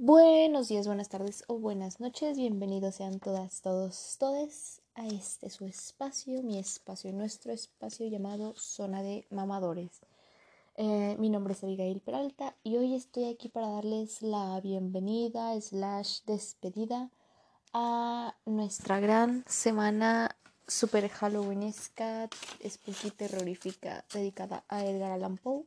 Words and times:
Buenos 0.00 0.68
días, 0.68 0.86
buenas 0.86 1.08
tardes 1.08 1.42
o 1.48 1.58
buenas 1.58 1.98
noches. 1.98 2.38
Bienvenidos 2.38 2.94
sean 2.94 3.18
todas, 3.18 3.62
todos, 3.62 4.14
todes 4.20 4.80
a 4.94 5.04
este 5.08 5.50
su 5.50 5.64
espacio, 5.64 6.40
mi 6.44 6.56
espacio, 6.56 7.12
nuestro 7.12 7.50
espacio 7.50 8.06
llamado 8.06 8.54
Zona 8.56 9.02
de 9.02 9.26
Mamadores. 9.30 9.90
Eh, 10.76 11.16
mi 11.18 11.30
nombre 11.30 11.54
es 11.54 11.64
Abigail 11.64 11.98
Peralta 11.98 12.54
y 12.62 12.76
hoy 12.76 12.94
estoy 12.94 13.24
aquí 13.24 13.48
para 13.48 13.70
darles 13.70 14.22
la 14.22 14.60
bienvenida 14.60 15.60
slash 15.60 16.20
despedida 16.26 17.10
a 17.72 18.36
nuestra 18.46 19.00
gran 19.00 19.44
semana 19.48 20.36
super 20.68 21.08
halloweenesca, 21.08 22.28
spooky, 22.64 23.10
terrorífica, 23.10 24.04
dedicada 24.14 24.62
a 24.68 24.84
Edgar 24.84 25.10
Allan 25.10 25.38
Poe. 25.38 25.64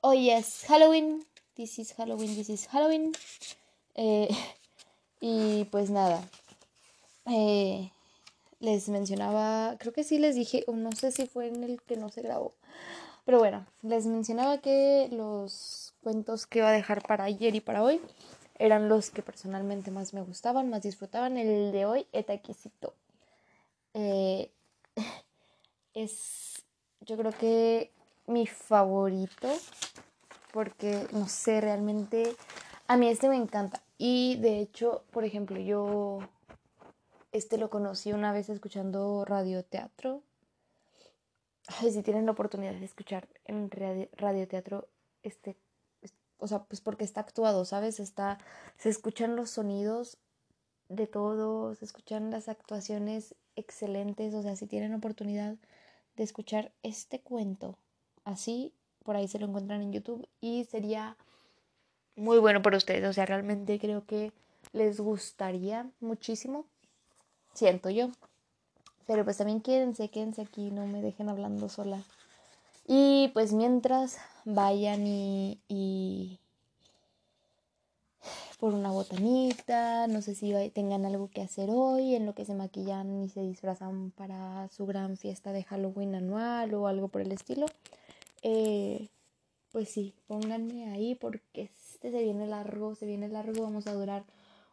Hoy 0.00 0.30
es 0.30 0.64
Halloween, 0.68 1.26
this 1.58 1.80
is 1.80 1.92
Halloween, 1.94 2.36
this 2.36 2.48
is 2.50 2.68
Halloween. 2.68 3.12
Eh, 3.96 4.28
y 5.20 5.64
pues 5.64 5.90
nada, 5.90 6.22
eh, 7.26 7.90
les 8.60 8.88
mencionaba, 8.88 9.76
creo 9.78 9.92
que 9.92 10.04
sí 10.04 10.20
les 10.20 10.36
dije, 10.36 10.64
no 10.72 10.92
sé 10.92 11.10
si 11.10 11.26
fue 11.26 11.48
en 11.48 11.64
el 11.64 11.82
que 11.82 11.96
no 11.96 12.10
se 12.10 12.22
grabó, 12.22 12.54
pero 13.24 13.40
bueno, 13.40 13.66
les 13.82 14.06
mencionaba 14.06 14.58
que 14.58 15.08
los 15.10 15.94
cuentos 16.00 16.46
que 16.46 16.60
iba 16.60 16.68
a 16.68 16.72
dejar 16.72 17.02
para 17.02 17.24
ayer 17.24 17.56
y 17.56 17.60
para 17.60 17.82
hoy 17.82 18.00
eran 18.60 18.88
los 18.88 19.10
que 19.10 19.22
personalmente 19.22 19.90
más 19.90 20.14
me 20.14 20.22
gustaban, 20.22 20.70
más 20.70 20.82
disfrutaban. 20.82 21.36
El 21.36 21.72
de 21.72 21.86
hoy, 21.86 22.06
Etaquisito. 22.12 22.94
Eh, 23.94 24.50
es, 25.94 26.62
yo 27.00 27.16
creo 27.16 27.32
que 27.32 27.90
mi 28.26 28.46
favorito, 28.46 29.48
porque 30.52 31.06
no 31.12 31.28
sé, 31.28 31.60
realmente 31.60 32.36
a 32.86 32.96
mí 32.96 33.08
este 33.08 33.28
me 33.28 33.36
encanta. 33.36 33.82
Y 33.98 34.36
de 34.36 34.60
hecho, 34.60 35.04
por 35.10 35.24
ejemplo, 35.24 35.58
yo 35.58 36.20
este 37.32 37.58
lo 37.58 37.70
conocí 37.70 38.12
una 38.12 38.32
vez 38.32 38.48
escuchando 38.48 39.24
radioteatro. 39.24 40.22
Ay, 41.66 41.92
si 41.92 42.02
tienen 42.02 42.26
la 42.26 42.32
oportunidad 42.32 42.72
de 42.72 42.84
escuchar 42.84 43.28
en 43.44 43.70
radioteatro, 44.16 44.88
este, 45.22 45.56
o 46.38 46.46
sea, 46.46 46.64
pues 46.64 46.80
porque 46.80 47.04
está 47.04 47.20
actuado, 47.20 47.64
¿sabes? 47.64 48.00
Está, 48.00 48.38
se 48.78 48.88
escuchan 48.88 49.36
los 49.36 49.50
sonidos 49.50 50.16
de 50.88 51.06
todo, 51.06 51.74
se 51.74 51.84
escuchan 51.84 52.30
las 52.30 52.48
actuaciones 52.48 53.34
excelentes, 53.56 54.32
o 54.34 54.42
sea, 54.42 54.56
si 54.56 54.66
tienen 54.66 54.94
oportunidad 54.94 55.56
de 56.16 56.24
escuchar 56.24 56.72
este 56.82 57.20
cuento 57.20 57.76
así, 58.24 58.72
por 59.04 59.16
ahí 59.16 59.28
se 59.28 59.38
lo 59.38 59.46
encuentran 59.46 59.82
en 59.82 59.92
YouTube 59.92 60.26
y 60.40 60.64
sería 60.64 61.16
muy 62.16 62.38
bueno 62.38 62.62
para 62.62 62.76
ustedes, 62.76 63.08
o 63.08 63.12
sea, 63.12 63.26
realmente 63.26 63.78
creo 63.78 64.04
que 64.04 64.32
les 64.72 65.00
gustaría 65.00 65.88
muchísimo, 66.00 66.64
siento 67.54 67.90
yo. 67.90 68.10
Pero 69.06 69.24
pues 69.24 69.38
también 69.38 69.62
quédense, 69.62 70.10
quédense 70.10 70.42
aquí, 70.42 70.70
no 70.70 70.86
me 70.86 71.00
dejen 71.00 71.28
hablando 71.28 71.68
sola. 71.68 72.02
Y 72.86 73.30
pues 73.34 73.52
mientras 73.52 74.18
vayan 74.44 75.06
y, 75.06 75.60
y 75.68 76.38
por 78.58 78.74
una 78.74 78.90
botanita, 78.90 80.08
no 80.08 80.20
sé 80.20 80.34
si 80.34 80.52
tengan 80.70 81.06
algo 81.06 81.28
que 81.28 81.42
hacer 81.42 81.70
hoy, 81.70 82.16
en 82.16 82.26
lo 82.26 82.34
que 82.34 82.44
se 82.44 82.54
maquillan 82.54 83.24
y 83.24 83.28
se 83.28 83.40
disfrazan 83.40 84.10
para 84.10 84.68
su 84.68 84.84
gran 84.84 85.16
fiesta 85.16 85.52
de 85.52 85.62
Halloween 85.62 86.14
anual 86.16 86.74
o 86.74 86.88
algo 86.88 87.08
por 87.08 87.22
el 87.22 87.30
estilo. 87.30 87.66
Eh, 88.42 89.08
pues 89.72 89.90
sí, 89.90 90.14
pónganme 90.26 90.90
ahí 90.90 91.14
porque 91.14 91.62
este 91.62 92.10
se 92.10 92.22
viene 92.22 92.46
largo, 92.46 92.94
se 92.94 93.06
viene 93.06 93.28
largo, 93.28 93.62
vamos 93.62 93.86
a 93.86 93.94
durar 93.94 94.24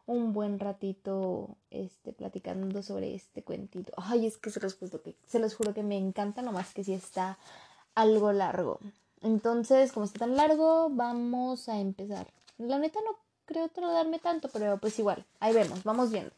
un 0.06 0.32
buen 0.32 0.58
ratito 0.58 1.56
este 1.70 2.12
platicando 2.12 2.82
sobre 2.82 3.14
este 3.14 3.42
cuentito. 3.42 3.92
Ay, 3.96 4.26
es 4.26 4.38
que 4.38 4.50
se 4.50 4.60
los 4.60 4.74
juro 4.74 5.02
que 5.02 5.16
se 5.26 5.38
los 5.38 5.54
juro 5.54 5.74
que 5.74 5.82
me 5.82 5.98
encanta, 5.98 6.42
nomás 6.42 6.72
que 6.72 6.84
si 6.84 6.94
está 6.94 7.38
algo 7.94 8.32
largo. 8.32 8.78
Entonces, 9.22 9.92
como 9.92 10.06
está 10.06 10.20
tan 10.20 10.36
largo, 10.36 10.88
vamos 10.90 11.68
a 11.68 11.80
empezar. 11.80 12.28
La 12.58 12.78
neta 12.78 13.00
no 13.04 13.18
creo 13.44 13.68
darme 13.92 14.18
tanto, 14.18 14.48
pero 14.52 14.78
pues 14.78 14.98
igual, 14.98 15.24
ahí 15.40 15.52
vemos, 15.52 15.82
vamos 15.84 16.10
viendo. 16.10 16.32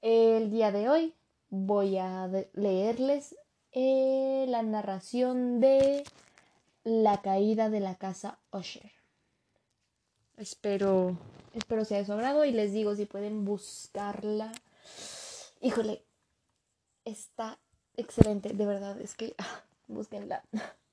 El 0.00 0.50
día 0.50 0.70
de 0.70 0.88
hoy 0.88 1.14
voy 1.50 1.98
a 1.98 2.30
leerles 2.52 3.34
eh, 3.72 4.46
la 4.48 4.62
narración 4.62 5.60
de 5.60 6.04
La 6.90 7.20
caída 7.20 7.68
de 7.68 7.80
la 7.80 7.96
casa 7.96 8.38
Usher. 8.50 8.90
Espero, 10.38 11.18
espero 11.52 11.84
sea 11.84 11.98
de 11.98 12.06
su 12.06 12.14
agrado 12.14 12.46
y 12.46 12.52
les 12.52 12.72
digo 12.72 12.96
si 12.96 13.04
pueden 13.04 13.44
buscarla. 13.44 14.50
Híjole, 15.60 16.02
está 17.04 17.58
excelente, 17.94 18.54
de 18.54 18.64
verdad, 18.64 18.98
es 19.02 19.14
que 19.14 19.34
ah, 19.36 19.62
búsquenla. 19.86 20.42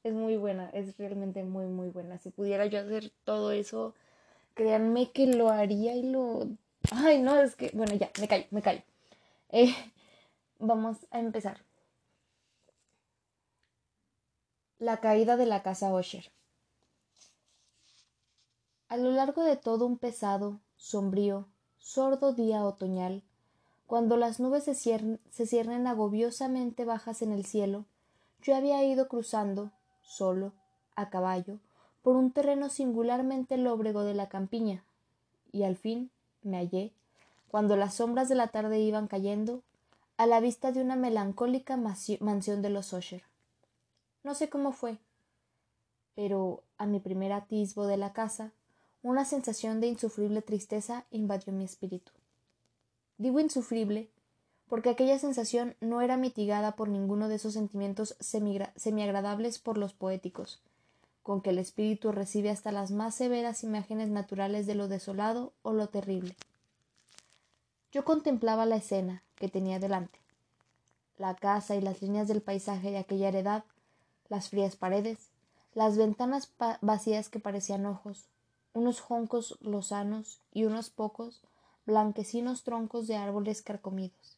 Es 0.03 0.13
muy 0.13 0.35
buena, 0.35 0.69
es 0.71 0.97
realmente 0.97 1.43
muy, 1.43 1.65
muy 1.65 1.87
buena. 1.89 2.17
Si 2.17 2.29
pudiera 2.29 2.65
yo 2.65 2.79
hacer 2.79 3.13
todo 3.23 3.53
eso 3.53 3.95
créanme 4.53 5.11
que 5.11 5.27
lo 5.27 5.49
haría 5.49 5.95
y 5.95 6.03
lo... 6.03 6.47
Ay, 6.91 7.21
no, 7.21 7.41
es 7.41 7.55
que... 7.55 7.71
Bueno, 7.73 7.95
ya, 7.95 8.11
me 8.19 8.27
callo, 8.27 8.45
me 8.51 8.61
callo. 8.61 8.81
Eh, 9.49 9.73
vamos 10.59 10.97
a 11.09 11.19
empezar. 11.19 11.64
La 14.85 14.97
caída 14.97 15.35
de 15.35 15.47
la 15.47 15.63
casa 15.63 15.91
Osher. 15.91 16.31
A 18.87 18.97
lo 18.97 19.09
largo 19.09 19.41
de 19.41 19.57
todo 19.57 19.87
un 19.87 19.97
pesado, 19.97 20.59
sombrío, 20.77 21.47
sordo 21.79 22.33
día 22.33 22.63
otoñal, 22.63 23.23
cuando 23.87 24.15
las 24.15 24.39
nubes 24.39 24.65
se, 24.65 24.75
se 24.75 25.45
ciernen 25.47 25.87
agobiosamente 25.87 26.85
bajas 26.85 27.23
en 27.23 27.31
el 27.31 27.47
cielo, 27.47 27.85
yo 28.43 28.55
había 28.55 28.83
ido 28.83 29.07
cruzando, 29.07 29.71
solo, 30.03 30.53
a 30.95 31.09
caballo, 31.09 31.57
por 32.03 32.15
un 32.15 32.29
terreno 32.29 32.69
singularmente 32.69 33.57
lóbrego 33.57 34.03
de 34.03 34.13
la 34.13 34.29
campiña, 34.29 34.83
y 35.51 35.63
al 35.63 35.77
fin 35.77 36.11
me 36.43 36.57
hallé, 36.57 36.93
cuando 37.47 37.75
las 37.75 37.95
sombras 37.95 38.29
de 38.29 38.35
la 38.35 38.49
tarde 38.49 38.79
iban 38.81 39.07
cayendo, 39.07 39.63
a 40.17 40.27
la 40.27 40.39
vista 40.41 40.71
de 40.71 40.83
una 40.83 40.95
melancólica 40.95 41.75
mansión 41.75 42.61
de 42.61 42.69
los 42.69 42.93
Osher. 42.93 43.23
No 44.25 44.33
sé 44.33 44.49
cómo 44.49 44.71
fue, 44.71 44.97
pero 46.15 46.63
a 46.79 46.87
mi 46.87 46.99
primer 46.99 47.31
atisbo 47.31 47.85
de 47.85 47.95
la 47.95 48.11
casa, 48.11 48.53
una 49.03 49.23
sensación 49.23 49.79
de 49.79 49.85
insufrible 49.85 50.41
tristeza 50.41 51.05
invadió 51.11 51.53
mi 51.53 51.63
espíritu. 51.63 52.11
Digo 53.19 53.39
insufrible 53.39 54.09
porque 54.67 54.89
aquella 54.89 55.19
sensación 55.19 55.75
no 55.79 56.01
era 56.01 56.17
mitigada 56.17 56.75
por 56.75 56.89
ninguno 56.89 57.27
de 57.27 57.35
esos 57.35 57.53
sentimientos 57.53 58.15
semiagradables 58.19 59.59
por 59.59 59.77
los 59.77 59.93
poéticos, 59.93 60.59
con 61.21 61.41
que 61.41 61.51
el 61.51 61.59
espíritu 61.59 62.11
recibe 62.11 62.49
hasta 62.49 62.71
las 62.71 62.89
más 62.89 63.13
severas 63.13 63.63
imágenes 63.63 64.09
naturales 64.09 64.65
de 64.65 64.73
lo 64.73 64.87
desolado 64.87 65.53
o 65.61 65.71
lo 65.71 65.89
terrible. 65.89 66.35
Yo 67.91 68.03
contemplaba 68.03 68.65
la 68.65 68.77
escena 68.77 69.21
que 69.35 69.49
tenía 69.49 69.77
delante, 69.77 70.17
la 71.19 71.35
casa 71.35 71.75
y 71.75 71.81
las 71.81 72.01
líneas 72.01 72.27
del 72.27 72.41
paisaje 72.41 72.89
de 72.89 72.97
aquella 72.97 73.27
heredad, 73.27 73.65
las 74.29 74.49
frías 74.49 74.75
paredes, 74.75 75.29
las 75.73 75.97
ventanas 75.97 76.51
vacías 76.81 77.29
que 77.29 77.39
parecían 77.39 77.85
ojos, 77.85 78.25
unos 78.73 78.99
joncos 79.01 79.57
lozanos 79.61 80.39
y 80.53 80.65
unos 80.65 80.89
pocos 80.89 81.41
blanquecinos 81.85 82.63
troncos 82.63 83.07
de 83.07 83.15
árboles 83.15 83.61
carcomidos, 83.61 84.37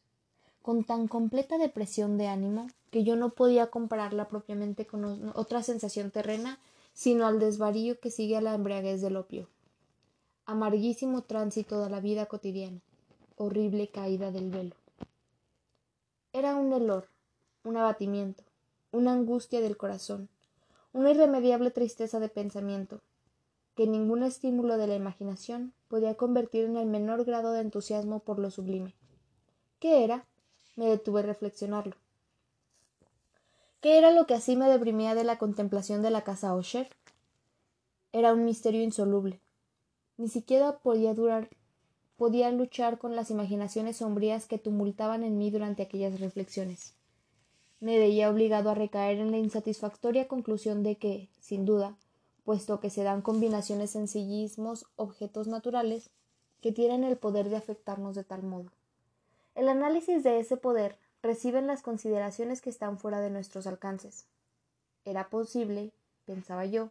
con 0.62 0.84
tan 0.84 1.08
completa 1.08 1.58
depresión 1.58 2.18
de 2.18 2.28
ánimo 2.28 2.68
que 2.90 3.04
yo 3.04 3.16
no 3.16 3.30
podía 3.30 3.68
compararla 3.68 4.28
propiamente 4.28 4.86
con 4.86 5.32
otra 5.34 5.62
sensación 5.62 6.10
terrena 6.10 6.58
sino 6.98 7.28
al 7.28 7.38
desvarío 7.38 8.00
que 8.00 8.10
sigue 8.10 8.36
a 8.36 8.40
la 8.40 8.54
embriaguez 8.54 9.00
del 9.00 9.16
opio. 9.16 9.48
Amarguísimo 10.46 11.22
tránsito 11.22 11.80
de 11.80 11.90
la 11.90 12.00
vida 12.00 12.26
cotidiana, 12.26 12.80
horrible 13.36 13.86
caída 13.86 14.32
del 14.32 14.50
velo. 14.50 14.74
Era 16.32 16.56
un 16.56 16.72
helor, 16.72 17.06
un 17.62 17.76
abatimiento, 17.76 18.42
una 18.90 19.12
angustia 19.12 19.60
del 19.60 19.76
corazón, 19.76 20.28
una 20.92 21.10
irremediable 21.10 21.70
tristeza 21.70 22.20
de 22.20 22.28
pensamiento, 22.28 23.00
que 23.74 23.86
ningún 23.86 24.22
estímulo 24.22 24.78
de 24.78 24.86
la 24.86 24.94
imaginación 24.94 25.72
podía 25.88 26.16
convertir 26.16 26.64
en 26.64 26.76
el 26.76 26.86
menor 26.86 27.24
grado 27.24 27.52
de 27.52 27.60
entusiasmo 27.60 28.20
por 28.20 28.38
lo 28.38 28.50
sublime. 28.50 28.94
¿Qué 29.78 30.04
era? 30.04 30.26
Me 30.76 30.86
detuve 30.86 31.20
a 31.20 31.24
reflexionarlo. 31.24 31.94
¿Qué 33.80 33.98
era 33.98 34.10
lo 34.10 34.26
que 34.26 34.34
así 34.34 34.56
me 34.56 34.68
deprimía 34.68 35.14
de 35.14 35.22
la 35.22 35.38
contemplación 35.38 36.02
de 36.02 36.10
la 36.10 36.24
casa 36.24 36.54
Osher? 36.54 36.88
Era 38.12 38.32
un 38.32 38.44
misterio 38.44 38.82
insoluble. 38.82 39.40
Ni 40.16 40.28
siquiera 40.28 40.78
podía 40.78 41.14
durar, 41.14 41.48
podía 42.16 42.50
luchar 42.50 42.98
con 42.98 43.14
las 43.14 43.30
imaginaciones 43.30 43.98
sombrías 43.98 44.46
que 44.46 44.58
tumultaban 44.58 45.22
en 45.22 45.38
mí 45.38 45.52
durante 45.52 45.82
aquellas 45.84 46.18
reflexiones. 46.18 46.97
Me 47.80 47.98
veía 47.98 48.30
obligado 48.30 48.70
a 48.70 48.74
recaer 48.74 49.18
en 49.18 49.30
la 49.30 49.38
insatisfactoria 49.38 50.26
conclusión 50.26 50.82
de 50.82 50.96
que, 50.96 51.28
sin 51.40 51.64
duda, 51.64 51.96
puesto 52.44 52.80
que 52.80 52.90
se 52.90 53.04
dan 53.04 53.22
combinaciones 53.22 53.90
sencillismos 53.90 54.86
objetos 54.96 55.46
naturales 55.46 56.10
que 56.60 56.72
tienen 56.72 57.04
el 57.04 57.16
poder 57.16 57.50
de 57.50 57.56
afectarnos 57.56 58.16
de 58.16 58.24
tal 58.24 58.42
modo. 58.42 58.70
El 59.54 59.68
análisis 59.68 60.24
de 60.24 60.40
ese 60.40 60.56
poder 60.56 60.98
recibe 61.22 61.62
las 61.62 61.82
consideraciones 61.82 62.60
que 62.60 62.70
están 62.70 62.98
fuera 62.98 63.20
de 63.20 63.30
nuestros 63.30 63.66
alcances. 63.66 64.26
Era 65.04 65.28
posible, 65.30 65.92
pensaba 66.26 66.64
yo, 66.64 66.90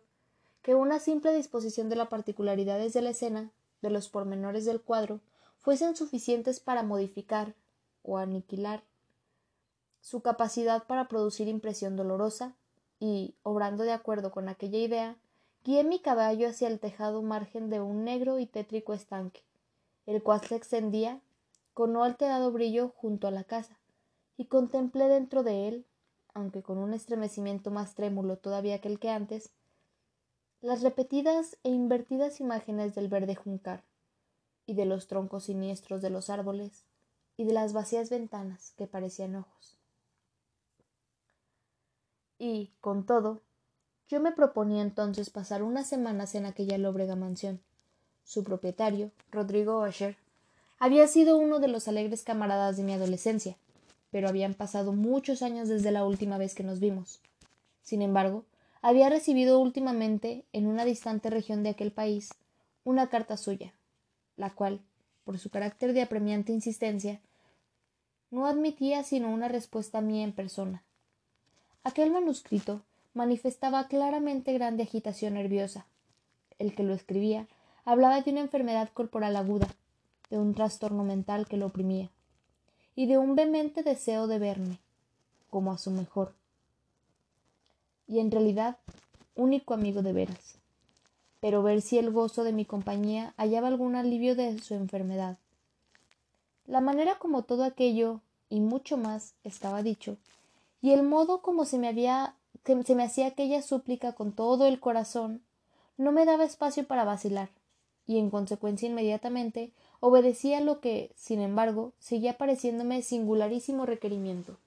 que 0.62 0.76
una 0.76 1.00
simple 1.00 1.34
disposición 1.34 1.90
de 1.90 1.96
las 1.96 2.08
particularidades 2.08 2.94
de 2.94 3.02
la 3.02 3.12
escena, 3.12 3.52
de 3.82 3.90
los 3.90 4.10
pormenores 4.10 4.66
del 4.66 4.82
cuadro, 4.82 5.20
fuesen 5.60 5.96
suficientes 5.96 6.60
para 6.60 6.84
modificar 6.84 7.56
o 8.04 8.18
aniquilar 8.18 8.84
su 10.08 10.22
capacidad 10.22 10.88
para 10.88 11.10
producir 11.10 11.50
impresión 11.50 11.98
dolorosa, 11.98 12.56
y, 12.98 13.36
obrando 13.44 13.84
de 13.84 13.92
acuerdo 13.92 14.32
con 14.32 14.48
aquella 14.48 14.78
idea, 14.78 15.18
guié 15.66 15.84
mi 15.84 16.00
caballo 16.00 16.48
hacia 16.48 16.70
el 16.70 16.80
tejado 16.80 17.22
margen 17.22 17.70
de 17.70 17.82
un 17.82 18.06
negro 18.06 18.40
y 18.40 18.46
tétrico 18.46 18.94
estanque, 18.94 19.44
el 20.06 20.24
cual 20.24 20.40
se 20.40 20.56
extendía 20.56 21.20
con 21.74 21.92
no 21.92 22.06
alterado 22.06 22.54
brillo 22.54 22.94
junto 22.96 23.28
a 23.28 23.32
la 23.32 23.44
casa, 23.44 23.78
y 24.38 24.46
contemplé 24.46 25.10
dentro 25.10 25.44
de 25.44 25.68
él, 25.68 25.86
aunque 26.34 26.64
con 26.64 26.78
un 26.78 26.94
estremecimiento 26.94 27.70
más 27.70 27.94
trémulo 27.94 28.38
todavía 28.38 28.80
que 28.80 28.88
el 28.88 29.00
que 29.00 29.10
antes, 29.10 29.50
las 30.62 30.84
repetidas 30.84 31.58
e 31.64 31.70
invertidas 31.70 32.40
imágenes 32.40 32.96
del 32.96 33.10
verde 33.10 33.36
juncar, 33.36 33.84
y 34.66 34.74
de 34.74 34.86
los 34.86 35.08
troncos 35.08 35.44
siniestros 35.44 36.02
de 36.02 36.12
los 36.12 36.30
árboles, 36.30 36.86
y 37.36 37.44
de 37.44 37.52
las 37.52 37.74
vacías 37.74 38.10
ventanas 38.10 38.74
que 38.78 38.88
parecían 38.88 39.36
ojos. 39.36 39.77
Y, 42.40 42.72
con 42.82 43.06
todo, 43.06 43.42
yo 44.10 44.22
me 44.22 44.32
proponía 44.32 44.82
entonces 44.82 45.30
pasar 45.30 45.64
unas 45.64 45.88
semanas 45.88 46.36
en 46.36 46.46
aquella 46.46 46.78
lóbrega 46.78 47.16
mansión. 47.16 47.60
Su 48.24 48.44
propietario, 48.44 49.12
Rodrigo 49.32 49.78
Osher, 49.78 50.18
había 50.80 51.08
sido 51.08 51.38
uno 51.38 51.60
de 51.60 51.68
los 51.68 51.88
alegres 51.88 52.24
camaradas 52.24 52.78
de 52.78 52.84
mi 52.84 52.94
adolescencia, 52.94 53.58
pero 54.12 54.30
habían 54.30 54.54
pasado 54.54 54.94
muchos 54.94 55.42
años 55.42 55.68
desde 55.68 55.92
la 55.92 56.06
última 56.06 56.38
vez 56.38 56.54
que 56.54 56.64
nos 56.64 56.80
vimos. 56.80 57.20
Sin 57.82 58.02
embargo, 58.02 58.46
había 58.82 59.10
recibido 59.10 59.60
últimamente, 59.60 60.46
en 60.54 60.68
una 60.68 60.86
distante 60.86 61.30
región 61.30 61.64
de 61.64 61.70
aquel 61.70 61.92
país, 61.92 62.30
una 62.84 63.10
carta 63.10 63.36
suya, 63.36 63.74
la 64.36 64.54
cual, 64.54 64.82
por 65.26 65.40
su 65.40 65.50
carácter 65.50 65.94
de 65.94 66.04
apremiante 66.04 66.54
insistencia, 66.54 67.20
no 68.30 68.46
admitía 68.46 69.04
sino 69.04 69.34
una 69.34 69.48
respuesta 69.48 70.00
mía 70.00 70.24
en 70.24 70.34
persona. 70.34 70.84
Aquel 71.88 72.12
manuscrito 72.12 72.82
manifestaba 73.14 73.88
claramente 73.88 74.52
grande 74.52 74.84
agitación 74.84 75.36
nerviosa. 75.36 75.86
El 76.60 76.76
que 76.76 76.84
lo 76.84 76.94
escribía 76.94 77.48
hablaba 77.86 78.20
de 78.20 78.30
una 78.32 78.42
enfermedad 78.42 78.90
corporal 78.94 79.38
aguda, 79.38 79.70
de 80.30 80.38
un 80.38 80.54
trastorno 80.54 81.06
mental 81.06 81.48
que 81.48 81.56
lo 81.56 81.68
oprimía, 81.68 82.10
y 82.94 83.06
de 83.06 83.18
un 83.18 83.38
vehemente 83.38 83.84
deseo 83.84 84.28
de 84.28 84.38
verme, 84.38 84.80
como 85.50 85.72
a 85.72 85.78
su 85.78 85.92
mejor, 85.92 86.34
y 88.06 88.20
en 88.20 88.32
realidad 88.32 88.76
único 89.36 89.74
amigo 89.74 90.02
de 90.02 90.12
veras, 90.12 90.58
pero 91.40 91.64
ver 91.64 91.82
si 91.82 91.98
el 91.98 92.12
gozo 92.12 92.44
de 92.44 92.52
mi 92.52 92.66
compañía 92.66 93.34
hallaba 93.38 93.70
algún 93.70 93.96
alivio 93.96 94.36
de 94.36 94.60
su 94.60 94.74
enfermedad. 94.74 95.38
La 96.66 96.82
manera 96.82 97.18
como 97.18 97.44
todo 97.44 97.64
aquello, 97.64 98.20
y 98.50 98.60
mucho 98.60 98.98
más, 98.98 99.36
estaba 99.46 99.84
dicho, 99.84 100.18
y 100.82 100.92
el 100.92 101.04
modo 101.04 101.42
como 101.42 101.66
se 101.66 101.78
me 101.78 101.88
había 101.88 102.36
se 102.86 102.96
me 102.96 103.04
hacía 103.04 103.28
aquella 103.28 103.62
súplica 103.62 104.12
con 104.12 104.34
todo 104.34 104.66
el 104.68 104.82
corazón, 104.82 105.42
no 105.96 106.12
me 106.12 106.26
daba 106.26 106.44
espacio 106.44 106.86
para 106.86 107.06
vacilar, 107.06 107.50
y 108.06 108.20
en 108.20 108.30
consecuencia 108.30 108.90
inmediatamente 108.90 109.72
obedecía 110.02 110.60
lo 110.60 110.82
que, 110.82 111.12
sin 111.16 111.40
embargo, 111.40 111.94
seguía 112.00 112.38
pareciéndome 112.38 113.04
singularísimo 113.04 113.86
requerimiento. 113.86 114.58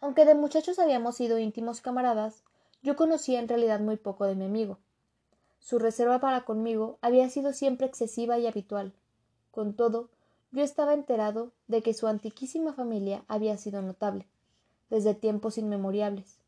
Aunque 0.00 0.24
de 0.24 0.34
muchachos 0.34 0.78
habíamos 0.78 1.16
sido 1.16 1.38
íntimos 1.38 1.80
camaradas, 1.80 2.42
yo 2.82 2.96
conocía 2.96 3.40
en 3.40 3.48
realidad 3.48 3.80
muy 3.80 3.96
poco 3.96 4.24
de 4.24 4.34
mi 4.34 4.44
amigo. 4.44 4.78
Su 5.58 5.78
reserva 5.78 6.20
para 6.20 6.44
conmigo 6.44 6.98
había 7.02 7.28
sido 7.28 7.52
siempre 7.52 7.86
excesiva 7.86 8.38
y 8.38 8.46
habitual. 8.46 8.92
Con 9.50 9.74
todo, 9.74 10.08
yo 10.50 10.62
estaba 10.62 10.94
enterado 10.94 11.52
de 11.66 11.82
que 11.82 11.92
su 11.92 12.06
antiquísima 12.06 12.72
familia 12.72 13.24
había 13.28 13.56
sido 13.58 13.82
notable, 13.82 14.26
desde 14.88 15.14
tiempos 15.14 15.58
inmemoriales, 15.58 16.38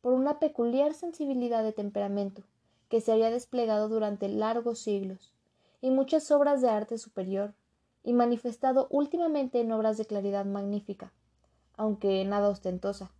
por 0.00 0.12
una 0.12 0.38
peculiar 0.38 0.94
sensibilidad 0.94 1.64
de 1.64 1.72
temperamento 1.72 2.42
que 2.88 3.00
se 3.00 3.10
había 3.10 3.30
desplegado 3.30 3.88
durante 3.88 4.28
largos 4.28 4.78
siglos, 4.78 5.34
y 5.80 5.90
muchas 5.90 6.30
obras 6.30 6.62
de 6.62 6.68
arte 6.68 6.98
superior, 6.98 7.54
y 8.04 8.12
manifestado 8.12 8.86
últimamente 8.90 9.60
en 9.60 9.72
obras 9.72 9.96
de 9.96 10.04
claridad 10.04 10.44
magnífica, 10.44 11.12
aunque 11.76 12.24
nada 12.24 12.48
ostentosa, 12.48 13.10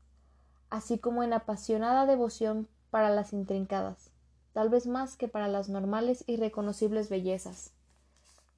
así 0.71 0.99
como 0.99 1.23
en 1.23 1.33
apasionada 1.33 2.07
devoción 2.07 2.69
para 2.91 3.11
las 3.11 3.33
intrincadas, 3.33 4.11
tal 4.53 4.69
vez 4.69 4.87
más 4.87 5.17
que 5.17 5.29
para 5.29 5.49
las 5.49 5.69
normales 5.69 6.23
y 6.27 6.37
reconocibles 6.37 7.09
bellezas 7.09 7.73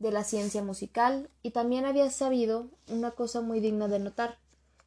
de 0.05 0.13
la 0.13 0.23
ciencia 0.23 0.63
musical, 0.63 1.31
y 1.43 1.53
también 1.53 1.87
había 1.87 2.11
sabido 2.11 2.69
una 2.89 3.13
cosa 3.13 3.41
muy 3.41 3.61
digna 3.61 3.89
de 3.89 3.99
notar, 3.99 4.37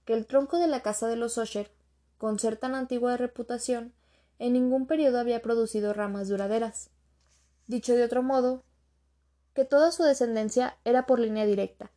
que 0.06 0.14
el 0.14 0.28
tronco 0.28 0.60
de 0.60 0.68
la 0.68 0.84
casa 0.84 1.08
de 1.08 1.16
los 1.16 1.40
Osher, 1.40 1.72
con 2.20 2.38
ser 2.38 2.56
tan 2.56 2.76
antigua 2.76 3.12
de 3.12 3.18
reputación, 3.18 3.94
en 4.38 4.54
ningún 4.54 4.86
periodo 4.86 5.20
había 5.20 5.42
producido 5.42 5.92
ramas 5.92 6.28
duraderas. 6.28 6.92
Dicho 7.66 7.96
de 7.96 8.04
otro 8.04 8.22
modo, 8.22 8.62
que 9.56 9.66
toda 9.66 9.92
su 9.92 10.04
descendencia 10.04 10.78
era 10.86 11.08
por 11.08 11.20
línea 11.20 11.48
directa, 11.48 11.90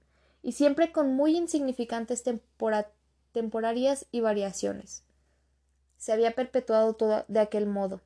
y 0.42 0.52
siempre 0.52 0.90
con 0.90 1.14
muy 1.14 1.36
insignificantes 1.36 2.24
temporarias 3.32 4.06
y 4.10 4.20
variaciones. 4.20 5.02
Se 5.98 6.12
había 6.12 6.34
perpetuado 6.34 6.94
todo 6.94 7.26
de 7.28 7.40
aquel 7.40 7.66
modo. 7.66 8.00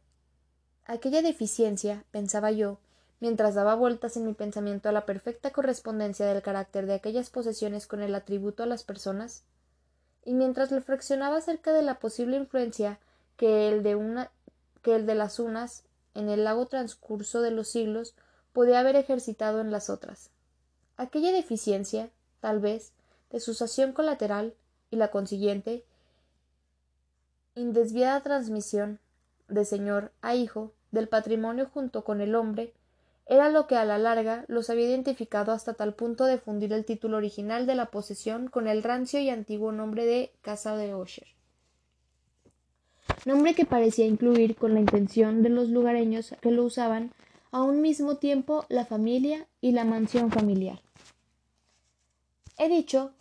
Aquella 0.86 1.22
deficiencia, 1.22 2.02
pensaba 2.10 2.50
yo, 2.50 2.80
mientras 3.24 3.54
daba 3.54 3.74
vueltas 3.74 4.18
en 4.18 4.26
mi 4.26 4.34
pensamiento 4.34 4.90
a 4.90 4.92
la 4.92 5.06
perfecta 5.06 5.50
correspondencia 5.50 6.26
del 6.26 6.42
carácter 6.42 6.84
de 6.84 6.92
aquellas 6.92 7.30
posesiones 7.30 7.86
con 7.86 8.02
el 8.02 8.14
atributo 8.14 8.62
a 8.62 8.66
las 8.66 8.84
personas, 8.84 9.44
y 10.26 10.34
mientras 10.34 10.70
reflexionaba 10.70 11.38
acerca 11.38 11.72
de 11.72 11.80
la 11.80 12.00
posible 12.00 12.36
influencia 12.36 13.00
que 13.38 13.70
el 13.70 13.82
de 13.82 13.94
una 13.94 14.30
que 14.82 14.94
el 14.94 15.06
de 15.06 15.14
las 15.14 15.38
unas 15.38 15.84
en 16.12 16.28
el 16.28 16.44
largo 16.44 16.66
transcurso 16.66 17.40
de 17.40 17.50
los 17.50 17.68
siglos 17.68 18.14
podía 18.52 18.80
haber 18.80 18.94
ejercitado 18.94 19.62
en 19.62 19.72
las 19.72 19.88
otras. 19.88 20.28
Aquella 20.98 21.32
deficiencia, 21.32 22.10
tal 22.40 22.60
vez, 22.60 22.92
de 23.30 23.40
sucesión 23.40 23.94
colateral 23.94 24.52
y 24.90 24.96
la 24.96 25.08
consiguiente 25.08 25.86
indesviada 27.54 28.20
transmisión 28.20 29.00
de 29.48 29.64
señor 29.64 30.12
a 30.20 30.34
hijo 30.34 30.74
del 30.92 31.08
patrimonio 31.08 31.70
junto 31.72 32.04
con 32.04 32.20
el 32.20 32.34
hombre 32.34 32.74
era 33.26 33.48
lo 33.48 33.66
que 33.66 33.76
a 33.76 33.84
la 33.84 33.98
larga 33.98 34.44
los 34.48 34.68
había 34.68 34.86
identificado 34.86 35.52
hasta 35.52 35.74
tal 35.74 35.94
punto 35.94 36.24
de 36.24 36.38
fundir 36.38 36.72
el 36.72 36.84
título 36.84 37.16
original 37.16 37.66
de 37.66 37.74
la 37.74 37.86
posesión 37.86 38.48
con 38.48 38.68
el 38.68 38.82
rancio 38.82 39.20
y 39.20 39.30
antiguo 39.30 39.72
nombre 39.72 40.04
de 40.04 40.32
Casa 40.42 40.76
de 40.76 40.94
Osher. 40.94 41.28
Nombre 43.24 43.54
que 43.54 43.64
parecía 43.64 44.06
incluir 44.06 44.56
con 44.56 44.74
la 44.74 44.80
intención 44.80 45.42
de 45.42 45.48
los 45.48 45.68
lugareños 45.70 46.34
que 46.40 46.50
lo 46.50 46.64
usaban 46.64 47.12
a 47.50 47.62
un 47.62 47.80
mismo 47.80 48.16
tiempo 48.16 48.66
la 48.68 48.84
familia 48.84 49.46
y 49.60 49.72
la 49.72 49.84
mansión 49.84 50.30
familiar. 50.30 50.80
He 52.58 52.68
dicho 52.68 53.12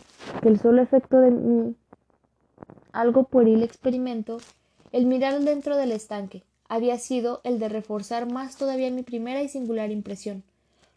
que 0.41 0.49
el 0.49 0.59
solo 0.59 0.81
efecto 0.81 1.19
de 1.19 1.31
mi 1.31 1.75
algo 2.91 3.23
pueril 3.23 3.63
experimento, 3.63 4.37
el 4.91 5.05
mirar 5.05 5.39
dentro 5.39 5.77
del 5.77 5.91
estanque, 5.91 6.43
había 6.73 6.97
sido 6.97 7.39
el 7.43 7.59
de 7.59 7.69
reforzar 7.69 8.31
más 8.31 8.57
todavía 8.57 8.89
mi 8.89 9.03
primera 9.03 9.43
y 9.43 9.47
singular 9.47 9.91
impresión. 9.91 10.41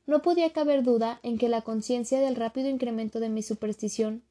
No 0.06 0.22
podía 0.22 0.50
caber 0.50 0.82
duda 0.82 1.20
en 1.22 1.36
que 1.36 1.50
la 1.50 1.60
conciencia 1.60 2.18
del 2.18 2.34
rápido 2.34 2.70
incremento 2.70 3.20
de 3.20 3.28
mi 3.28 3.42
superstición, 3.42 4.22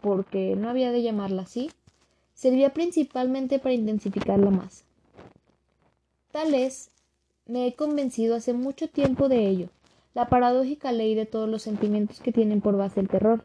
porque 0.00 0.56
no 0.56 0.70
había 0.70 0.90
de 0.90 1.02
llamarla 1.02 1.42
así, 1.42 1.70
servía 2.32 2.72
principalmente 2.72 3.58
para 3.58 3.74
intensificarla 3.74 4.50
más. 4.50 4.84
Tal 6.30 6.54
es, 6.54 6.88
me 7.44 7.66
he 7.66 7.74
convencido 7.74 8.34
hace 8.34 8.54
mucho 8.54 8.88
tiempo 8.88 9.28
de 9.28 9.48
ello, 9.48 9.68
la 10.14 10.30
paradójica 10.30 10.92
ley 10.92 11.14
de 11.14 11.26
todos 11.26 11.50
los 11.50 11.60
sentimientos 11.60 12.20
que 12.20 12.32
tienen 12.32 12.62
por 12.62 12.78
base 12.78 13.00
el 13.00 13.08
terror, 13.10 13.44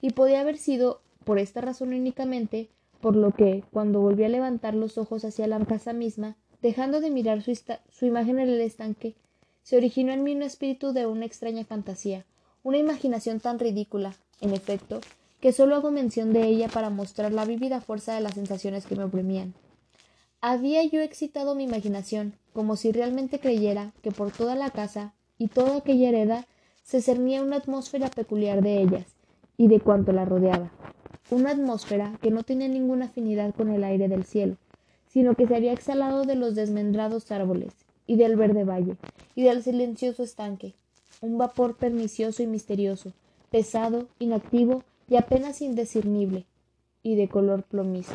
y 0.00 0.10
podía 0.10 0.40
haber 0.40 0.58
sido, 0.58 1.00
por 1.24 1.38
esta 1.38 1.60
razón 1.60 1.90
únicamente, 1.90 2.70
por 3.00 3.14
lo 3.14 3.30
que, 3.30 3.62
cuando 3.72 4.00
volví 4.00 4.24
a 4.24 4.28
levantar 4.28 4.74
los 4.74 4.98
ojos 4.98 5.24
hacia 5.24 5.46
la 5.46 5.64
casa 5.64 5.92
misma, 5.92 6.34
dejando 6.62 7.00
de 7.00 7.10
mirar 7.10 7.42
su, 7.42 7.52
su 7.90 8.06
imagen 8.06 8.38
en 8.38 8.48
el 8.48 8.60
estanque, 8.60 9.14
se 9.62 9.76
originó 9.76 10.12
en 10.12 10.22
mí 10.22 10.34
un 10.34 10.42
espíritu 10.42 10.92
de 10.92 11.06
una 11.06 11.26
extraña 11.26 11.64
fantasía, 11.64 12.24
una 12.62 12.78
imaginación 12.78 13.40
tan 13.40 13.58
ridícula, 13.58 14.14
en 14.40 14.54
efecto, 14.54 15.00
que 15.40 15.52
solo 15.52 15.74
hago 15.74 15.90
mención 15.90 16.32
de 16.32 16.46
ella 16.46 16.68
para 16.68 16.88
mostrar 16.88 17.32
la 17.32 17.44
vívida 17.44 17.80
fuerza 17.80 18.14
de 18.14 18.20
las 18.20 18.34
sensaciones 18.34 18.86
que 18.86 18.96
me 18.96 19.04
oprimían. 19.04 19.54
había 20.40 20.84
yo 20.84 21.00
excitado 21.00 21.54
mi 21.54 21.64
imaginación, 21.64 22.34
como 22.52 22.76
si 22.76 22.92
realmente 22.92 23.40
creyera 23.40 23.92
que 24.02 24.10
por 24.10 24.30
toda 24.30 24.54
la 24.54 24.70
casa 24.70 25.14
y 25.38 25.48
toda 25.48 25.78
aquella 25.78 26.08
hereda 26.08 26.46
se 26.84 27.00
cernía 27.00 27.42
una 27.42 27.56
atmósfera 27.56 28.08
peculiar 28.08 28.62
de 28.62 28.80
ellas 28.82 29.06
y 29.56 29.68
de 29.68 29.80
cuanto 29.80 30.12
la 30.12 30.24
rodeaba, 30.24 30.72
una 31.30 31.50
atmósfera 31.50 32.18
que 32.20 32.30
no 32.30 32.42
tenía 32.42 32.68
ninguna 32.68 33.06
afinidad 33.06 33.54
con 33.54 33.70
el 33.70 33.84
aire 33.84 34.08
del 34.08 34.24
cielo, 34.24 34.56
sino 35.12 35.34
que 35.34 35.46
se 35.46 35.54
había 35.54 35.72
exhalado 35.72 36.24
de 36.24 36.36
los 36.36 36.54
desmendrados 36.54 37.30
árboles, 37.30 37.74
y 38.06 38.16
del 38.16 38.36
verde 38.36 38.64
valle, 38.64 38.96
y 39.34 39.42
del 39.42 39.62
silencioso 39.62 40.22
estanque, 40.22 40.74
un 41.20 41.38
vapor 41.38 41.76
pernicioso 41.76 42.42
y 42.42 42.46
misterioso, 42.46 43.12
pesado, 43.50 44.08
inactivo 44.18 44.82
y 45.08 45.16
apenas 45.16 45.60
indiscernible, 45.60 46.46
y 47.02 47.16
de 47.16 47.28
color 47.28 47.62
plomizo. 47.64 48.14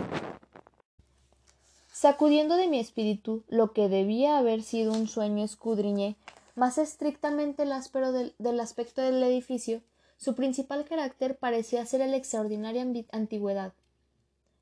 Sacudiendo 1.91 2.55
de 2.57 2.67
mi 2.67 2.79
espíritu 2.79 3.43
lo 3.47 3.73
que 3.73 3.89
debía 3.89 4.37
haber 4.37 4.61
sido 4.63 4.93
un 4.93 5.07
sueño 5.07 5.43
escudriñé 5.43 6.15
más 6.55 6.79
estrictamente 6.79 7.63
el 7.63 7.71
áspero 7.71 8.11
del, 8.11 8.59
aspecto 8.59 9.01
del 9.01 9.21
edificio, 9.21 9.81
su 10.17 10.33
principal 10.33 10.85
carácter 10.85 11.37
parecía 11.37 11.85
ser 11.85 12.07
la 12.07 12.17
extraordinaria 12.17 12.85
antigüedad, 13.11 13.73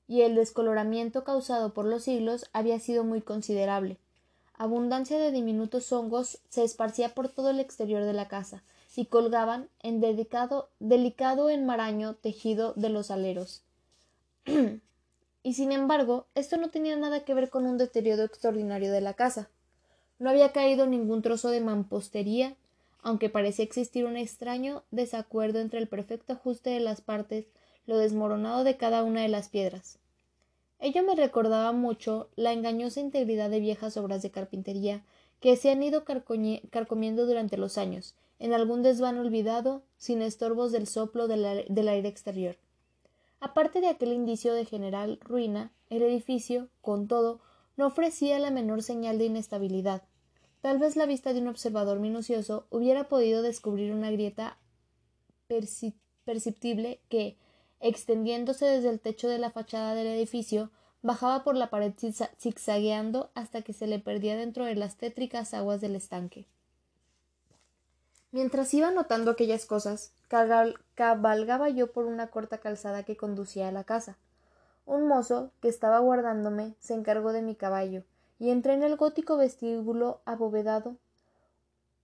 y 0.07 0.21
el 0.21 0.35
descoloramiento 0.35 1.23
causado 1.23 1.73
por 1.73 1.85
los 1.85 2.03
siglos 2.03 2.45
había 2.53 2.79
sido 2.79 3.03
muy 3.03 3.21
considerable. 3.21 3.97
Abundancia 4.57 5.19
de 5.19 5.31
diminutos 5.31 5.91
hongos 5.91 6.39
se 6.49 6.63
esparcía 6.63 7.13
por 7.13 7.29
todo 7.29 7.49
el 7.49 7.59
exterior 7.59 8.03
de 8.03 8.13
la 8.13 8.27
casa, 8.27 8.63
y 8.97 9.05
colgaban 9.05 9.67
en 9.81 9.99
delicado, 9.99 10.69
delicado 10.79 11.49
enmaraño 11.49 12.15
tejido 12.15 12.73
de 12.75 12.89
los 12.89 13.11
aleros. 13.11 13.63
Y 15.43 15.53
sin 15.53 15.71
embargo, 15.71 16.25
esto 16.33 16.57
no 16.57 16.71
tenía 16.71 16.95
nada 16.95 17.23
que 17.23 17.35
ver 17.35 17.51
con 17.51 17.67
un 17.67 17.77
deterioro 17.77 18.23
extraordinario 18.23 18.91
de 18.91 18.99
la 18.99 19.13
casa. 19.13 19.47
No 20.17 20.31
había 20.31 20.51
caído 20.51 20.87
ningún 20.87 21.21
trozo 21.21 21.49
de 21.49 21.61
mampostería, 21.61 22.55
aunque 23.03 23.29
parecía 23.29 23.63
existir 23.63 24.05
un 24.05 24.17
extraño 24.17 24.81
desacuerdo 24.89 25.59
entre 25.59 25.77
el 25.77 25.87
perfecto 25.87 26.33
ajuste 26.33 26.71
de 26.71 26.79
las 26.79 27.01
partes, 27.01 27.45
lo 27.85 27.97
desmoronado 27.97 28.63
de 28.63 28.77
cada 28.77 29.03
una 29.03 29.21
de 29.21 29.29
las 29.29 29.49
piedras. 29.49 29.99
Ello 30.79 31.03
me 31.03 31.15
recordaba 31.15 31.71
mucho 31.71 32.29
la 32.35 32.51
engañosa 32.51 32.99
integridad 32.99 33.49
de 33.49 33.59
viejas 33.59 33.97
obras 33.97 34.21
de 34.21 34.31
carpintería 34.31 35.03
que 35.39 35.55
se 35.55 35.71
han 35.71 35.83
ido 35.83 36.03
carcomiendo 36.05 37.25
durante 37.25 37.57
los 37.57 37.77
años, 37.77 38.15
en 38.39 38.53
algún 38.53 38.83
desván 38.83 39.17
olvidado, 39.17 39.83
sin 39.97 40.21
estorbos 40.21 40.71
del 40.71 40.87
soplo 40.87 41.27
del 41.27 41.87
aire 41.87 42.09
exterior. 42.09 42.57
Aparte 43.39 43.79
de 43.79 43.87
aquel 43.87 44.13
indicio 44.13 44.53
de 44.53 44.65
general 44.65 45.19
ruina, 45.21 45.71
el 45.89 46.01
edificio, 46.01 46.69
con 46.81 47.07
todo, 47.07 47.39
no 47.77 47.87
ofrecía 47.87 48.39
la 48.39 48.51
menor 48.51 48.81
señal 48.81 49.17
de 49.17 49.25
inestabilidad. 49.25 50.03
Tal 50.61 50.79
vez 50.79 50.95
la 50.95 51.05
vista 51.05 51.33
de 51.33 51.41
un 51.41 51.47
observador 51.47 51.99
minucioso 51.99 52.65
hubiera 52.69 53.07
podido 53.07 53.41
descubrir 53.41 53.93
una 53.93 54.09
grieta 54.09 54.57
perceptible 56.25 57.01
que, 57.07 57.37
extendiéndose 57.79 58.65
desde 58.65 58.89
el 58.89 58.99
techo 58.99 59.27
de 59.27 59.37
la 59.37 59.51
fachada 59.51 59.95
del 59.95 60.07
edificio, 60.07 60.71
bajaba 61.01 61.43
por 61.43 61.55
la 61.55 61.69
pared 61.69 61.93
zigzagueando 62.39 63.29
hasta 63.35 63.61
que 63.61 63.73
se 63.73 63.85
le 63.85 63.99
perdía 63.99 64.35
dentro 64.35 64.65
de 64.65 64.75
las 64.75 64.97
tétricas 64.97 65.53
aguas 65.53 65.79
del 65.81 65.95
estanque. 65.95 66.47
Mientras 68.31 68.73
iba 68.73 68.91
notando 68.91 69.31
aquellas 69.31 69.65
cosas, 69.65 70.11
cabalgaba 70.95 71.69
yo 71.69 71.91
por 71.93 72.05
una 72.05 72.27
corta 72.27 72.57
calzada 72.57 73.03
que 73.03 73.15
conducía 73.15 73.69
a 73.69 73.71
la 73.71 73.83
casa. 73.83 74.17
Un 74.85 75.07
mozo, 75.07 75.51
que 75.61 75.69
estaba 75.69 75.99
guardándome, 75.99 76.75
se 76.79 76.95
encargó 76.95 77.31
de 77.31 77.41
mi 77.41 77.55
caballo, 77.55 78.03
y 78.39 78.49
entré 78.49 78.73
en 78.73 78.83
el 78.83 78.97
gótico 78.97 79.37
vestíbulo 79.37 80.19
abovedado. 80.25 80.97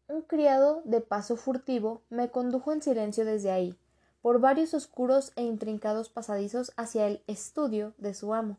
Un 0.08 0.22
criado, 0.22 0.82
de 0.86 1.02
paso 1.02 1.36
furtivo, 1.36 2.02
me 2.10 2.30
condujo 2.30 2.72
en 2.72 2.82
silencio 2.82 3.26
desde 3.26 3.52
ahí, 3.52 3.78
por 4.22 4.40
varios 4.40 4.74
oscuros 4.74 5.32
e 5.36 5.44
intrincados 5.44 6.10
pasadizos 6.10 6.72
hacia 6.78 7.08
el 7.08 7.22
estudio 7.28 7.94
de 7.98 8.14
su 8.14 8.34
amo. 8.34 8.58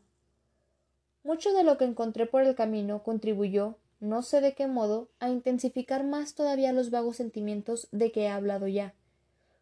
Mucho 1.23 1.53
de 1.53 1.63
lo 1.63 1.77
que 1.77 1.85
encontré 1.85 2.25
por 2.25 2.41
el 2.41 2.53
camino 2.53 3.01
contribuyó, 3.01 3.75
no 4.01 4.21
sé 4.21 4.41
de 4.41 4.53
qué 4.53 4.67
modo, 4.67 5.07
a 5.19 5.29
intensificar 5.29 6.03
más 6.03 6.35
todavía 6.35 6.73
los 6.73 6.91
vagos 6.91 7.15
sentimientos 7.15 7.87
de 7.91 8.11
que 8.11 8.23
he 8.23 8.29
hablado 8.29 8.67
ya. 8.67 8.93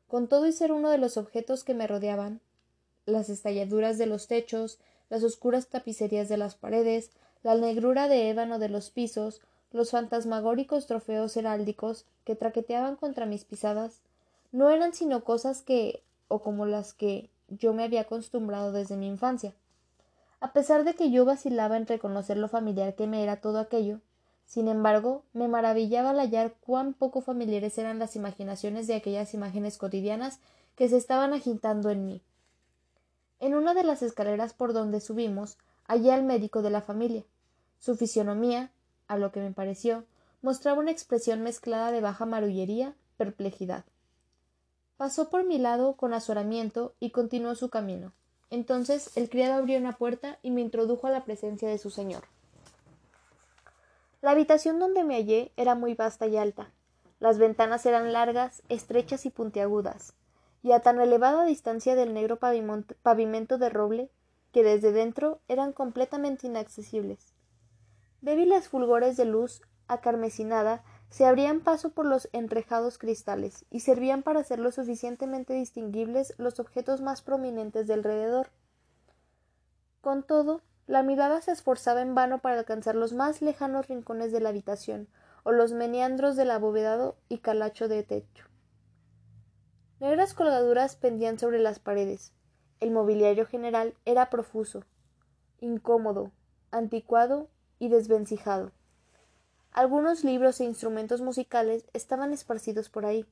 Con 0.07 0.27
todo 0.27 0.47
y 0.47 0.51
ser 0.51 0.71
uno 0.71 0.89
de 0.89 0.97
los 0.97 1.17
objetos 1.17 1.63
que 1.63 1.75
me 1.75 1.85
rodeaban, 1.85 2.41
las 3.05 3.29
estalladuras 3.29 3.99
de 3.99 4.07
los 4.07 4.27
techos, 4.27 4.79
las 5.09 5.23
oscuras 5.23 5.67
tapicerías 5.67 6.29
de 6.29 6.37
las 6.37 6.55
paredes, 6.55 7.11
la 7.43 7.55
negrura 7.55 8.07
de 8.07 8.29
ébano 8.29 8.57
de 8.57 8.69
los 8.69 8.89
pisos, 8.89 9.41
los 9.71 9.91
fantasmagóricos 9.91 10.87
trofeos 10.87 11.37
heráldicos 11.37 12.05
que 12.25 12.35
traqueteaban 12.35 12.95
contra 12.95 13.25
mis 13.25 13.45
pisadas, 13.45 14.01
no 14.51 14.69
eran 14.69 14.93
sino 14.93 15.23
cosas 15.23 15.61
que, 15.61 16.03
o 16.27 16.41
como 16.41 16.65
las 16.65 16.93
que 16.93 17.29
yo 17.47 17.73
me 17.73 17.83
había 17.83 18.01
acostumbrado 18.01 18.71
desde 18.71 18.97
mi 18.97 19.07
infancia. 19.07 19.53
A 20.39 20.53
pesar 20.53 20.83
de 20.83 20.95
que 20.95 21.11
yo 21.11 21.25
vacilaba 21.25 21.77
en 21.77 21.87
reconocer 21.87 22.37
lo 22.37 22.47
familiar 22.47 22.95
que 22.95 23.07
me 23.07 23.23
era 23.23 23.41
todo 23.41 23.59
aquello, 23.59 23.99
sin 24.51 24.67
embargo, 24.67 25.23
me 25.31 25.47
maravillaba 25.47 26.09
al 26.09 26.19
hallar 26.19 26.55
cuán 26.59 26.93
poco 26.93 27.21
familiares 27.21 27.77
eran 27.77 27.99
las 27.99 28.17
imaginaciones 28.17 28.85
de 28.85 28.95
aquellas 28.95 29.33
imágenes 29.33 29.77
cotidianas 29.77 30.39
que 30.75 30.89
se 30.89 30.97
estaban 30.97 31.31
agitando 31.33 31.89
en 31.89 32.05
mí. 32.05 32.21
En 33.39 33.55
una 33.55 33.73
de 33.73 33.83
las 33.83 34.01
escaleras 34.01 34.53
por 34.53 34.73
donde 34.73 34.99
subimos, 34.99 35.57
hallé 35.87 36.11
al 36.11 36.23
médico 36.23 36.61
de 36.61 36.69
la 36.69 36.81
familia. 36.81 37.23
Su 37.79 37.95
fisionomía, 37.95 38.71
a 39.07 39.17
lo 39.17 39.31
que 39.31 39.39
me 39.39 39.51
pareció, 39.51 40.03
mostraba 40.41 40.79
una 40.79 40.91
expresión 40.91 41.41
mezclada 41.41 41.91
de 41.91 42.01
baja 42.01 42.25
marullería, 42.25 42.93
perplejidad. 43.15 43.85
Pasó 45.01 45.31
por 45.31 45.43
mi 45.43 45.57
lado 45.57 45.95
con 45.95 46.13
azoramiento 46.13 46.93
y 46.99 47.09
continuó 47.09 47.55
su 47.55 47.71
camino. 47.71 48.13
Entonces 48.51 49.09
el 49.17 49.31
criado 49.31 49.55
abrió 49.55 49.79
una 49.79 49.93
puerta 49.93 50.37
y 50.43 50.51
me 50.51 50.61
introdujo 50.61 51.07
a 51.07 51.09
la 51.09 51.25
presencia 51.25 51.67
de 51.67 51.79
su 51.79 51.89
señor. 51.89 52.25
La 54.21 54.29
habitación 54.29 54.77
donde 54.77 55.03
me 55.03 55.15
hallé 55.15 55.53
era 55.57 55.73
muy 55.73 55.95
vasta 55.95 56.27
y 56.27 56.37
alta. 56.37 56.69
Las 57.19 57.39
ventanas 57.39 57.83
eran 57.87 58.13
largas, 58.13 58.61
estrechas 58.69 59.25
y 59.25 59.31
puntiagudas, 59.31 60.13
y 60.61 60.71
a 60.71 60.81
tan 60.81 61.01
elevada 61.01 61.45
distancia 61.45 61.95
del 61.95 62.13
negro 62.13 62.37
pavimento 62.37 63.57
de 63.57 63.69
roble 63.69 64.11
que 64.51 64.61
desde 64.61 64.91
dentro 64.91 65.39
eran 65.47 65.73
completamente 65.73 66.45
inaccesibles. 66.45 67.33
Débiles 68.21 68.67
fulgores 68.67 69.17
de 69.17 69.25
luz 69.25 69.63
acarmesinada 69.87 70.83
se 71.11 71.25
abrían 71.25 71.59
paso 71.59 71.91
por 71.91 72.05
los 72.05 72.29
enrejados 72.31 72.97
cristales 72.97 73.65
y 73.69 73.81
servían 73.81 74.23
para 74.23 74.39
hacer 74.39 74.59
lo 74.59 74.71
suficientemente 74.71 75.53
distinguibles 75.53 76.33
los 76.37 76.59
objetos 76.61 77.01
más 77.01 77.21
prominentes 77.21 77.85
de 77.85 77.93
alrededor. 77.93 78.47
Con 79.99 80.23
todo, 80.23 80.61
la 80.87 81.03
mirada 81.03 81.41
se 81.41 81.51
esforzaba 81.51 82.01
en 82.01 82.15
vano 82.15 82.39
para 82.39 82.57
alcanzar 82.57 82.95
los 82.95 83.11
más 83.11 83.41
lejanos 83.41 83.89
rincones 83.89 84.31
de 84.31 84.39
la 84.39 84.49
habitación 84.49 85.09
o 85.43 85.51
los 85.51 85.73
meneandros 85.73 86.37
del 86.37 86.49
abovedado 86.49 87.17
y 87.27 87.39
calacho 87.39 87.89
de 87.89 88.03
techo. 88.03 88.45
Negras 89.99 90.33
colgaduras 90.33 90.95
pendían 90.95 91.37
sobre 91.37 91.59
las 91.59 91.79
paredes. 91.79 92.31
El 92.79 92.91
mobiliario 92.91 93.45
general 93.45 93.95
era 94.05 94.29
profuso, 94.29 94.85
incómodo, 95.59 96.31
anticuado 96.71 97.49
y 97.79 97.89
desvencijado. 97.89 98.71
Algunos 99.71 100.23
libros 100.23 100.59
e 100.59 100.65
instrumentos 100.65 101.21
musicales 101.21 101.85
estaban 101.93 102.33
esparcidos 102.33 102.89
por 102.89 103.05
ahí, 103.05 103.25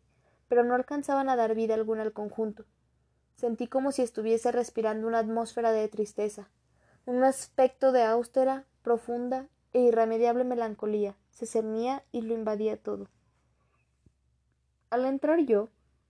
pero 0.48 0.64
no 0.64 0.76
alcanzaban 0.76 1.30
a 1.30 1.36
dar 1.36 1.56
vida 1.56 1.74
alguna 1.74 2.04
al 2.04 2.14
conjunto. 2.14 2.66
Sentí 3.36 3.68
como 3.68 3.92
si 3.92 4.02
estuviese 4.02 4.52
respirando 4.52 5.08
una 5.08 5.20
atmósfera 5.20 5.72
de 5.72 5.88
tristeza, 5.88 6.50
un 7.06 7.24
aspecto 7.24 7.92
de 7.92 8.04
austera, 8.04 8.66
profunda 8.84 9.48
e 9.74 9.82
irremediable 9.82 10.44
melancolía 10.44 11.16
se 11.40 11.46
cernía 11.46 12.04
y 12.12 12.22
lo 12.22 12.34
invadía 12.34 12.76
todo. 12.76 13.08
Al 14.90 15.06
entrar 15.06 15.40
yo, 15.40 15.70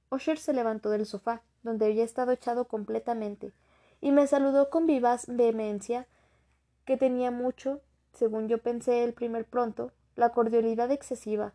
Osher 0.10 0.40
se 0.40 0.54
levantó 0.54 0.90
del 0.90 1.06
sofá, 1.06 1.44
donde 1.62 1.86
había 1.86 2.04
estado 2.04 2.32
echado 2.32 2.66
completamente, 2.66 3.54
y 4.02 4.12
me 4.12 4.26
saludó 4.26 4.72
con 4.72 4.88
vivaz 4.88 5.26
vehemencia, 5.28 6.08
que 6.86 6.98
tenía 6.98 7.30
mucho, 7.30 7.82
según 8.14 8.48
yo 8.48 8.58
pensé 8.58 9.04
el 9.04 9.14
primer 9.14 9.46
pronto, 9.46 9.92
la 10.20 10.30
cordialidad 10.30 10.92
excesiva, 10.92 11.54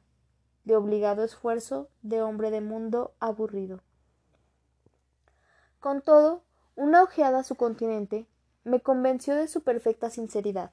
de 0.65 0.75
obligado 0.75 1.23
esfuerzo 1.23 1.91
de 2.01 2.23
hombre 2.23 2.51
de 2.51 2.63
mundo 2.63 3.13
aburrido. 3.21 3.81
Con 5.81 6.01
todo, 6.01 6.43
una 6.75 7.03
ojeada 7.03 7.41
a 7.41 7.45
su 7.45 7.57
continente 7.57 8.27
me 8.65 8.81
convenció 8.81 9.35
de 9.35 9.49
su 9.49 9.63
perfecta 9.63 10.09
sinceridad. 10.09 10.71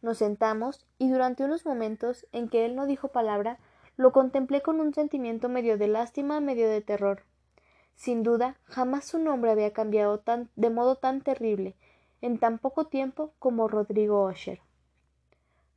Nos 0.00 0.18
sentamos 0.18 0.84
y 0.98 1.10
durante 1.10 1.44
unos 1.44 1.64
momentos 1.64 2.26
en 2.32 2.48
que 2.48 2.64
él 2.64 2.74
no 2.74 2.86
dijo 2.86 3.08
palabra, 3.08 3.60
lo 3.96 4.10
contemplé 4.10 4.60
con 4.60 4.80
un 4.80 4.92
sentimiento 4.92 5.48
medio 5.48 5.78
de 5.78 5.86
lástima, 5.86 6.40
medio 6.40 6.68
de 6.68 6.80
terror. 6.80 7.22
Sin 7.94 8.24
duda, 8.24 8.56
jamás 8.64 9.06
su 9.06 9.20
nombre 9.20 9.52
había 9.52 9.72
cambiado 9.72 10.18
tan, 10.18 10.50
de 10.56 10.70
modo 10.70 10.96
tan 10.96 11.20
terrible 11.20 11.76
en 12.20 12.38
tan 12.38 12.58
poco 12.58 12.86
tiempo 12.88 13.32
como 13.38 13.68
Rodrigo 13.68 14.22
Osher. 14.22 14.60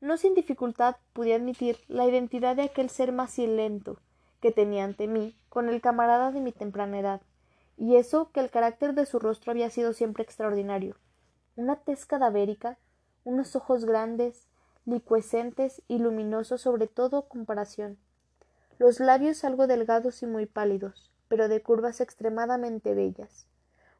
No 0.01 0.17
sin 0.17 0.35
dificultad 0.35 0.97
pude 1.13 1.33
admitir 1.33 1.77
la 1.87 2.05
identidad 2.05 2.55
de 2.55 2.63
aquel 2.63 2.89
ser 2.89 3.11
macilento 3.11 3.99
que 4.41 4.51
tenía 4.51 4.83
ante 4.83 5.07
mí 5.07 5.35
con 5.49 5.69
el 5.69 5.81
camarada 5.81 6.31
de 6.31 6.41
mi 6.41 6.51
temprana 6.51 6.99
edad, 6.99 7.21
y 7.77 7.95
eso 7.95 8.31
que 8.31 8.39
el 8.39 8.51
carácter 8.51 8.93
de 8.93 9.05
su 9.05 9.19
rostro 9.19 9.51
había 9.51 9.69
sido 9.69 9.93
siempre 9.93 10.23
extraordinario. 10.23 10.95
Una 11.55 11.77
tez 11.77 12.05
cadavérica, 12.05 12.77
unos 13.23 13.55
ojos 13.55 13.85
grandes, 13.85 14.47
licuescentes 14.85 15.81
y 15.87 15.97
luminosos 15.97 16.61
sobre 16.61 16.87
todo 16.87 17.27
comparación, 17.27 17.97
los 18.77 18.99
labios 18.99 19.43
algo 19.43 19.67
delgados 19.67 20.21
y 20.21 20.27
muy 20.27 20.45
pálidos, 20.45 21.11
pero 21.27 21.47
de 21.47 21.61
curvas 21.61 22.01
extremadamente 22.01 22.93
bellas, 22.93 23.47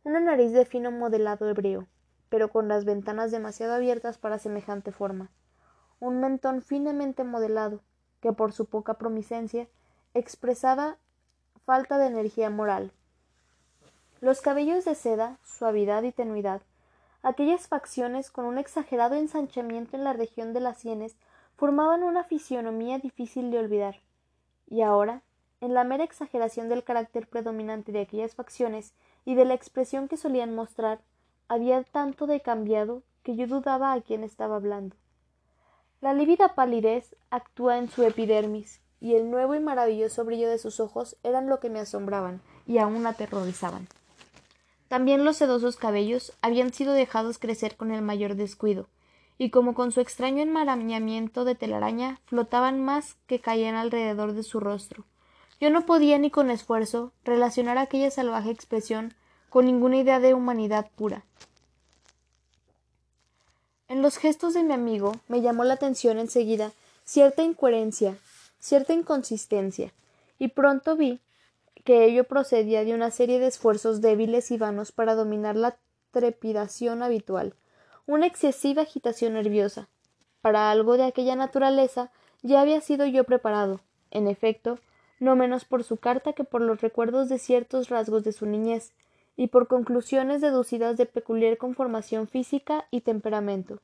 una 0.03 0.19
nariz 0.19 0.51
de 0.51 0.65
fino 0.65 0.91
modelado 0.91 1.49
hebreo, 1.49 1.87
pero 2.29 2.49
con 2.49 2.67
las 2.67 2.85
ventanas 2.85 3.31
demasiado 3.31 3.73
abiertas 3.73 4.17
para 4.17 4.37
semejante 4.37 4.91
forma, 4.91 5.31
un 6.05 6.19
mentón 6.19 6.61
finamente 6.61 7.23
modelado, 7.23 7.81
que 8.21 8.31
por 8.31 8.53
su 8.53 8.65
poca 8.65 8.93
promisencia 8.93 9.67
expresaba 10.13 10.97
falta 11.65 11.97
de 11.97 12.05
energía 12.05 12.51
moral. 12.51 12.91
Los 14.21 14.41
cabellos 14.41 14.85
de 14.85 14.93
seda, 14.93 15.39
suavidad 15.43 16.03
y 16.03 16.11
tenuidad, 16.11 16.61
aquellas 17.23 17.67
facciones 17.67 18.29
con 18.29 18.45
un 18.45 18.59
exagerado 18.59 19.15
ensanchamiento 19.15 19.97
en 19.97 20.03
la 20.03 20.13
región 20.13 20.53
de 20.53 20.59
las 20.59 20.77
sienes, 20.77 21.15
formaban 21.57 22.03
una 22.03 22.23
fisionomía 22.23 22.99
difícil 22.99 23.49
de 23.49 23.57
olvidar. 23.57 23.95
Y 24.67 24.83
ahora, 24.83 25.23
en 25.59 25.73
la 25.73 25.83
mera 25.83 26.03
exageración 26.03 26.69
del 26.69 26.83
carácter 26.83 27.27
predominante 27.27 27.91
de 27.91 28.01
aquellas 28.01 28.35
facciones 28.35 28.93
y 29.25 29.33
de 29.33 29.45
la 29.45 29.55
expresión 29.55 30.07
que 30.07 30.17
solían 30.17 30.53
mostrar, 30.53 31.01
había 31.47 31.83
tanto 31.83 32.27
de 32.27 32.41
cambiado 32.41 33.01
que 33.23 33.35
yo 33.35 33.47
dudaba 33.47 33.91
a 33.91 34.01
quién 34.01 34.23
estaba 34.23 34.57
hablando. 34.57 34.95
La 36.01 36.13
lívida 36.13 36.55
palidez 36.55 37.15
actúa 37.29 37.77
en 37.77 37.89
su 37.89 38.03
epidermis, 38.03 38.81
y 38.99 39.15
el 39.15 39.29
nuevo 39.29 39.55
y 39.55 39.59
maravilloso 39.59 40.25
brillo 40.25 40.49
de 40.49 40.57
sus 40.57 40.79
ojos 40.79 41.17
eran 41.23 41.47
lo 41.47 41.59
que 41.59 41.69
me 41.69 41.79
asombraban 41.79 42.41
y 42.65 42.79
aún 42.79 43.05
aterrorizaban. 43.05 43.87
También 44.87 45.25
los 45.25 45.37
sedosos 45.37 45.77
cabellos 45.77 46.33
habían 46.41 46.73
sido 46.73 46.93
dejados 46.93 47.37
crecer 47.37 47.75
con 47.75 47.91
el 47.91 48.01
mayor 48.01 48.35
descuido, 48.35 48.87
y 49.37 49.49
como 49.49 49.73
con 49.73 49.91
su 49.91 49.99
extraño 49.99 50.41
enmarañamiento 50.41 51.43
de 51.43 51.55
telaraña 51.55 52.19
flotaban 52.25 52.83
más 52.83 53.15
que 53.27 53.39
caían 53.39 53.75
alrededor 53.75 54.33
de 54.33 54.43
su 54.43 54.59
rostro. 54.59 55.05
Yo 55.59 55.69
no 55.69 55.85
podía 55.85 56.17
ni 56.17 56.31
con 56.31 56.49
esfuerzo 56.49 57.13
relacionar 57.23 57.77
aquella 57.77 58.11
salvaje 58.11 58.51
expresión 58.51 59.13
con 59.49 59.65
ninguna 59.65 59.97
idea 59.97 60.19
de 60.19 60.33
humanidad 60.33 60.89
pura. 60.95 61.25
En 63.87 64.01
los 64.01 64.17
gestos 64.17 64.55
de 64.55 64.63
mi 64.63 64.73
amigo 64.73 65.11
me 65.27 65.41
llamó 65.41 65.63
la 65.63 65.75
atención 65.75 66.17
enseguida 66.17 66.71
cierta 67.03 67.43
incoherencia, 67.43 68.17
cierta 68.59 68.93
inconsistencia, 68.93 69.93
y 70.39 70.47
pronto 70.47 70.95
vi 70.95 71.19
que 71.83 72.05
ello 72.05 72.23
procedía 72.23 72.83
de 72.83 72.95
una 72.95 73.11
serie 73.11 73.39
de 73.39 73.45
esfuerzos 73.45 74.01
débiles 74.01 74.49
y 74.49 74.57
vanos 74.57 74.91
para 74.91 75.13
dominar 75.13 75.55
la 75.55 75.77
trepidación 76.09 77.03
habitual, 77.03 77.53
una 78.07 78.25
excesiva 78.25 78.81
agitación 78.81 79.33
nerviosa. 79.33 79.87
Para 80.41 80.71
algo 80.71 80.97
de 80.97 81.03
aquella 81.03 81.35
naturaleza 81.35 82.09
ya 82.41 82.61
había 82.61 82.81
sido 82.81 83.05
yo 83.05 83.23
preparado, 83.23 83.81
en 84.09 84.27
efecto, 84.27 84.79
no 85.19 85.35
menos 85.35 85.63
por 85.63 85.83
su 85.83 85.97
carta 85.97 86.33
que 86.33 86.43
por 86.43 86.61
los 86.61 86.81
recuerdos 86.81 87.29
de 87.29 87.37
ciertos 87.37 87.89
rasgos 87.89 88.23
de 88.23 88.31
su 88.31 88.47
niñez, 88.47 88.93
y 89.37 89.47
por 89.47 89.67
conclusiones 89.67 90.41
deducidas 90.41 90.97
de 90.97 91.05
peculiar 91.05 91.57
conformación 91.57 92.27
física 92.27 92.87
y 92.91 93.01
temperamento. 93.01 93.81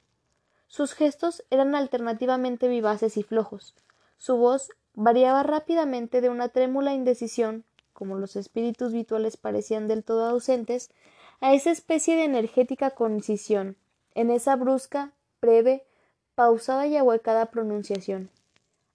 Sus 0.67 0.93
gestos 0.93 1.43
eran 1.49 1.75
alternativamente 1.75 2.67
vivaces 2.69 3.17
y 3.17 3.23
flojos. 3.23 3.75
Su 4.17 4.37
voz 4.37 4.69
variaba 4.93 5.43
rápidamente 5.43 6.21
de 6.21 6.29
una 6.29 6.49
trémula 6.49 6.93
indecisión, 6.93 7.65
como 7.93 8.15
los 8.15 8.35
espíritus 8.35 8.93
virtuales 8.93 9.37
parecían 9.37 9.87
del 9.87 10.03
todo 10.03 10.25
ausentes, 10.25 10.91
a 11.41 11.53
esa 11.53 11.71
especie 11.71 12.15
de 12.15 12.23
energética 12.23 12.91
concisión, 12.91 13.75
en 14.15 14.29
esa 14.29 14.55
brusca, 14.55 15.11
breve, 15.41 15.83
pausada 16.35 16.87
y 16.87 16.95
ahuecada 16.95 17.47
pronunciación, 17.47 18.29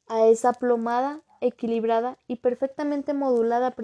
a 0.08 0.26
esa 0.26 0.52
plomada, 0.52 1.20
equilibrada 1.40 2.16
y 2.26 2.36
perfectamente 2.36 3.14
modulada 3.14 3.74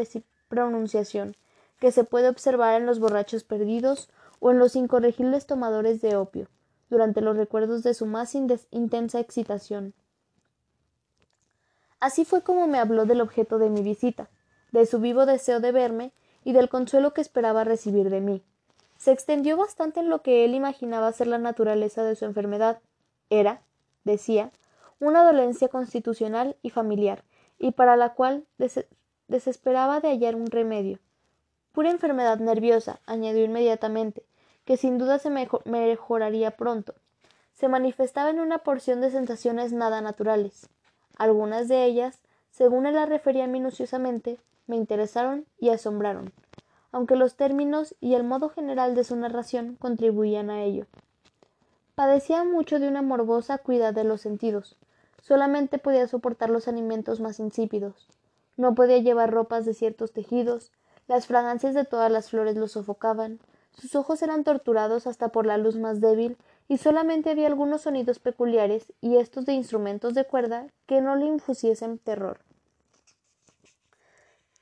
pronunciación, 0.49 1.37
que 1.83 1.91
se 1.91 2.05
puede 2.05 2.29
observar 2.29 2.81
en 2.81 2.87
los 2.87 3.01
borrachos 3.01 3.43
perdidos 3.43 4.09
o 4.39 4.53
en 4.53 4.61
los 4.61 4.77
incorregibles 4.77 5.47
tomadores 5.47 6.01
de 6.01 6.15
opio, 6.15 6.47
durante 6.89 7.21
los 7.21 7.37
recuerdos 7.37 7.83
de 7.83 7.93
su 7.93 8.07
más 8.07 8.37
intensa 8.37 9.19
excitación. 9.19 9.93
Así 11.99 12.25
fue 12.25 12.43
como 12.43 12.69
me 12.69 12.79
habló 12.79 13.05
del 13.05 13.21
objeto 13.21 13.59
de 13.59 13.69
mi 13.69 13.83
visita, 13.83 14.31
de 14.71 14.87
su 14.87 15.01
vivo 15.01 15.27
deseo 15.27 15.59
de 15.59 15.73
verme 15.73 16.13
y 16.45 16.53
del 16.53 16.69
consuelo 16.69 17.15
que 17.15 17.21
esperaba 17.21 17.65
recibir 17.65 18.11
de 18.11 18.21
mí. 18.21 18.45
Se 18.97 19.11
extendió 19.11 19.57
bastante 19.57 19.99
en 19.99 20.09
lo 20.09 20.23
que 20.23 20.45
él 20.45 20.55
imaginaba 20.55 21.11
ser 21.11 21.27
la 21.27 21.39
naturaleza 21.39 22.05
de 22.05 22.15
su 22.15 22.27
enfermedad. 22.27 22.79
Era, 23.29 23.61
decía, 24.05 24.53
una 25.01 25.25
dolencia 25.25 25.67
constitucional 25.67 26.55
y 26.63 26.71
familiar, 26.71 27.25
y 27.59 27.73
para 27.73 27.97
la 27.97 28.15
cual 28.15 28.47
desesperaba 29.27 29.99
de 29.99 30.11
hallar 30.11 30.37
un 30.37 30.47
remedio. 30.47 31.01
Pura 31.73 31.91
enfermedad 31.91 32.39
nerviosa, 32.39 33.01
añadió 33.07 33.45
inmediatamente, 33.45 34.23
que 34.65 34.77
sin 34.77 34.99
duda 34.99 35.19
se 35.19 35.31
mejoraría 35.31 36.51
pronto. 36.53 36.95
Se 37.55 37.69
manifestaba 37.69 38.31
en 38.31 38.41
una 38.41 38.59
porción 38.59 39.01
de 39.01 39.11
sensaciones 39.11 39.73
nada 39.73 40.01
naturales. 40.01 40.69
Algunas 41.17 41.69
de 41.69 41.85
ellas, 41.85 42.21
según 42.51 42.87
él 42.87 42.95
las 42.95 43.09
refería 43.09 43.47
minuciosamente, 43.47 44.39
me 44.67 44.77
interesaron 44.77 45.47
y 45.59 45.71
asombraron, 45.71 46.33
aunque 46.93 47.17
los 47.17 47.37
términos 47.37 47.95
y 48.01 48.15
el 48.15 48.25
modo 48.25 48.49
general 48.51 48.95
de 48.95 49.05
su 49.05 49.17
narración 49.17 49.77
contribuían 49.77 50.51
a 50.51 50.63
ello. 50.63 50.87
Padecía 51.95 52.45
mucho 52.45 52.79
de 52.81 52.89
una 52.89 53.03
morbosa 53.03 53.59
cuidad 53.59 53.95
de 53.95 54.05
los 54.05 54.21
sentidos. 54.21 54.77
Solamente 55.21 55.79
podía 55.79 56.07
soportar 56.09 56.51
los 56.51 56.69
alimentos 56.69 57.21
más 57.21 57.39
insípidos. 57.39 58.09
No 58.57 58.75
podía 58.75 58.99
llevar 58.99 59.31
ropas 59.31 59.65
de 59.65 59.75
ciertos 59.75 60.13
tejidos, 60.13 60.73
las 61.07 61.27
fragancias 61.27 61.75
de 61.75 61.85
todas 61.85 62.11
las 62.11 62.31
flores 62.31 62.57
lo 62.57 62.69
sofocaban, 62.69 63.41
sus 63.73 63.95
ojos 63.95 64.23
eran 64.23 64.45
torturados 64.45 65.07
hasta 65.07 65.29
por 65.29 65.47
la 65.47 65.59
luz 65.59 65.77
más 65.77 66.01
débil, 66.01 66.37
y 66.69 66.79
solamente 66.79 67.31
había 67.31 67.47
algunos 67.47 67.83
sonidos 67.83 68.19
peculiares, 68.19 68.93
y 69.01 69.17
estos 69.17 69.47
de 69.47 69.55
instrumentos 69.55 70.15
de 70.15 70.25
cuerda, 70.25 70.67
que 70.87 71.01
no 71.01 71.17
le 71.17 71.27
infusiesen 71.27 71.99
terror. 71.99 72.41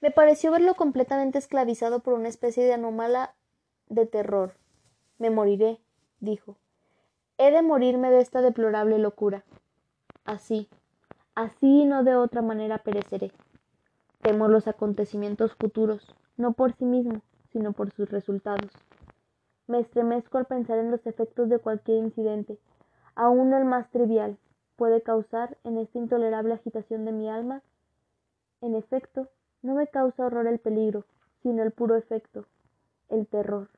Me 0.01 0.11
pareció 0.11 0.51
verlo 0.51 0.75
completamente 0.75 1.39
esclavizado 1.39 2.01
por 2.01 2.15
una 2.15 2.29
especie 2.29 2.65
de 2.65 2.73
anómala 2.73 3.35
de 3.89 4.07
terror. 4.07 4.55
Me 5.19 5.29
moriré, 5.29 5.79
dijo. 6.21 6.57
He 7.37 7.51
de 7.51 7.63
morirme 7.63 8.11
de 8.11 8.21
esta 8.21 8.41
deplorable 8.41 8.99
locura. 8.99 9.45
Así, 10.25 10.69
así 11.35 11.83
y 11.83 11.85
no 11.85 12.03
de 12.03 12.17
otra 12.17 12.41
manera 12.41 12.79
pereceré. 12.79 13.33
Temo 14.23 14.49
los 14.49 14.69
acontecimientos 14.69 15.55
futuros, 15.55 16.15
no 16.37 16.53
por 16.53 16.75
sí 16.75 16.85
mismo, 16.85 17.23
sino 17.53 17.73
por 17.73 17.91
sus 17.91 18.11
resultados. 18.11 18.71
Me 19.67 19.81
estremezco 19.81 20.37
al 20.37 20.45
pensar 20.45 20.79
en 20.79 20.91
los 20.91 21.07
efectos 21.07 21.49
de 21.49 21.59
cualquier 21.59 21.99
incidente, 21.99 22.59
aun 23.15 23.53
el 23.55 23.65
más 23.65 23.91
trivial, 23.91 24.37
puede 24.77 25.03
causar 25.03 25.57
en 25.65 25.79
esta 25.79 25.99
intolerable 25.99 26.55
agitación 26.55 27.05
de 27.05 27.13
mi 27.13 27.29
alma. 27.29 27.63
En 28.61 28.75
efecto, 28.75 29.29
no 29.63 29.75
me 29.75 29.87
causa 29.87 30.27
horror 30.27 30.47
el 30.47 30.59
peligro, 30.59 31.05
sino 31.43 31.63
el 31.63 31.71
puro 31.71 31.97
efecto, 31.97 32.47
el 33.09 33.27
terror. 33.27 33.69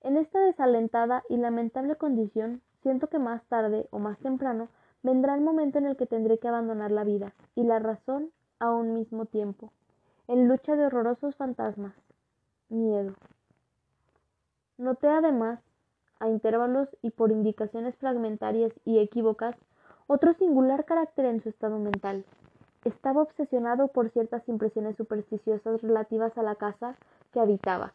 En 0.00 0.16
esta 0.16 0.40
desalentada 0.40 1.24
y 1.28 1.36
lamentable 1.36 1.96
condición, 1.96 2.62
siento 2.82 3.08
que 3.08 3.18
más 3.18 3.44
tarde 3.46 3.88
o 3.90 3.98
más 3.98 4.18
temprano 4.18 4.68
vendrá 5.02 5.34
el 5.34 5.40
momento 5.40 5.78
en 5.78 5.86
el 5.86 5.96
que 5.96 6.06
tendré 6.06 6.38
que 6.38 6.48
abandonar 6.48 6.90
la 6.90 7.04
vida 7.04 7.34
y 7.54 7.64
la 7.64 7.78
razón 7.78 8.30
a 8.58 8.70
un 8.70 8.94
mismo 8.94 9.26
tiempo 9.26 9.72
en 10.28 10.48
lucha 10.48 10.74
de 10.76 10.86
horrorosos 10.86 11.34
fantasmas. 11.36 11.94
Miedo. 12.68 13.14
Noté 14.78 15.08
además, 15.08 15.60
a 16.18 16.28
intervalos 16.28 16.88
y 17.02 17.10
por 17.10 17.30
indicaciones 17.30 17.94
fragmentarias 17.96 18.72
y 18.84 18.98
equívocas, 18.98 19.56
otro 20.06 20.34
singular 20.34 20.84
carácter 20.84 21.26
en 21.26 21.42
su 21.42 21.48
estado 21.48 21.78
mental. 21.78 22.24
Estaba 22.84 23.22
obsesionado 23.22 23.88
por 23.88 24.10
ciertas 24.10 24.48
impresiones 24.48 24.96
supersticiosas 24.96 25.82
relativas 25.82 26.36
a 26.38 26.42
la 26.42 26.54
casa 26.54 26.96
que 27.32 27.40
habitaba, 27.40 27.92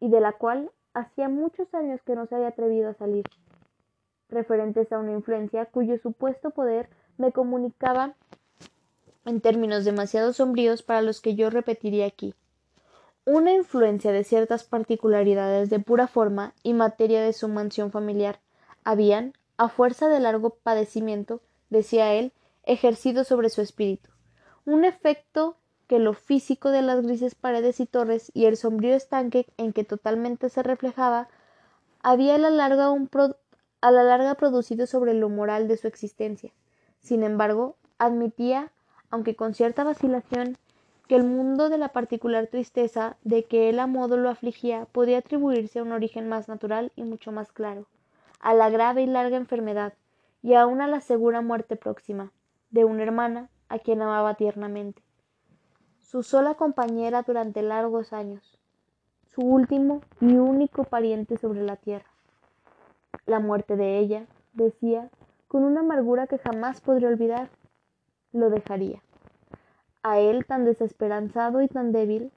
y 0.00 0.08
de 0.08 0.20
la 0.20 0.32
cual 0.32 0.70
hacía 0.94 1.28
muchos 1.28 1.72
años 1.74 2.00
que 2.02 2.16
no 2.16 2.26
se 2.26 2.34
había 2.34 2.48
atrevido 2.48 2.90
a 2.90 2.94
salir, 2.94 3.24
referentes 4.28 4.90
a 4.92 4.98
una 4.98 5.12
influencia 5.12 5.66
cuyo 5.66 5.98
supuesto 5.98 6.50
poder 6.50 6.88
me 7.18 7.32
comunicaba 7.32 8.14
en 9.24 9.40
términos 9.40 9.84
demasiado 9.84 10.32
sombríos 10.32 10.82
para 10.82 11.02
los 11.02 11.20
que 11.20 11.34
yo 11.34 11.50
repetiría 11.50 12.06
aquí. 12.06 12.34
Una 13.24 13.52
influencia 13.52 14.12
de 14.12 14.24
ciertas 14.24 14.64
particularidades 14.64 15.70
de 15.70 15.78
pura 15.78 16.06
forma 16.06 16.54
y 16.62 16.72
materia 16.72 17.22
de 17.22 17.32
su 17.32 17.48
mansión 17.48 17.90
familiar 17.90 18.40
habían, 18.84 19.34
a 19.56 19.68
fuerza 19.68 20.08
de 20.08 20.20
largo 20.20 20.50
padecimiento, 20.50 21.40
decía 21.68 22.14
él, 22.14 22.32
ejercido 22.64 23.24
sobre 23.24 23.50
su 23.50 23.60
espíritu. 23.60 24.10
Un 24.64 24.84
efecto 24.84 25.56
que 25.86 25.98
lo 25.98 26.14
físico 26.14 26.70
de 26.70 26.82
las 26.82 27.02
grises 27.02 27.34
paredes 27.34 27.80
y 27.80 27.86
torres 27.86 28.30
y 28.32 28.46
el 28.46 28.56
sombrío 28.56 28.94
estanque 28.94 29.46
en 29.56 29.72
que 29.72 29.84
totalmente 29.84 30.48
se 30.48 30.62
reflejaba 30.62 31.28
había 32.02 32.36
a 32.36 32.38
la 32.38 32.50
larga, 32.50 32.90
un 32.90 33.10
a 33.80 33.90
la 33.90 34.02
larga 34.02 34.34
producido 34.36 34.86
sobre 34.86 35.14
lo 35.14 35.28
moral 35.28 35.68
de 35.68 35.76
su 35.76 35.88
existencia. 35.88 36.52
Sin 37.00 37.22
embargo, 37.22 37.76
admitía, 37.98 38.72
aunque 39.10 39.36
con 39.36 39.54
cierta 39.54 39.84
vacilación, 39.84 40.56
que 41.08 41.16
el 41.16 41.24
mundo 41.24 41.68
de 41.68 41.78
la 41.78 41.88
particular 41.88 42.46
tristeza 42.46 43.16
de 43.24 43.44
que 43.44 43.68
él 43.68 43.78
a 43.80 43.86
modo 43.86 44.16
lo 44.16 44.30
afligía 44.30 44.86
podía 44.92 45.18
atribuirse 45.18 45.80
a 45.80 45.82
un 45.82 45.92
origen 45.92 46.28
más 46.28 46.48
natural 46.48 46.92
y 46.96 47.02
mucho 47.02 47.32
más 47.32 47.52
claro, 47.52 47.86
a 48.40 48.54
la 48.54 48.70
grave 48.70 49.02
y 49.02 49.06
larga 49.06 49.36
enfermedad, 49.36 49.94
y 50.42 50.54
aun 50.54 50.80
a 50.80 50.88
la 50.88 51.00
segura 51.00 51.40
muerte 51.40 51.76
próxima, 51.76 52.32
de 52.70 52.84
una 52.84 53.02
hermana 53.02 53.48
a 53.68 53.78
quien 53.78 54.00
amaba 54.02 54.34
tiernamente 54.34 55.02
su 56.10 56.24
sola 56.24 56.54
compañera 56.54 57.22
durante 57.22 57.62
largos 57.62 58.12
años, 58.12 58.58
su 59.32 59.42
último 59.42 60.00
y 60.20 60.38
único 60.38 60.82
pariente 60.82 61.36
sobre 61.36 61.62
la 61.62 61.76
tierra. 61.76 62.10
La 63.26 63.38
muerte 63.38 63.76
de 63.76 63.98
ella, 63.98 64.26
decía, 64.52 65.08
con 65.46 65.62
una 65.62 65.82
amargura 65.82 66.26
que 66.26 66.38
jamás 66.38 66.80
podría 66.80 67.06
olvidar, 67.06 67.48
lo 68.32 68.50
dejaría. 68.50 69.02
A 70.02 70.18
él 70.18 70.46
tan 70.46 70.64
desesperanzado 70.64 71.62
y 71.62 71.68
tan 71.68 71.92
débil, 71.92 72.32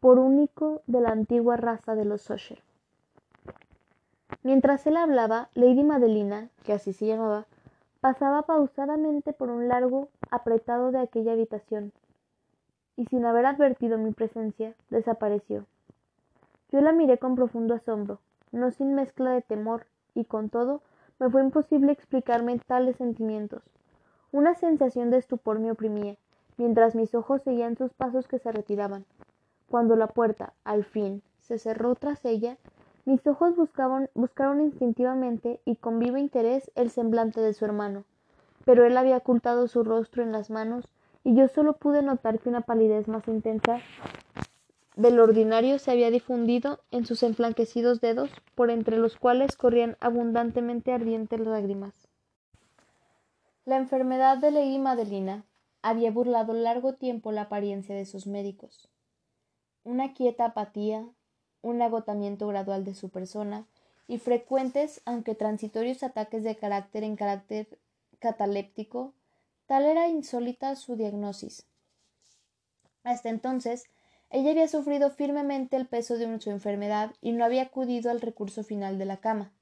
por 0.00 0.18
único 0.18 0.82
de 0.86 1.00
la 1.00 1.10
antigua 1.10 1.56
raza 1.56 1.94
de 1.94 2.04
los 2.04 2.22
Sosher. 2.22 2.62
Mientras 4.42 4.86
él 4.86 4.96
hablaba, 4.96 5.48
Lady 5.54 5.82
Madelina, 5.82 6.50
que 6.64 6.72
así 6.72 6.92
se 6.92 7.06
llamaba, 7.06 7.46
pasaba 8.00 8.42
pausadamente 8.42 9.32
por 9.32 9.50
un 9.50 9.68
largo 9.68 10.08
apretado 10.30 10.92
de 10.92 11.00
aquella 11.00 11.32
habitación, 11.32 11.92
y 12.96 13.06
sin 13.06 13.24
haber 13.24 13.46
advertido 13.46 13.98
mi 13.98 14.12
presencia, 14.12 14.74
desapareció. 14.90 15.66
Yo 16.70 16.80
la 16.80 16.92
miré 16.92 17.18
con 17.18 17.34
profundo 17.34 17.74
asombro, 17.74 18.20
no 18.52 18.70
sin 18.70 18.94
mezcla 18.94 19.32
de 19.32 19.42
temor, 19.42 19.86
y 20.14 20.24
con 20.24 20.48
todo 20.48 20.82
me 21.18 21.28
fue 21.30 21.42
imposible 21.42 21.92
explicarme 21.92 22.58
tales 22.58 22.96
sentimientos. 22.96 23.62
Una 24.32 24.54
sensación 24.54 25.10
de 25.10 25.18
estupor 25.18 25.58
me 25.58 25.70
oprimía, 25.70 26.16
mientras 26.56 26.94
mis 26.94 27.14
ojos 27.14 27.42
seguían 27.42 27.76
sus 27.76 27.92
pasos 27.92 28.26
que 28.26 28.38
se 28.38 28.52
retiraban. 28.52 29.04
Cuando 29.68 29.96
la 29.96 30.08
puerta, 30.08 30.52
al 30.64 30.84
fin, 30.84 31.22
se 31.40 31.58
cerró 31.58 31.94
tras 31.94 32.24
ella, 32.24 32.56
mis 33.04 33.24
ojos 33.26 33.54
buscaron 33.54 34.60
instintivamente 34.60 35.60
y 35.64 35.76
con 35.76 36.00
vivo 36.00 36.16
interés 36.16 36.70
el 36.74 36.90
semblante 36.90 37.40
de 37.40 37.54
su 37.54 37.64
hermano, 37.64 38.04
pero 38.64 38.84
él 38.84 38.96
había 38.96 39.18
ocultado 39.18 39.68
su 39.68 39.84
rostro 39.84 40.24
en 40.24 40.32
las 40.32 40.50
manos 40.50 40.88
y 41.22 41.34
yo 41.36 41.46
solo 41.46 41.74
pude 41.74 42.02
notar 42.02 42.40
que 42.40 42.48
una 42.48 42.62
palidez 42.62 43.06
más 43.06 43.28
intensa 43.28 43.80
del 44.96 45.20
ordinario 45.20 45.78
se 45.78 45.90
había 45.90 46.10
difundido 46.10 46.80
en 46.90 47.04
sus 47.04 47.22
enflanquecidos 47.22 48.00
dedos, 48.00 48.30
por 48.54 48.70
entre 48.70 48.96
los 48.96 49.16
cuales 49.16 49.56
corrían 49.56 49.96
abundantemente 50.00 50.92
ardientes 50.92 51.38
lágrimas. 51.40 52.05
La 53.66 53.76
enfermedad 53.76 54.38
de 54.38 54.52
Lady 54.52 54.78
Madelina 54.78 55.44
había 55.82 56.12
burlado 56.12 56.54
largo 56.54 56.94
tiempo 56.94 57.32
la 57.32 57.42
apariencia 57.42 57.96
de 57.96 58.06
sus 58.06 58.28
médicos. 58.28 58.88
Una 59.82 60.14
quieta 60.14 60.44
apatía, 60.44 61.04
un 61.62 61.82
agotamiento 61.82 62.46
gradual 62.46 62.84
de 62.84 62.94
su 62.94 63.10
persona 63.10 63.66
y 64.06 64.18
frecuentes, 64.18 65.02
aunque 65.04 65.34
transitorios 65.34 66.04
ataques 66.04 66.44
de 66.44 66.56
carácter 66.56 67.02
en 67.02 67.16
carácter 67.16 67.80
cataléptico 68.20 69.14
Tal 69.66 69.84
era 69.84 70.06
insólita 70.06 70.76
su 70.76 70.94
diagnosis. 70.94 71.66
Hasta 73.02 73.30
entonces, 73.30 73.86
ella 74.30 74.52
había 74.52 74.68
sufrido 74.68 75.10
firmemente 75.10 75.74
el 75.74 75.88
peso 75.88 76.16
de 76.16 76.40
su 76.40 76.50
enfermedad 76.50 77.12
y 77.20 77.32
no 77.32 77.44
había 77.44 77.62
acudido 77.62 78.12
al 78.12 78.20
recurso 78.20 78.62
final 78.62 78.96
de 78.96 79.06
la 79.06 79.16
cama. 79.16 79.55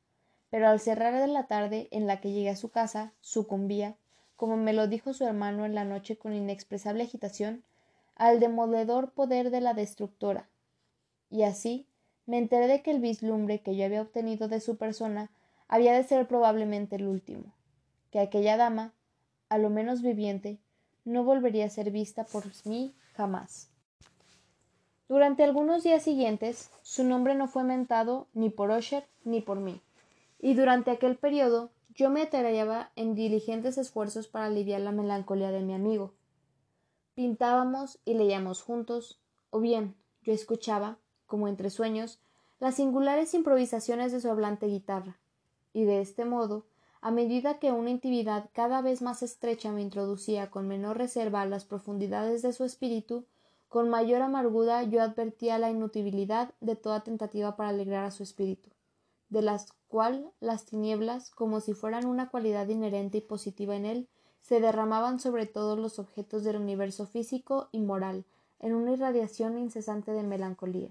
Pero 0.54 0.68
al 0.68 0.78
cerrar 0.78 1.20
de 1.20 1.26
la 1.26 1.48
tarde 1.48 1.88
en 1.90 2.06
la 2.06 2.20
que 2.20 2.30
llegué 2.30 2.48
a 2.48 2.54
su 2.54 2.70
casa, 2.70 3.12
sucumbía, 3.20 3.96
como 4.36 4.56
me 4.56 4.72
lo 4.72 4.86
dijo 4.86 5.12
su 5.12 5.24
hermano 5.24 5.66
en 5.66 5.74
la 5.74 5.84
noche 5.84 6.16
con 6.16 6.32
inexpresable 6.32 7.02
agitación, 7.02 7.64
al 8.14 8.38
demoledor 8.38 9.10
poder 9.10 9.50
de 9.50 9.60
la 9.60 9.74
destructora. 9.74 10.48
Y 11.28 11.42
así 11.42 11.88
me 12.26 12.38
enteré 12.38 12.68
de 12.68 12.82
que 12.82 12.92
el 12.92 13.00
vislumbre 13.00 13.62
que 13.62 13.74
yo 13.74 13.84
había 13.84 14.02
obtenido 14.02 14.46
de 14.46 14.60
su 14.60 14.76
persona 14.76 15.28
había 15.66 15.92
de 15.92 16.04
ser 16.04 16.28
probablemente 16.28 16.94
el 16.94 17.08
último, 17.08 17.52
que 18.12 18.20
aquella 18.20 18.56
dama 18.56 18.92
a 19.48 19.58
lo 19.58 19.70
menos 19.70 20.02
viviente, 20.02 20.60
no 21.04 21.24
volvería 21.24 21.64
a 21.64 21.68
ser 21.68 21.90
vista 21.90 22.22
por 22.22 22.44
mí 22.64 22.94
jamás. 23.14 23.70
Durante 25.08 25.42
algunos 25.42 25.82
días 25.82 26.04
siguientes, 26.04 26.70
su 26.82 27.02
nombre 27.02 27.34
no 27.34 27.48
fue 27.48 27.64
mentado 27.64 28.28
ni 28.34 28.50
por 28.50 28.70
Osher 28.70 29.04
ni 29.24 29.40
por 29.40 29.58
mí, 29.58 29.80
y 30.44 30.52
durante 30.52 30.90
aquel 30.90 31.16
periodo 31.16 31.70
yo 31.94 32.10
me 32.10 32.20
atareaba 32.20 32.90
en 32.96 33.14
diligentes 33.14 33.78
esfuerzos 33.78 34.28
para 34.28 34.44
aliviar 34.44 34.82
la 34.82 34.92
melancolía 34.92 35.50
de 35.50 35.62
mi 35.62 35.72
amigo. 35.72 36.12
Pintábamos 37.14 37.98
y 38.04 38.12
leíamos 38.12 38.60
juntos, 38.60 39.22
o 39.48 39.60
bien 39.60 39.94
yo 40.22 40.34
escuchaba, 40.34 40.98
como 41.24 41.48
entre 41.48 41.70
sueños, 41.70 42.20
las 42.60 42.74
singulares 42.74 43.32
improvisaciones 43.32 44.12
de 44.12 44.20
su 44.20 44.28
hablante 44.28 44.66
guitarra, 44.66 45.18
y 45.72 45.84
de 45.84 46.02
este 46.02 46.26
modo 46.26 46.66
a 47.00 47.10
medida 47.10 47.58
que 47.58 47.72
una 47.72 47.88
intimidad 47.88 48.50
cada 48.52 48.82
vez 48.82 49.00
más 49.00 49.22
estrecha 49.22 49.72
me 49.72 49.80
introducía 49.80 50.50
con 50.50 50.68
menor 50.68 50.98
reserva 50.98 51.40
a 51.40 51.46
las 51.46 51.64
profundidades 51.64 52.42
de 52.42 52.52
su 52.52 52.64
espíritu, 52.64 53.24
con 53.70 53.88
mayor 53.88 54.20
amargura 54.20 54.82
yo 54.82 55.00
advertía 55.00 55.58
la 55.58 55.70
inutilidad 55.70 56.52
de 56.60 56.76
toda 56.76 57.02
tentativa 57.02 57.56
para 57.56 57.70
alegrar 57.70 58.04
a 58.04 58.10
su 58.10 58.22
espíritu, 58.22 58.68
de 59.30 59.40
las 59.40 59.72
cual 59.94 60.32
las 60.40 60.66
tinieblas, 60.66 61.30
como 61.30 61.60
si 61.60 61.72
fueran 61.72 62.06
una 62.06 62.28
cualidad 62.28 62.66
inherente 62.66 63.18
y 63.18 63.20
positiva 63.20 63.76
en 63.76 63.86
él, 63.86 64.08
se 64.40 64.58
derramaban 64.58 65.20
sobre 65.20 65.46
todos 65.46 65.78
los 65.78 66.00
objetos 66.00 66.42
del 66.42 66.56
universo 66.56 67.06
físico 67.06 67.68
y 67.70 67.78
moral, 67.78 68.24
en 68.58 68.74
una 68.74 68.90
irradiación 68.90 69.56
incesante 69.56 70.10
de 70.10 70.24
melancolía. 70.24 70.90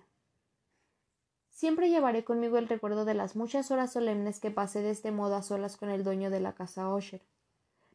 Siempre 1.49 1.89
llevaré 1.89 2.23
conmigo 2.23 2.57
el 2.57 2.69
recuerdo 2.69 3.03
de 3.03 3.13
las 3.13 3.35
muchas 3.35 3.71
horas 3.71 3.91
solemnes 3.91 4.39
que 4.39 4.51
pasé 4.51 4.81
de 4.81 4.91
este 4.91 5.11
modo 5.11 5.35
a 5.35 5.41
solas 5.43 5.75
con 5.75 5.89
el 5.89 6.05
dueño 6.05 6.29
de 6.29 6.39
la 6.39 6.53
casa 6.53 6.87
Osher. 6.87 7.23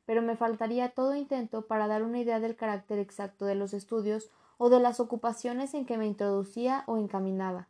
Pero 0.05 0.21
me 0.21 0.37
faltaría 0.37 0.91
todo 0.91 1.15
intento 1.15 1.67
para 1.67 1.87
dar 1.87 2.03
una 2.03 2.21
idea 2.21 2.39
del 2.39 2.55
carácter 2.55 2.99
exacto 2.99 3.47
de 3.47 3.55
los 3.55 3.73
estudios 3.73 4.29
o 4.59 4.69
de 4.69 4.79
las 4.79 5.01
ocupaciones 5.01 5.73
en 5.73 5.87
que 5.87 5.97
me 5.97 6.07
introducía 6.07 6.85
o 6.87 6.99
encaminaba. 6.99 7.69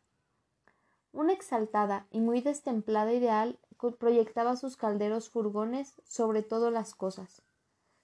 Una 1.12 1.32
exaltada 1.32 2.06
y 2.10 2.20
muy 2.20 2.40
destemplada 2.40 3.12
ideal 3.12 3.58
proyectaba 3.98 4.56
sus 4.56 4.76
calderos 4.76 5.30
furgones 5.30 5.94
sobre 6.04 6.42
todas 6.42 6.72
las 6.72 6.94
cosas. 6.94 7.42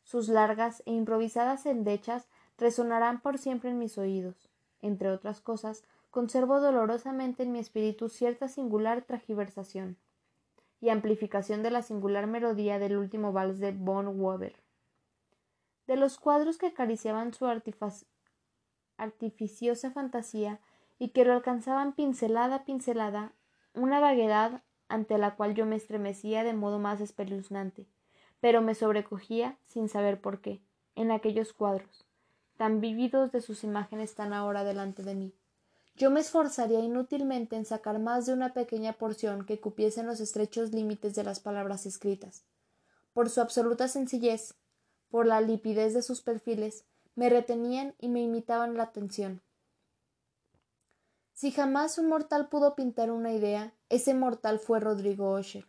Sus 0.05 0.29
largas 0.29 0.83
e 0.87 0.93
improvisadas 0.93 1.67
endechas 1.67 2.29
resonarán 2.59 3.21
por 3.21 3.39
siempre 3.39 3.71
en 3.71 3.79
mis 3.79 3.99
oídos. 3.99 4.51
Entre 4.83 5.11
otras 5.11 5.41
cosas, 5.41 5.83
conservo 6.11 6.61
dolorosamente 6.61 7.43
en 7.43 7.53
mi 7.53 7.59
espíritu 7.59 8.09
cierta 8.09 8.49
singular 8.49 9.03
tragiversación 9.03 9.97
y 10.81 10.91
amplificación 10.91 11.63
de 11.63 11.71
la 11.71 11.83
singular 11.83 12.27
melodía 12.27 12.79
del 12.79 12.97
último 12.97 13.33
vals 13.33 13.59
de 13.59 13.73
Von 13.73 14.21
Weber. 14.21 14.55
De 15.87 15.97
los 15.97 16.19
cuadros 16.19 16.59
que 16.59 16.67
acariciaban 16.67 17.35
su 17.35 17.47
artificiosa 18.97 19.91
fantasía 19.91 20.61
y 21.05 21.11
que 21.11 21.27
lo 21.27 21.35
alcanzaban 21.35 21.93
pincelada 21.93 22.55
a 22.55 22.65
pincelada, 22.65 23.35
una 23.75 24.01
vaguedad 24.01 24.63
ante 24.89 25.19
la 25.19 25.37
cual 25.37 25.55
yo 25.55 25.67
me 25.67 25.77
estremecía 25.77 26.45
de 26.45 26.55
modo 26.55 26.79
más 26.79 27.03
espeluznante, 27.03 27.87
pero 28.41 28.63
me 28.63 28.75
sobrecogía 28.75 29.59
sin 29.67 29.91
saber 29.91 30.23
por 30.23 30.41
qué, 30.41 30.63
en 30.95 31.11
aquellos 31.11 31.53
cuadros, 31.53 32.07
tan 32.57 32.81
vívidos 32.81 33.33
de 33.33 33.43
sus 33.43 33.65
imágenes 33.65 34.15
tan 34.15 34.33
ahora 34.33 34.65
delante 34.65 35.03
de 35.03 35.15
mí. 35.15 35.35
Yo 35.95 36.11
me 36.11 36.21
esforzaría 36.21 36.81
inútilmente 36.81 37.55
en 37.57 37.67
sacar 37.67 37.99
más 37.99 38.25
de 38.25 38.33
una 38.33 38.55
pequeña 38.55 38.95
porción 38.95 39.45
que 39.45 39.61
cupiese 39.61 40.01
en 40.01 40.07
los 40.07 40.21
estrechos 40.21 40.73
límites 40.73 41.15
de 41.15 41.25
las 41.25 41.39
palabras 41.39 41.85
escritas. 41.85 42.47
Por 43.13 43.29
su 43.29 43.43
absoluta 43.43 43.89
sencillez, 43.89 44.55
por 45.11 45.27
la 45.27 45.43
lipidez 45.43 45.93
de 45.93 46.01
sus 46.01 46.23
perfiles, 46.23 46.87
me 47.15 47.29
retenían 47.29 47.95
y 48.01 48.09
me 48.09 48.23
imitaban 48.23 48.79
la 48.79 48.85
atención. 48.85 49.43
Si 51.35 51.51
jamás 51.51 51.99
un 51.99 52.09
mortal 52.09 52.49
pudo 52.49 52.75
pintar 52.75 53.11
una 53.11 53.33
idea, 53.33 53.75
ese 53.91 54.15
mortal 54.15 54.59
fue 54.59 54.81
Rodrigo 54.81 55.31
Osher. 55.31 55.67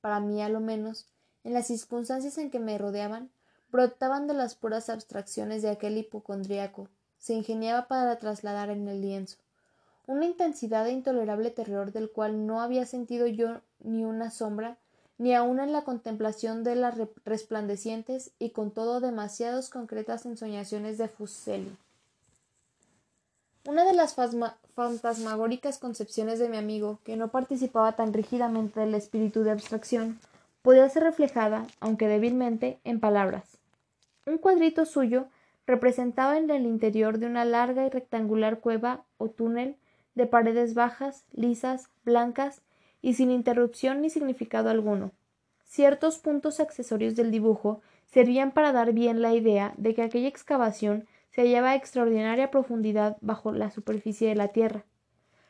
Para 0.00 0.20
mí, 0.20 0.40
a 0.42 0.48
lo 0.48 0.60
menos, 0.60 1.08
en 1.42 1.54
las 1.54 1.66
circunstancias 1.66 2.38
en 2.38 2.50
que 2.50 2.60
me 2.60 2.78
rodeaban, 2.78 3.30
brotaban 3.72 4.26
de 4.26 4.34
las 4.34 4.54
puras 4.54 4.88
abstracciones 4.88 5.62
de 5.62 5.70
aquel 5.70 5.98
hipocondríaco, 5.98 6.88
se 7.18 7.34
ingeniaba 7.34 7.88
para 7.88 8.18
trasladar 8.18 8.70
en 8.70 8.88
el 8.88 9.00
lienzo 9.00 9.38
una 10.10 10.26
intensidad 10.26 10.84
de 10.84 10.90
intolerable 10.90 11.50
terror 11.50 11.92
del 11.92 12.10
cual 12.10 12.44
no 12.44 12.60
había 12.60 12.84
sentido 12.84 13.28
yo 13.28 13.60
ni 13.78 14.04
una 14.04 14.32
sombra, 14.32 14.76
ni 15.18 15.34
aun 15.34 15.60
en 15.60 15.72
la 15.72 15.84
contemplación 15.84 16.64
de 16.64 16.74
las 16.74 16.96
resplandecientes 17.24 18.32
y 18.40 18.50
con 18.50 18.72
todo 18.72 19.00
demasiados 19.00 19.70
concretas 19.70 20.26
ensoñaciones 20.26 20.98
de 20.98 21.06
Fuseli. 21.06 21.76
Una 23.70 23.84
de 23.84 23.92
las 23.92 24.16
fantasmagóricas 24.74 25.78
concepciones 25.78 26.40
de 26.40 26.48
mi 26.48 26.56
amigo, 26.56 26.98
que 27.04 27.16
no 27.16 27.28
participaba 27.28 27.92
tan 27.92 28.12
rígidamente 28.12 28.80
del 28.80 28.96
espíritu 28.96 29.44
de 29.44 29.52
abstracción, 29.52 30.18
podía 30.62 30.88
ser 30.88 31.04
reflejada, 31.04 31.68
aunque 31.78 32.08
débilmente, 32.08 32.80
en 32.82 32.98
palabras. 32.98 33.44
Un 34.26 34.38
cuadrito 34.38 34.86
suyo 34.86 35.28
representaba 35.68 36.36
en 36.36 36.50
el 36.50 36.66
interior 36.66 37.18
de 37.18 37.26
una 37.26 37.44
larga 37.44 37.86
y 37.86 37.90
rectangular 37.90 38.58
cueva 38.58 39.04
o 39.18 39.28
túnel 39.28 39.76
de 40.16 40.26
paredes 40.26 40.74
bajas, 40.74 41.22
lisas, 41.30 41.90
blancas 42.04 42.62
y 43.00 43.14
sin 43.14 43.30
interrupción 43.30 44.00
ni 44.00 44.10
significado 44.10 44.70
alguno. 44.70 45.12
Ciertos 45.64 46.18
puntos 46.18 46.58
accesorios 46.58 47.14
del 47.14 47.30
dibujo 47.30 47.82
servían 48.06 48.50
para 48.50 48.72
dar 48.72 48.92
bien 48.92 49.22
la 49.22 49.32
idea 49.32 49.74
de 49.76 49.94
que 49.94 50.02
aquella 50.02 50.26
excavación 50.26 51.06
se 51.30 51.42
hallaba 51.42 51.70
a 51.70 51.74
extraordinaria 51.76 52.50
profundidad 52.50 53.16
bajo 53.20 53.52
la 53.52 53.70
superficie 53.70 54.28
de 54.28 54.34
la 54.34 54.48
tierra. 54.48 54.84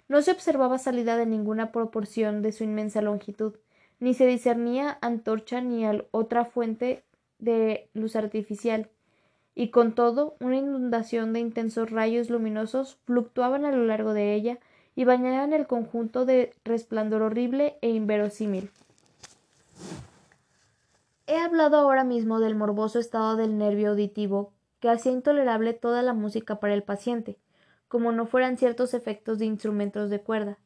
No 0.08 0.22
se 0.22 0.32
observaba 0.32 0.78
salida 0.78 1.16
de 1.16 1.26
ninguna 1.26 1.72
proporción 1.72 2.42
de 2.42 2.52
su 2.52 2.64
inmensa 2.64 3.00
longitud, 3.00 3.54
ni 3.98 4.14
se 4.14 4.26
discernía 4.26 4.98
antorcha 5.00 5.60
ni 5.60 5.84
otra 6.10 6.44
fuente 6.44 7.04
de 7.38 7.88
luz 7.94 8.16
artificial, 8.16 8.88
y 9.54 9.68
con 9.68 9.94
todo 9.94 10.36
una 10.40 10.56
inundación 10.56 11.32
de 11.32 11.40
intensos 11.40 11.90
rayos 11.90 12.30
luminosos 12.30 12.98
fluctuaban 13.04 13.64
a 13.64 13.72
lo 13.72 13.84
largo 13.84 14.12
de 14.12 14.34
ella 14.34 14.58
y 14.96 15.04
bañaban 15.04 15.52
el 15.52 15.66
conjunto 15.66 16.24
de 16.24 16.52
resplandor 16.64 17.22
horrible 17.22 17.76
e 17.80 17.90
inverosímil. 17.90 18.70
He 21.26 21.36
hablado 21.38 21.76
ahora 21.76 22.04
mismo 22.04 22.40
del 22.40 22.56
morboso 22.56 22.98
estado 22.98 23.36
del 23.36 23.56
nervio 23.56 23.90
auditivo 23.90 24.52
que 24.80 24.88
hacía 24.88 25.12
intolerable 25.12 25.74
toda 25.74 26.02
la 26.02 26.14
música 26.14 26.58
para 26.58 26.74
el 26.74 26.82
paciente, 26.82 27.38
como 27.88 28.12
no 28.12 28.26
fueran 28.26 28.56
ciertos 28.56 28.94
efectos 28.94 29.38
de 29.38 29.46
instrumentos 29.46 30.10
de 30.10 30.20
cuerda. 30.20 30.58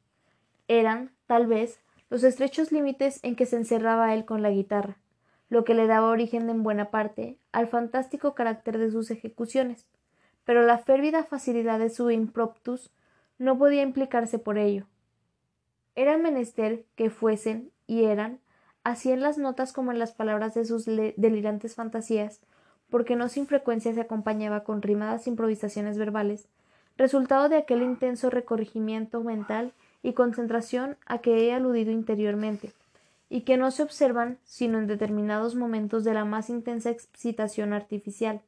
Eran, 0.69 1.13
tal 1.27 1.47
vez, 1.47 1.81
los 2.11 2.23
estrechos 2.23 2.71
límites 2.71 3.21
en 3.23 3.35
que 3.37 3.47
se 3.47 3.57
encerraba 3.57 4.15
él 4.15 4.25
con 4.25 4.43
la 4.43 4.51
guitarra, 4.51 4.99
lo 5.49 5.65
que 5.65 5.75
le 5.75 5.87
daba 5.87 6.09
origen 6.09 6.49
en 6.49 6.63
buena 6.63 6.91
parte 6.91 7.39
al 7.53 7.67
fantástico 7.67 8.35
carácter 8.35 8.79
de 8.79 8.91
sus 8.91 9.11
ejecuciones, 9.11 9.87
pero 10.45 10.63
la 10.63 10.79
férvida 10.79 11.25
facilidad 11.25 11.79
de 11.79 11.91
su 11.91 12.11
impromptus 12.11 12.93
no 13.39 13.59
podía 13.59 13.83
implicarse 13.83 14.39
por 14.39 14.59
ello. 14.59 14.87
Era 15.95 16.19
menester 16.19 16.85
que 16.97 17.11
fuesen, 17.11 17.71
y 17.87 18.05
eran, 18.05 18.41
así 18.83 19.13
en 19.13 19.21
las 19.21 19.39
notas 19.39 19.73
como 19.73 19.93
en 19.93 19.99
las 19.99 20.13
palabras 20.13 20.55
de 20.55 20.65
sus 20.65 20.85
delirantes 20.85 21.75
fantasías, 21.75 22.41
porque 22.95 23.17
no 23.17 23.29
sin 23.29 23.49
frecuencia 23.49 23.93
se 23.93 24.01
acompañaba 24.01 24.63
con 24.63 24.81
rimadas 24.81 25.27
improvisaciones 25.27 25.99
verbales, 25.99 26.47
resultado 26.97 27.49
de 27.49 27.57
aquel 27.57 27.83
intenso 27.83 28.31
recorrigimiento 28.31 29.21
mental 29.25 29.73
y 30.05 30.13
concentración 30.13 30.97
a 31.05 31.19
que 31.19 31.45
he 31.45 31.53
aludido 31.53 31.91
interiormente, 31.91 32.73
y 33.29 33.41
que 33.41 33.57
no 33.57 33.73
se 33.73 33.83
observan 33.83 34.39
sino 34.45 34.79
en 34.79 34.87
determinados 34.87 35.57
momentos 35.57 36.05
de 36.05 36.15
la 36.15 36.25
más 36.25 36.49
intensa 36.49 36.91
excitación 36.91 37.73
artificial. 37.73 38.43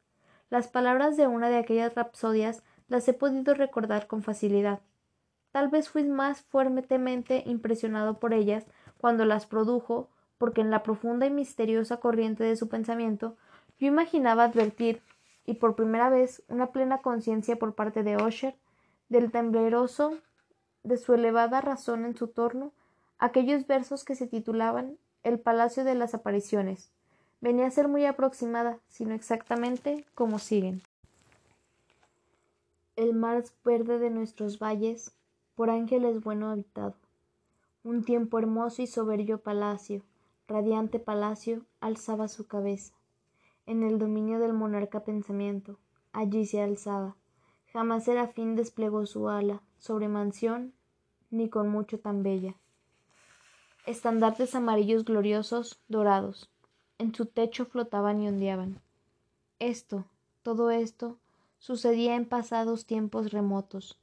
Las 0.48 0.68
palabras 0.68 1.16
de 1.16 1.26
una 1.26 1.48
de 1.48 1.56
aquellas 1.56 1.96
rapsodias 1.96 2.62
las 2.86 3.08
he 3.08 3.14
podido 3.14 3.52
recordar 3.52 4.06
con 4.06 4.22
facilidad. 4.22 4.78
Tal 5.50 5.70
vez 5.70 5.88
fui 5.88 6.04
más 6.04 6.42
fuertemente 6.42 7.42
impresionado 7.46 8.20
por 8.20 8.32
ellas 8.32 8.64
cuando 8.98 9.24
las 9.24 9.44
produjo, 9.44 10.08
porque 10.38 10.60
en 10.60 10.70
la 10.70 10.84
profunda 10.84 11.26
y 11.26 11.30
misteriosa 11.30 11.96
corriente 11.96 12.44
de 12.44 12.54
su 12.54 12.68
pensamiento 12.68 13.36
yo 13.78 13.86
imaginaba 13.86 14.44
advertir, 14.44 15.02
y 15.44 15.54
por 15.54 15.76
primera 15.76 16.10
vez, 16.10 16.42
una 16.48 16.72
plena 16.72 16.98
conciencia 17.02 17.56
por 17.56 17.74
parte 17.74 18.02
de 18.02 18.16
Osher 18.16 18.56
del 19.08 19.30
tembloroso 19.30 20.18
de 20.82 20.98
su 20.98 21.14
elevada 21.14 21.60
razón 21.60 22.04
en 22.04 22.16
su 22.16 22.28
torno, 22.28 22.72
aquellos 23.18 23.66
versos 23.66 24.04
que 24.04 24.14
se 24.14 24.26
titulaban 24.26 24.98
El 25.22 25.38
Palacio 25.38 25.84
de 25.84 25.94
las 25.94 26.14
Apariciones. 26.14 26.90
Venía 27.40 27.66
a 27.66 27.70
ser 27.70 27.88
muy 27.88 28.06
aproximada, 28.06 28.78
sino 28.88 29.14
exactamente 29.14 30.04
como 30.14 30.38
siguen. 30.38 30.82
El 32.96 33.14
mar 33.14 33.44
verde 33.64 33.98
de 33.98 34.10
nuestros 34.10 34.58
valles, 34.58 35.12
por 35.54 35.70
ángeles 35.70 36.22
bueno 36.22 36.50
habitado. 36.50 36.94
Un 37.84 38.04
tiempo 38.04 38.38
hermoso 38.38 38.82
y 38.82 38.86
soberbio 38.86 39.38
palacio, 39.38 40.02
radiante 40.48 40.98
palacio, 40.98 41.62
alzaba 41.80 42.28
su 42.28 42.46
cabeza. 42.46 42.92
En 43.66 43.82
el 43.82 43.98
dominio 43.98 44.38
del 44.38 44.52
monarca 44.52 45.02
pensamiento, 45.02 45.78
allí 46.12 46.46
se 46.46 46.62
alzaba. 46.62 47.16
Jamás 47.72 48.04
Serafín 48.04 48.54
desplegó 48.54 49.04
su 49.06 49.28
ala 49.28 49.60
sobre 49.78 50.06
mansión, 50.06 50.72
ni 51.30 51.48
con 51.48 51.68
mucho 51.68 51.98
tan 51.98 52.22
bella. 52.22 52.54
Estandartes 53.84 54.54
amarillos 54.54 55.04
gloriosos, 55.04 55.80
dorados, 55.88 56.48
en 56.98 57.12
su 57.12 57.26
techo 57.26 57.66
flotaban 57.66 58.22
y 58.22 58.28
ondeaban. 58.28 58.80
Esto, 59.58 60.04
todo 60.42 60.70
esto, 60.70 61.18
sucedía 61.58 62.14
en 62.14 62.24
pasados 62.24 62.86
tiempos 62.86 63.32
remotos, 63.32 63.98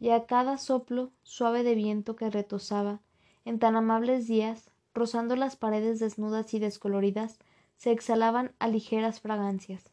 y 0.00 0.10
a 0.10 0.26
cada 0.26 0.58
soplo 0.58 1.12
suave 1.22 1.62
de 1.62 1.74
viento 1.74 2.14
que 2.14 2.28
retosaba, 2.28 3.00
en 3.46 3.58
tan 3.58 3.74
amables 3.74 4.26
días, 4.26 4.70
rozando 4.92 5.34
las 5.34 5.56
paredes 5.56 5.98
desnudas 5.98 6.52
y 6.52 6.58
descoloridas, 6.58 7.38
se 7.78 7.92
exhalaban 7.92 8.52
a 8.58 8.68
ligeras 8.68 9.20
fragancias. 9.20 9.90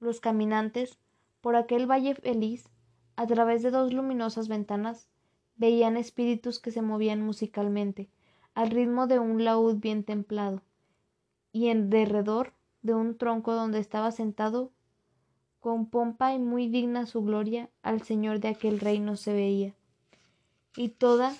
Los 0.00 0.20
caminantes, 0.20 0.98
por 1.40 1.56
aquel 1.56 1.90
valle 1.90 2.14
feliz, 2.14 2.68
a 3.16 3.26
través 3.26 3.62
de 3.62 3.70
dos 3.70 3.92
luminosas 3.92 4.48
ventanas, 4.48 5.08
veían 5.56 5.96
espíritus 5.96 6.60
que 6.60 6.70
se 6.70 6.82
movían 6.82 7.22
musicalmente, 7.22 8.10
al 8.54 8.70
ritmo 8.70 9.06
de 9.06 9.18
un 9.18 9.44
laúd 9.44 9.76
bien 9.76 10.04
templado, 10.04 10.62
y 11.52 11.68
en 11.68 11.88
derredor 11.90 12.52
de 12.82 12.94
un 12.94 13.16
tronco 13.16 13.54
donde 13.54 13.78
estaba 13.78 14.12
sentado 14.12 14.70
con 15.60 15.86
pompa 15.86 16.34
y 16.34 16.38
muy 16.38 16.68
digna 16.68 17.06
su 17.06 17.22
gloria 17.22 17.70
al 17.82 18.02
señor 18.02 18.40
de 18.40 18.48
aquel 18.48 18.78
reino 18.78 19.16
se 19.16 19.32
veía, 19.32 19.74
y 20.76 20.90
toda 20.90 21.34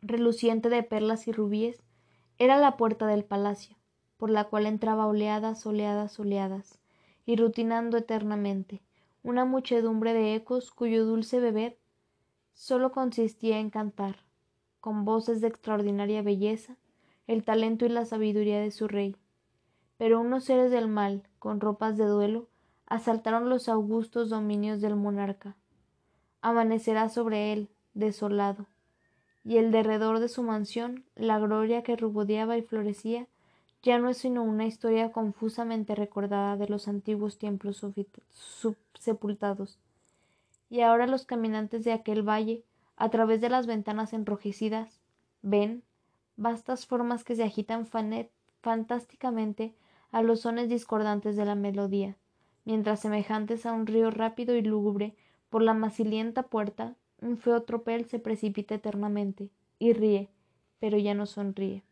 reluciente 0.00 0.70
de 0.70 0.82
perlas 0.82 1.28
y 1.28 1.32
rubíes, 1.32 1.84
era 2.40 2.56
la 2.56 2.78
puerta 2.78 3.06
del 3.06 3.22
palacio, 3.22 3.76
por 4.16 4.30
la 4.30 4.44
cual 4.44 4.64
entraba 4.64 5.06
oleadas, 5.06 5.66
oleadas, 5.66 6.18
oleadas, 6.18 6.80
y 7.26 7.36
rutinando 7.36 7.98
eternamente, 7.98 8.80
una 9.22 9.44
muchedumbre 9.44 10.14
de 10.14 10.34
ecos 10.34 10.70
cuyo 10.70 11.04
dulce 11.04 11.38
beber 11.38 11.78
sólo 12.54 12.92
consistía 12.92 13.58
en 13.58 13.68
cantar, 13.68 14.24
con 14.80 15.04
voces 15.04 15.42
de 15.42 15.48
extraordinaria 15.48 16.22
belleza, 16.22 16.78
el 17.26 17.44
talento 17.44 17.84
y 17.84 17.90
la 17.90 18.06
sabiduría 18.06 18.58
de 18.58 18.70
su 18.70 18.88
rey, 18.88 19.16
pero 19.98 20.18
unos 20.18 20.44
seres 20.44 20.70
del 20.70 20.88
mal, 20.88 21.28
con 21.38 21.60
ropas 21.60 21.98
de 21.98 22.06
duelo, 22.06 22.48
asaltaron 22.86 23.50
los 23.50 23.68
augustos 23.68 24.30
dominios 24.30 24.80
del 24.80 24.96
monarca. 24.96 25.58
Amanecerá 26.40 27.10
sobre 27.10 27.52
él, 27.52 27.68
desolado, 27.92 28.66
y 29.44 29.56
el 29.56 29.72
derredor 29.72 30.18
de 30.20 30.28
su 30.28 30.42
mansión, 30.42 31.04
la 31.14 31.38
gloria 31.38 31.82
que 31.82 31.96
rubodeaba 31.96 32.56
y 32.56 32.62
florecía, 32.62 33.26
ya 33.82 33.98
no 33.98 34.10
es 34.10 34.18
sino 34.18 34.42
una 34.42 34.66
historia 34.66 35.10
confusamente 35.10 35.94
recordada 35.94 36.56
de 36.56 36.68
los 36.68 36.86
antiguos 36.88 37.38
templos 37.38 37.84
sepultados. 38.94 39.78
Y 40.68 40.82
ahora 40.82 41.06
los 41.06 41.24
caminantes 41.24 41.84
de 41.84 41.92
aquel 41.92 42.22
valle, 42.22 42.62
a 42.96 43.08
través 43.08 43.40
de 43.40 43.48
las 43.48 43.66
ventanas 43.66 44.12
enrojecidas, 44.12 45.00
ven 45.40 45.82
vastas 46.36 46.86
formas 46.86 47.24
que 47.24 47.34
se 47.34 47.42
agitan 47.42 47.86
fantásticamente 48.60 49.74
a 50.12 50.22
los 50.22 50.40
sones 50.40 50.68
discordantes 50.68 51.36
de 51.36 51.46
la 51.46 51.54
melodía, 51.54 52.16
mientras 52.64 53.00
semejantes 53.00 53.64
a 53.64 53.72
un 53.72 53.86
río 53.86 54.10
rápido 54.10 54.54
y 54.54 54.62
lúgubre 54.62 55.14
por 55.48 55.62
la 55.62 55.72
macilienta 55.72 56.42
puerta, 56.44 56.96
un 57.20 57.38
feo 57.38 57.62
tropel 57.62 58.06
se 58.06 58.18
precipita 58.18 58.74
eternamente, 58.74 59.50
y 59.78 59.92
ríe, 59.92 60.28
pero 60.78 60.98
ya 60.98 61.14
no 61.14 61.26
sonríe. 61.26 61.82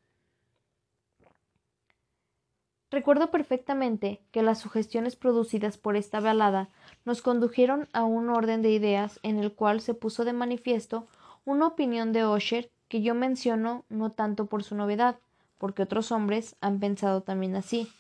Recuerdo 2.90 3.30
perfectamente 3.30 4.20
que 4.30 4.42
las 4.42 4.60
sugestiones 4.60 5.14
producidas 5.14 5.76
por 5.76 5.96
esta 5.96 6.20
balada 6.20 6.70
nos 7.04 7.20
condujeron 7.20 7.86
a 7.92 8.04
un 8.04 8.30
orden 8.30 8.62
de 8.62 8.70
ideas 8.70 9.20
en 9.22 9.38
el 9.38 9.52
cual 9.52 9.82
se 9.82 9.92
puso 9.92 10.24
de 10.24 10.32
manifiesto 10.32 11.06
una 11.44 11.66
opinión 11.66 12.12
de 12.12 12.24
Osher 12.24 12.70
que 12.88 13.02
yo 13.02 13.14
menciono 13.14 13.84
no 13.90 14.12
tanto 14.12 14.46
por 14.46 14.62
su 14.62 14.74
novedad, 14.74 15.18
porque 15.58 15.82
otros 15.82 16.12
hombres 16.12 16.56
han 16.60 16.80
pensado 16.80 17.22
también 17.22 17.56
así, 17.56 17.92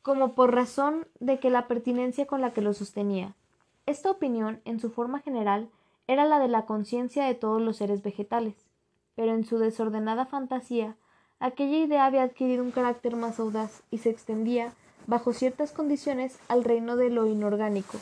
como 0.00 0.34
por 0.34 0.54
razón 0.54 1.06
de 1.20 1.38
que 1.38 1.50
la 1.50 1.68
pertinencia 1.68 2.26
con 2.26 2.40
la 2.40 2.52
que 2.52 2.62
lo 2.62 2.72
sostenía. 2.72 3.34
Esta 3.84 4.10
opinión, 4.10 4.60
en 4.64 4.80
su 4.80 4.90
forma 4.90 5.20
general, 5.20 5.68
era 6.06 6.24
la 6.24 6.38
de 6.38 6.48
la 6.48 6.66
conciencia 6.66 7.24
de 7.24 7.34
todos 7.34 7.60
los 7.60 7.76
seres 7.76 8.02
vegetales. 8.02 8.54
pero 9.14 9.34
en 9.34 9.44
su 9.44 9.58
desordenada 9.58 10.24
fantasía 10.24 10.96
aquella 11.38 11.76
idea 11.76 12.06
había 12.06 12.22
adquirido 12.22 12.64
un 12.64 12.70
carácter 12.70 13.14
más 13.14 13.38
audaz 13.40 13.82
y 13.90 13.98
se 13.98 14.08
extendía, 14.08 14.72
bajo 15.06 15.32
ciertas 15.32 15.72
condiciones, 15.72 16.38
al 16.48 16.64
reino 16.64 16.96
de 16.96 17.10
lo 17.10 17.26
inorgánico. 17.26 17.98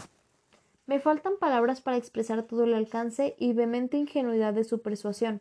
Me 0.87 1.01
faltan 1.01 1.35
palabras 1.39 1.81
para 1.81 1.97
expresar 1.97 2.43
todo 2.43 2.65
el 2.65 2.75
alcance 2.75 3.35
y 3.39 3.53
vehemente 3.53 3.97
ingenuidad 3.97 4.53
de 4.53 4.65
su 4.65 4.83
persuasión. 4.83 5.41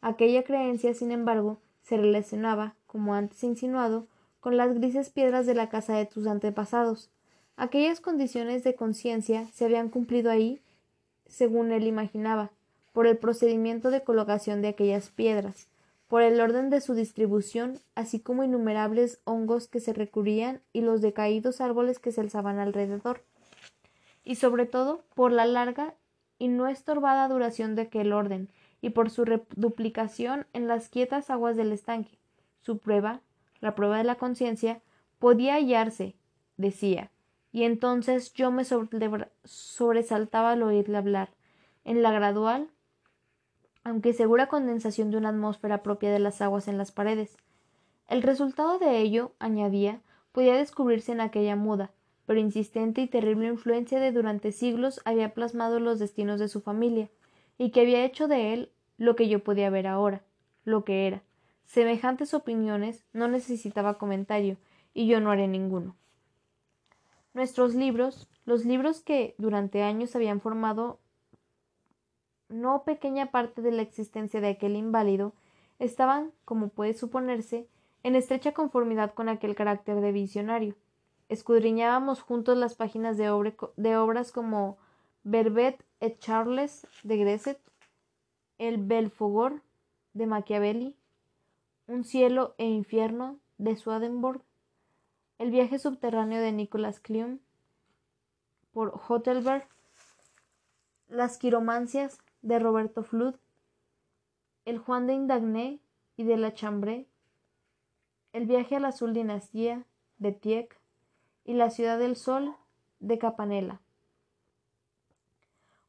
Aquella 0.00 0.44
creencia, 0.44 0.94
sin 0.94 1.12
embargo, 1.12 1.58
se 1.82 1.96
relacionaba, 1.96 2.74
como 2.86 3.14
antes 3.14 3.42
insinuado, 3.44 4.06
con 4.40 4.56
las 4.56 4.74
grises 4.74 5.10
piedras 5.10 5.46
de 5.46 5.54
la 5.54 5.68
casa 5.68 5.96
de 5.96 6.06
tus 6.06 6.26
antepasados. 6.26 7.10
Aquellas 7.56 8.00
condiciones 8.00 8.64
de 8.64 8.74
conciencia 8.74 9.46
se 9.52 9.64
habían 9.64 9.88
cumplido 9.88 10.30
ahí, 10.30 10.60
según 11.26 11.72
él 11.72 11.86
imaginaba, 11.86 12.50
por 12.92 13.06
el 13.06 13.18
procedimiento 13.18 13.90
de 13.90 14.02
colocación 14.02 14.62
de 14.62 14.68
aquellas 14.68 15.10
piedras, 15.10 15.68
por 16.08 16.22
el 16.22 16.40
orden 16.40 16.70
de 16.70 16.80
su 16.80 16.94
distribución, 16.94 17.80
así 17.94 18.20
como 18.20 18.44
innumerables 18.44 19.20
hongos 19.24 19.66
que 19.66 19.80
se 19.80 19.92
recurrían 19.92 20.60
y 20.72 20.80
los 20.80 21.00
decaídos 21.00 21.60
árboles 21.60 21.98
que 21.98 22.12
se 22.12 22.20
alzaban 22.20 22.58
alrededor, 22.58 23.22
y 24.22 24.36
sobre 24.36 24.66
todo 24.66 25.02
por 25.14 25.32
la 25.32 25.44
larga 25.44 25.94
y 26.38 26.48
no 26.48 26.68
estorbada 26.68 27.28
duración 27.28 27.74
de 27.74 27.82
aquel 27.82 28.12
orden, 28.12 28.48
y 28.80 28.90
por 28.90 29.10
su 29.10 29.24
reduplicación 29.24 30.46
en 30.52 30.68
las 30.68 30.88
quietas 30.88 31.30
aguas 31.30 31.56
del 31.56 31.72
estanque. 31.72 32.18
Su 32.60 32.78
prueba, 32.78 33.20
la 33.60 33.74
prueba 33.74 33.98
de 33.98 34.04
la 34.04 34.16
conciencia, 34.16 34.82
podía 35.18 35.54
hallarse, 35.54 36.14
decía, 36.58 37.10
y 37.54 37.62
entonces 37.62 38.34
yo 38.34 38.50
me 38.50 38.64
sobresaltaba 39.44 40.50
al 40.50 40.64
oírle 40.64 40.98
hablar, 40.98 41.30
en 41.84 42.02
la 42.02 42.10
gradual 42.10 42.68
aunque 43.84 44.12
segura 44.14 44.48
condensación 44.48 45.10
de 45.10 45.18
una 45.18 45.28
atmósfera 45.28 45.82
propia 45.82 46.10
de 46.10 46.18
las 46.18 46.40
aguas 46.40 46.66
en 46.66 46.78
las 46.78 46.90
paredes. 46.90 47.36
El 48.08 48.22
resultado 48.22 48.78
de 48.78 48.98
ello, 48.98 49.32
añadía, 49.38 50.00
podía 50.32 50.56
descubrirse 50.56 51.12
en 51.12 51.20
aquella 51.20 51.54
muda, 51.54 51.92
pero 52.26 52.40
insistente 52.40 53.02
y 53.02 53.06
terrible 53.06 53.46
influencia 53.46 54.00
de 54.00 54.10
durante 54.10 54.50
siglos 54.50 55.00
había 55.04 55.34
plasmado 55.34 55.78
los 55.78 55.98
destinos 55.98 56.40
de 56.40 56.48
su 56.48 56.60
familia, 56.60 57.08
y 57.56 57.70
que 57.70 57.82
había 57.82 58.04
hecho 58.04 58.26
de 58.26 58.52
él 58.52 58.72
lo 58.96 59.14
que 59.14 59.28
yo 59.28 59.44
podía 59.44 59.70
ver 59.70 59.86
ahora, 59.86 60.22
lo 60.64 60.84
que 60.84 61.06
era. 61.06 61.22
Semejantes 61.66 62.34
opiniones 62.34 63.04
no 63.12 63.28
necesitaba 63.28 63.98
comentario, 63.98 64.56
y 64.92 65.06
yo 65.06 65.20
no 65.20 65.30
haré 65.30 65.46
ninguno. 65.46 65.94
Nuestros 67.34 67.74
libros, 67.74 68.28
los 68.44 68.64
libros 68.64 69.00
que 69.02 69.34
durante 69.38 69.82
años 69.82 70.14
habían 70.14 70.40
formado 70.40 71.00
no 72.48 72.84
pequeña 72.84 73.32
parte 73.32 73.60
de 73.60 73.72
la 73.72 73.82
existencia 73.82 74.40
de 74.40 74.48
aquel 74.48 74.76
inválido, 74.76 75.34
estaban, 75.80 76.30
como 76.44 76.68
puede 76.68 76.94
suponerse, 76.94 77.68
en 78.04 78.14
estrecha 78.14 78.52
conformidad 78.52 79.14
con 79.14 79.28
aquel 79.28 79.56
carácter 79.56 80.00
de 80.00 80.12
visionario. 80.12 80.76
Escudriñábamos 81.28 82.20
juntos 82.22 82.56
las 82.56 82.76
páginas 82.76 83.16
de, 83.16 83.30
obras 83.30 84.30
como 84.30 84.78
Verbet 85.24 85.84
et 86.00 86.18
Charles 86.20 86.86
de 87.02 87.16
Gresset, 87.16 87.60
El 88.58 88.78
Belfogor 88.78 89.62
de 90.12 90.26
Machiavelli, 90.26 90.96
Un 91.88 92.04
cielo 92.04 92.54
e 92.58 92.66
infierno 92.66 93.40
de 93.58 93.74
Swedenborg, 93.74 94.42
El 95.36 95.50
viaje 95.50 95.80
subterráneo 95.80 96.40
de 96.40 96.52
Nicolas 96.52 97.00
Klein 97.00 97.40
por 98.72 99.00
Hotelberg, 99.08 99.66
Las 101.08 101.38
quiromancias 101.38 102.18
de 102.42 102.60
Roberto 102.60 103.02
Flood, 103.02 103.34
El 104.64 104.78
Juan 104.78 105.08
de 105.08 105.14
Indagné 105.14 105.80
y 106.16 106.22
de 106.22 106.36
la 106.36 106.54
Chambre, 106.54 107.08
El 108.32 108.46
viaje 108.46 108.76
a 108.76 108.80
la 108.80 108.88
azul 108.88 109.12
dinastía 109.12 109.84
de 110.18 110.30
Tieck 110.30 110.78
y 111.44 111.54
La 111.54 111.70
ciudad 111.70 111.98
del 111.98 112.14
sol 112.14 112.54
de 113.00 113.18
Capanela. 113.18 113.80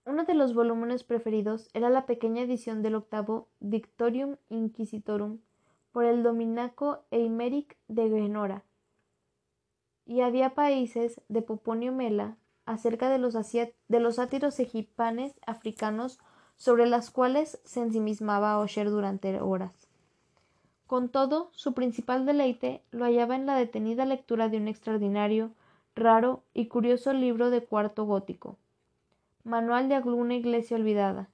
Uno 0.06 0.24
de 0.24 0.34
los 0.34 0.56
volúmenes 0.56 1.04
preferidos 1.04 1.70
era 1.74 1.92
la 1.92 2.08
pequeña 2.08 2.42
edición 2.42 2.82
del 2.82 2.96
octavo 2.96 3.48
Dictorium 3.60 4.38
Inquisitorum 4.50 5.40
por 5.92 6.06
el 6.06 6.24
Dominaco 6.24 7.06
Eimeric 7.12 7.78
de 7.88 8.10
Genora. 8.10 8.64
Y 10.06 10.22
había 10.22 10.54
países 10.54 11.22
de 11.30 11.42
Poponio 11.42 11.92
Mela 11.92 12.38
acerca 12.66 13.10
de 13.10 13.18
los, 13.18 13.34
de 13.34 14.00
los 14.00 14.16
sátiros 14.16 14.60
egiptanes 14.60 15.34
africanos 15.46 16.20
sobre 16.56 16.88
las 16.88 17.12
cuales 17.12 17.60
se 17.64 17.82
ensimismaba 17.82 18.60
Osher 18.60 18.90
durante 18.90 19.40
horas. 19.42 19.88
Con 20.88 21.10
todo, 21.10 21.50
su 21.54 21.74
principal 21.74 22.26
deleite 22.26 22.84
lo 22.92 23.06
hallaba 23.06 23.36
en 23.36 23.46
la 23.46 23.56
detenida 23.56 24.06
lectura 24.06 24.50
de 24.50 24.58
un 24.58 24.68
extraordinario, 24.68 25.52
raro 25.96 26.44
y 26.54 26.68
curioso 26.68 27.14
libro 27.14 27.50
de 27.50 27.64
cuarto 27.64 28.06
gótico, 28.06 28.58
Manual 29.44 29.90
de 29.90 29.96
alguna 29.96 30.36
iglesia 30.36 30.78
olvidada, 30.78 31.30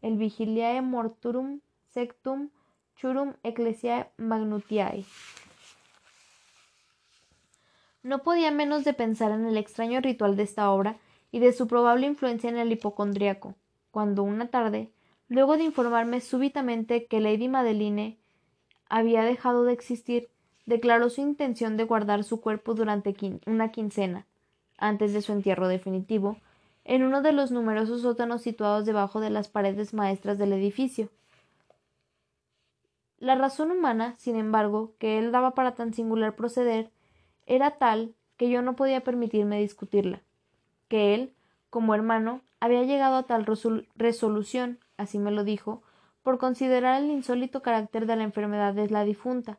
el 0.00 0.16
Vigiliae 0.16 0.80
Morturum 0.80 1.60
Sectum 1.88 2.50
Churum 2.96 3.34
Ecclesiae 3.42 4.10
Magnutiae. 4.16 5.04
No 8.08 8.22
podía 8.22 8.50
menos 8.50 8.84
de 8.84 8.94
pensar 8.94 9.32
en 9.32 9.44
el 9.44 9.58
extraño 9.58 10.00
ritual 10.00 10.34
de 10.34 10.42
esta 10.42 10.70
obra 10.70 10.96
y 11.30 11.40
de 11.40 11.52
su 11.52 11.66
probable 11.68 12.06
influencia 12.06 12.48
en 12.48 12.56
el 12.56 12.72
hipocondriaco, 12.72 13.54
cuando 13.90 14.22
una 14.22 14.48
tarde, 14.48 14.88
luego 15.28 15.58
de 15.58 15.64
informarme 15.64 16.22
súbitamente 16.22 17.04
que 17.04 17.20
Lady 17.20 17.48
Madeline 17.48 18.16
había 18.88 19.24
dejado 19.24 19.64
de 19.64 19.74
existir, 19.74 20.30
declaró 20.64 21.10
su 21.10 21.20
intención 21.20 21.76
de 21.76 21.84
guardar 21.84 22.24
su 22.24 22.40
cuerpo 22.40 22.72
durante 22.72 23.14
una 23.44 23.72
quincena, 23.72 24.24
antes 24.78 25.12
de 25.12 25.20
su 25.20 25.32
entierro 25.32 25.68
definitivo, 25.68 26.38
en 26.86 27.02
uno 27.02 27.20
de 27.20 27.32
los 27.32 27.50
numerosos 27.50 28.00
sótanos 28.00 28.40
situados 28.40 28.86
debajo 28.86 29.20
de 29.20 29.28
las 29.28 29.48
paredes 29.48 29.92
maestras 29.92 30.38
del 30.38 30.54
edificio. 30.54 31.10
La 33.18 33.34
razón 33.34 33.70
humana, 33.70 34.14
sin 34.16 34.36
embargo, 34.36 34.94
que 34.98 35.18
él 35.18 35.30
daba 35.30 35.50
para 35.50 35.74
tan 35.74 35.92
singular 35.92 36.36
proceder, 36.36 36.90
era 37.48 37.72
tal 37.72 38.14
que 38.36 38.48
yo 38.50 38.62
no 38.62 38.76
podía 38.76 39.00
permitirme 39.00 39.58
discutirla, 39.58 40.22
que 40.86 41.14
él, 41.14 41.32
como 41.70 41.94
hermano, 41.94 42.42
había 42.60 42.84
llegado 42.84 43.16
a 43.16 43.22
tal 43.24 43.46
resolución, 43.96 44.78
así 44.96 45.18
me 45.18 45.32
lo 45.32 45.42
dijo, 45.42 45.82
por 46.22 46.38
considerar 46.38 47.02
el 47.02 47.10
insólito 47.10 47.62
carácter 47.62 48.06
de 48.06 48.16
la 48.16 48.24
enfermedad 48.24 48.74
de 48.74 48.88
la 48.90 49.04
difunta, 49.04 49.58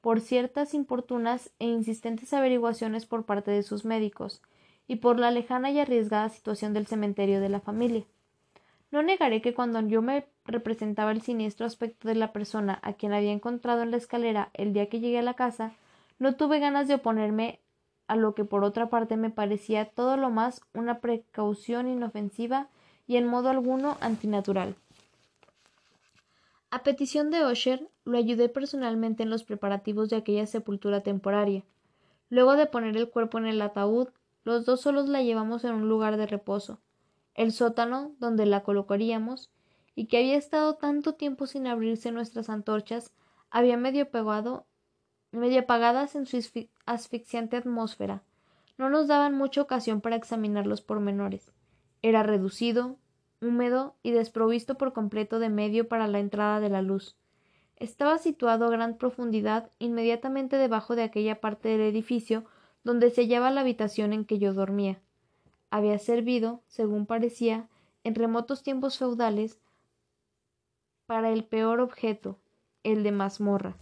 por 0.00 0.20
ciertas 0.20 0.74
importunas 0.74 1.50
e 1.58 1.66
insistentes 1.66 2.32
averiguaciones 2.32 3.06
por 3.06 3.24
parte 3.24 3.50
de 3.50 3.62
sus 3.62 3.84
médicos, 3.84 4.42
y 4.88 4.96
por 4.96 5.18
la 5.18 5.30
lejana 5.30 5.70
y 5.70 5.78
arriesgada 5.78 6.28
situación 6.28 6.72
del 6.72 6.86
cementerio 6.86 7.40
de 7.40 7.48
la 7.48 7.60
familia. 7.60 8.04
No 8.90 9.02
negaré 9.02 9.42
que 9.42 9.52
cuando 9.52 9.80
yo 9.80 10.00
me 10.00 10.26
representaba 10.44 11.10
el 11.10 11.22
siniestro 11.22 11.66
aspecto 11.66 12.08
de 12.08 12.14
la 12.14 12.32
persona 12.32 12.78
a 12.82 12.92
quien 12.92 13.12
había 13.12 13.32
encontrado 13.32 13.82
en 13.82 13.90
la 13.90 13.96
escalera 13.96 14.50
el 14.54 14.72
día 14.72 14.88
que 14.88 15.00
llegué 15.00 15.18
a 15.18 15.22
la 15.22 15.34
casa, 15.34 15.72
no 16.18 16.36
tuve 16.36 16.58
ganas 16.58 16.88
de 16.88 16.94
oponerme 16.94 17.60
a 18.06 18.16
lo 18.16 18.34
que 18.34 18.44
por 18.44 18.64
otra 18.64 18.88
parte 18.88 19.16
me 19.16 19.30
parecía 19.30 19.86
todo 19.86 20.16
lo 20.16 20.30
más 20.30 20.60
una 20.74 21.00
precaución 21.00 21.88
inofensiva 21.88 22.68
y 23.06 23.16
en 23.16 23.26
modo 23.26 23.48
alguno 23.48 23.96
antinatural. 24.00 24.76
A 26.70 26.82
petición 26.82 27.30
de 27.30 27.44
Osher, 27.44 27.88
lo 28.04 28.18
ayudé 28.18 28.48
personalmente 28.48 29.22
en 29.22 29.30
los 29.30 29.44
preparativos 29.44 30.10
de 30.10 30.16
aquella 30.16 30.46
sepultura 30.46 31.00
temporaria. 31.02 31.64
Luego 32.28 32.56
de 32.56 32.66
poner 32.66 32.96
el 32.96 33.08
cuerpo 33.08 33.38
en 33.38 33.46
el 33.46 33.62
ataúd, 33.62 34.08
los 34.44 34.64
dos 34.64 34.80
solos 34.80 35.08
la 35.08 35.22
llevamos 35.22 35.64
en 35.64 35.74
un 35.74 35.88
lugar 35.88 36.16
de 36.16 36.26
reposo, 36.26 36.80
el 37.34 37.52
sótano 37.52 38.12
donde 38.18 38.46
la 38.46 38.62
colocaríamos, 38.62 39.50
y 39.94 40.06
que 40.06 40.18
había 40.18 40.36
estado 40.36 40.74
tanto 40.74 41.14
tiempo 41.14 41.46
sin 41.46 41.66
abrirse 41.66 42.12
nuestras 42.12 42.50
antorchas, 42.50 43.12
había 43.50 43.76
medio 43.76 44.10
pegado 44.10 44.66
medio 45.36 45.60
apagadas 45.60 46.14
en 46.16 46.26
su 46.26 46.38
asfixiante 46.86 47.56
atmósfera, 47.56 48.22
no 48.78 48.90
nos 48.90 49.06
daban 49.06 49.34
mucha 49.34 49.62
ocasión 49.62 50.00
para 50.00 50.16
examinar 50.16 50.66
los 50.66 50.82
pormenores. 50.82 51.52
Era 52.02 52.22
reducido, 52.22 52.96
húmedo 53.40 53.94
y 54.02 54.10
desprovisto 54.10 54.76
por 54.76 54.92
completo 54.92 55.38
de 55.38 55.48
medio 55.48 55.88
para 55.88 56.08
la 56.08 56.18
entrada 56.18 56.60
de 56.60 56.68
la 56.68 56.82
luz. 56.82 57.16
Estaba 57.76 58.18
situado 58.18 58.66
a 58.66 58.70
gran 58.70 58.96
profundidad 58.96 59.70
inmediatamente 59.78 60.56
debajo 60.56 60.96
de 60.96 61.02
aquella 61.02 61.40
parte 61.40 61.68
del 61.68 61.82
edificio 61.82 62.44
donde 62.84 63.10
se 63.10 63.22
hallaba 63.22 63.50
la 63.50 63.62
habitación 63.62 64.12
en 64.12 64.24
que 64.24 64.38
yo 64.38 64.54
dormía. 64.54 65.00
Había 65.70 65.98
servido, 65.98 66.62
según 66.68 67.06
parecía, 67.06 67.68
en 68.04 68.14
remotos 68.14 68.62
tiempos 68.62 68.98
feudales, 68.98 69.58
para 71.06 71.30
el 71.30 71.44
peor 71.44 71.80
objeto, 71.80 72.38
el 72.82 73.02
de 73.02 73.12
mazmorra 73.12 73.76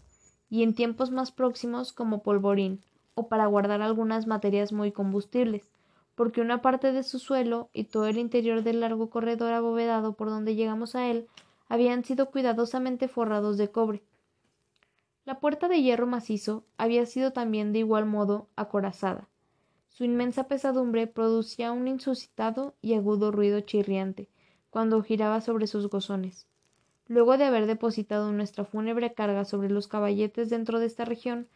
y 0.51 0.63
en 0.63 0.75
tiempos 0.75 1.11
más 1.11 1.33
próximos 1.33 1.93
como 1.93 2.23
polvorín, 2.23 2.81
o 3.15 3.29
para 3.29 3.47
guardar 3.47 3.83
algunas 3.83 4.27
materias 4.27 4.73
muy 4.73 4.93
combustibles, 4.93 5.71
porque 6.15 6.41
una 6.41 6.63
parte 6.63 6.93
de 6.93 7.03
su 7.03 7.19
suelo 7.19 7.69
y 7.73 7.85
todo 7.85 8.07
el 8.07 8.19
interior 8.19 8.63
del 8.63 8.81
largo 8.81 9.11
corredor 9.11 9.53
abovedado 9.53 10.15
por 10.15 10.29
donde 10.29 10.55
llegamos 10.55 10.95
a 10.95 11.09
él 11.11 11.27
habían 11.69 12.05
sido 12.05 12.31
cuidadosamente 12.31 13.09
forrados 13.09 13.57
de 13.57 13.71
cobre. 13.71 14.03
La 15.25 15.41
puerta 15.41 15.69
de 15.69 15.83
hierro 15.83 16.07
macizo 16.07 16.65
había 16.77 17.07
sido 17.07 17.33
también 17.33 17.73
de 17.73 17.81
igual 17.81 18.05
modo 18.05 18.49
acorazada. 18.57 19.29
Su 19.89 20.05
inmensa 20.05 20.49
pesadumbre 20.49 21.07
producía 21.07 21.73
un 21.73 21.89
insuscitado 21.89 22.75
y 22.83 22.95
agudo 22.95 23.31
ruido 23.31 23.61
chirriante 23.61 24.29
cuando 24.71 25.03
giraba 25.03 25.41
sobre 25.41 25.67
sus 25.67 25.89
gozones. 25.89 26.47
Luego 27.07 27.37
de 27.37 27.45
haber 27.45 27.67
depositado 27.67 28.33
nuestra 28.33 28.65
fúnebre 28.65 29.13
carga 29.13 29.45
sobre 29.45 29.71
los 29.71 29.89
caballetes 29.89 30.49
dentro 30.49 30.81
de 30.81 30.87
esta 30.87 31.05
región, 31.05 31.49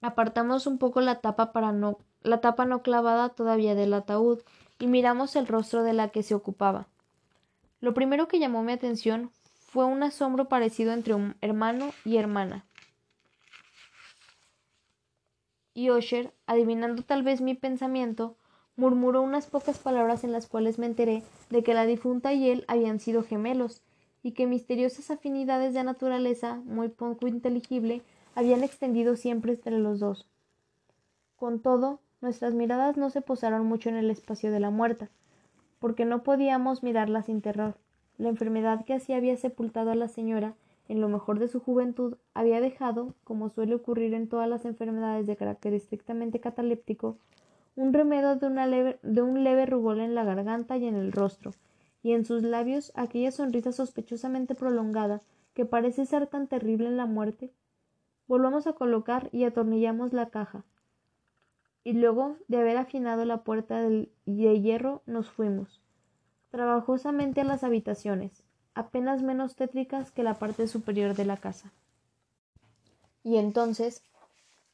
apartamos 0.00 0.66
un 0.66 0.78
poco 0.78 1.00
la 1.00 1.20
tapa 1.20 1.52
para 1.52 1.72
no 1.72 1.98
la 2.22 2.40
tapa 2.40 2.64
no 2.64 2.82
clavada 2.82 3.28
todavía 3.28 3.74
del 3.74 3.94
ataúd 3.94 4.40
y 4.78 4.86
miramos 4.86 5.36
el 5.36 5.46
rostro 5.46 5.82
de 5.82 5.92
la 5.92 6.08
que 6.08 6.22
se 6.22 6.34
ocupaba. 6.34 6.88
Lo 7.80 7.94
primero 7.94 8.28
que 8.28 8.38
llamó 8.38 8.62
mi 8.62 8.72
atención 8.72 9.30
fue 9.60 9.84
un 9.84 10.02
asombro 10.02 10.48
parecido 10.48 10.92
entre 10.92 11.14
un 11.14 11.36
hermano 11.40 11.92
y 12.04 12.16
hermana. 12.16 12.64
Y 15.74 15.90
Osher, 15.90 16.34
adivinando 16.46 17.02
tal 17.02 17.22
vez 17.22 17.40
mi 17.40 17.54
pensamiento, 17.54 18.36
murmuró 18.78 19.22
unas 19.22 19.48
pocas 19.48 19.76
palabras 19.78 20.22
en 20.22 20.30
las 20.32 20.46
cuales 20.46 20.78
me 20.78 20.86
enteré 20.86 21.24
de 21.50 21.62
que 21.64 21.74
la 21.74 21.84
difunta 21.84 22.32
y 22.32 22.48
él 22.48 22.64
habían 22.68 23.00
sido 23.00 23.24
gemelos, 23.24 23.82
y 24.22 24.32
que 24.32 24.46
misteriosas 24.46 25.10
afinidades 25.10 25.74
de 25.74 25.84
naturaleza 25.84 26.60
muy 26.64 26.88
poco 26.88 27.26
inteligible 27.26 28.02
habían 28.34 28.62
extendido 28.62 29.16
siempre 29.16 29.52
entre 29.52 29.78
los 29.78 29.98
dos. 29.98 30.28
Con 31.36 31.60
todo, 31.60 32.00
nuestras 32.20 32.54
miradas 32.54 32.96
no 32.96 33.10
se 33.10 33.20
posaron 33.20 33.66
mucho 33.66 33.88
en 33.88 33.96
el 33.96 34.10
espacio 34.10 34.52
de 34.52 34.60
la 34.60 34.70
muerta, 34.70 35.10
porque 35.80 36.04
no 36.04 36.22
podíamos 36.22 36.82
mirarla 36.82 37.22
sin 37.22 37.42
terror. 37.42 37.76
La 38.16 38.28
enfermedad 38.28 38.84
que 38.84 38.94
así 38.94 39.12
había 39.12 39.36
sepultado 39.36 39.90
a 39.90 39.96
la 39.96 40.08
señora 40.08 40.54
en 40.88 41.00
lo 41.00 41.08
mejor 41.08 41.38
de 41.40 41.48
su 41.48 41.60
juventud 41.60 42.16
había 42.32 42.60
dejado, 42.60 43.14
como 43.24 43.50
suele 43.50 43.74
ocurrir 43.74 44.14
en 44.14 44.28
todas 44.28 44.48
las 44.48 44.64
enfermedades 44.64 45.26
de 45.26 45.36
carácter 45.36 45.74
estrictamente 45.74 46.40
cataléptico, 46.40 47.18
un 47.78 47.92
remedio 47.92 48.34
de, 48.34 48.98
de 49.02 49.22
un 49.22 49.44
leve 49.44 49.64
rubor 49.64 50.00
en 50.00 50.16
la 50.16 50.24
garganta 50.24 50.76
y 50.76 50.86
en 50.86 50.96
el 50.96 51.12
rostro, 51.12 51.52
y 52.02 52.12
en 52.12 52.24
sus 52.24 52.42
labios 52.42 52.90
aquella 52.96 53.30
sonrisa 53.30 53.70
sospechosamente 53.70 54.56
prolongada 54.56 55.22
que 55.54 55.64
parece 55.64 56.04
ser 56.04 56.26
tan 56.26 56.48
terrible 56.48 56.88
en 56.88 56.96
la 56.96 57.06
muerte. 57.06 57.52
Volvamos 58.26 58.66
a 58.66 58.72
colocar 58.72 59.28
y 59.30 59.44
atornillamos 59.44 60.12
la 60.12 60.28
caja, 60.28 60.64
y 61.84 61.92
luego 61.92 62.36
de 62.48 62.58
haber 62.58 62.78
afinado 62.78 63.24
la 63.24 63.44
puerta 63.44 63.80
de 63.80 64.10
hierro 64.26 65.02
nos 65.06 65.30
fuimos 65.30 65.80
trabajosamente 66.50 67.42
a 67.42 67.44
las 67.44 67.62
habitaciones, 67.62 68.42
apenas 68.74 69.22
menos 69.22 69.54
tétricas 69.54 70.10
que 70.10 70.24
la 70.24 70.34
parte 70.34 70.66
superior 70.66 71.14
de 71.14 71.26
la 71.26 71.36
casa. 71.36 71.72
Y 73.22 73.36
entonces, 73.36 74.02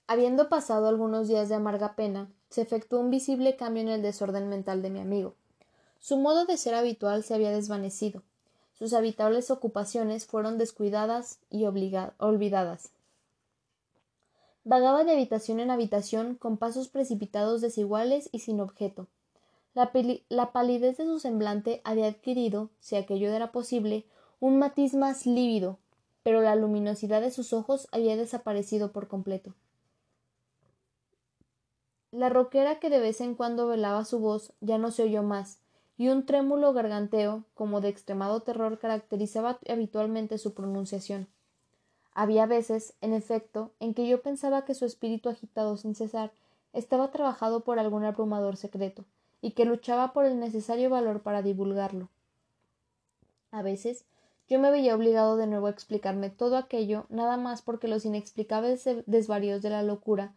habiendo 0.07 0.48
pasado 0.48 0.88
algunos 0.88 1.28
días 1.28 1.48
de 1.48 1.57
amarga 1.57 1.96
pena, 1.96 2.30
se 2.55 2.62
efectuó 2.62 3.00
un 3.00 3.11
visible 3.11 3.57
cambio 3.57 3.82
en 3.82 3.88
el 3.88 4.00
desorden 4.00 4.48
mental 4.48 4.80
de 4.80 4.88
mi 4.88 5.00
amigo. 5.00 5.34
Su 5.98 6.18
modo 6.18 6.46
de 6.46 6.57
ser 6.57 6.74
habitual 6.74 7.24
se 7.24 7.34
había 7.34 7.50
desvanecido. 7.50 8.22
Sus 8.74 8.92
habitables 8.92 9.50
ocupaciones 9.50 10.24
fueron 10.26 10.57
descuidadas 10.57 11.40
y 11.50 11.64
olvidadas. 11.64 12.92
Vagaba 14.62 15.02
de 15.02 15.12
habitación 15.12 15.59
en 15.59 15.72
habitación 15.72 16.36
con 16.36 16.57
pasos 16.57 16.88
precipitados 16.88 17.61
desiguales 17.61 18.28
y 18.30 18.38
sin 18.38 18.61
objeto. 18.61 19.09
La, 19.74 19.90
la, 20.28 20.52
palidez 20.52 20.96
de 20.96 21.07
su 21.07 21.18
semblante 21.18 21.80
había 21.82 22.07
adquirido, 22.07 22.70
si 22.78 22.94
aquello 22.94 23.32
era 23.32 23.50
posible, 23.50 24.07
un 24.38 24.61
matiz 24.61 24.94
más 24.94 25.26
lívido, 25.26 25.80
pero 26.22 26.40
la 26.40 26.55
luminosidad 26.55 27.20
de 27.20 27.32
sus 27.32 27.52
ojos 27.52 27.88
había 27.90 28.16
desaparecido 28.16 28.92
por 28.92 29.09
completo. 29.09 29.55
La 32.14 32.28
roquera 32.28 32.78
que 32.78 32.90
de 32.90 33.00
vez 33.00 33.20
en 33.20 33.34
cuando 33.34 33.66
velaba 33.66 34.04
su 34.04 34.20
voz 34.20 34.52
ya 34.60 34.78
no 34.78 34.92
se 34.92 35.02
oyó 35.02 35.24
más, 35.24 35.58
y 35.96 36.10
un 36.10 36.26
trémulo 36.26 36.72
garganteo, 36.72 37.42
como 37.54 37.80
de 37.80 37.88
extremado 37.88 38.40
terror, 38.40 38.78
caracterizaba 38.78 39.58
habitualmente 39.68 40.38
su 40.38 40.54
pronunciación. 40.54 41.26
Había 42.12 42.46
veces, 42.46 42.94
en 43.00 43.14
efecto, 43.14 43.72
en 43.80 43.94
que 43.94 44.06
yo 44.06 44.22
pensaba 44.22 44.64
que 44.64 44.76
su 44.76 44.84
espíritu 44.84 45.28
agitado 45.28 45.76
sin 45.76 45.96
cesar 45.96 46.30
estaba 46.72 47.10
trabajado 47.10 47.64
por 47.64 47.80
algún 47.80 48.04
abrumador 48.04 48.56
secreto, 48.56 49.04
y 49.40 49.50
que 49.50 49.64
luchaba 49.64 50.12
por 50.12 50.24
el 50.24 50.38
necesario 50.38 50.90
valor 50.90 51.20
para 51.20 51.42
divulgarlo. 51.42 52.10
A 53.50 53.62
veces 53.62 54.04
yo 54.48 54.60
me 54.60 54.70
veía 54.70 54.94
obligado 54.94 55.36
de 55.36 55.48
nuevo 55.48 55.66
a 55.66 55.70
explicarme 55.70 56.30
todo 56.30 56.58
aquello, 56.58 57.06
nada 57.08 57.38
más 57.38 57.60
porque 57.60 57.88
los 57.88 58.04
inexplicables 58.04 58.88
desvaríos 59.06 59.62
de 59.62 59.70
la 59.70 59.82
locura, 59.82 60.32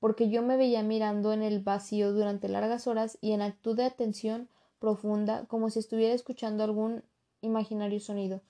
porque 0.00 0.28
yo 0.28 0.42
me 0.42 0.56
veía 0.56 0.82
mirando 0.82 1.32
en 1.32 1.42
el 1.42 1.60
vacío 1.60 2.12
durante 2.12 2.48
largas 2.48 2.86
horas 2.86 3.18
y 3.20 3.32
en 3.32 3.42
actitud 3.42 3.76
de 3.76 3.84
atención 3.84 4.48
profunda, 4.78 5.46
como 5.46 5.70
si 5.70 5.78
estuviera 5.78 6.14
escuchando 6.14 6.64
algún 6.64 7.02
imaginario 7.40 8.00
sonido, 8.00 8.42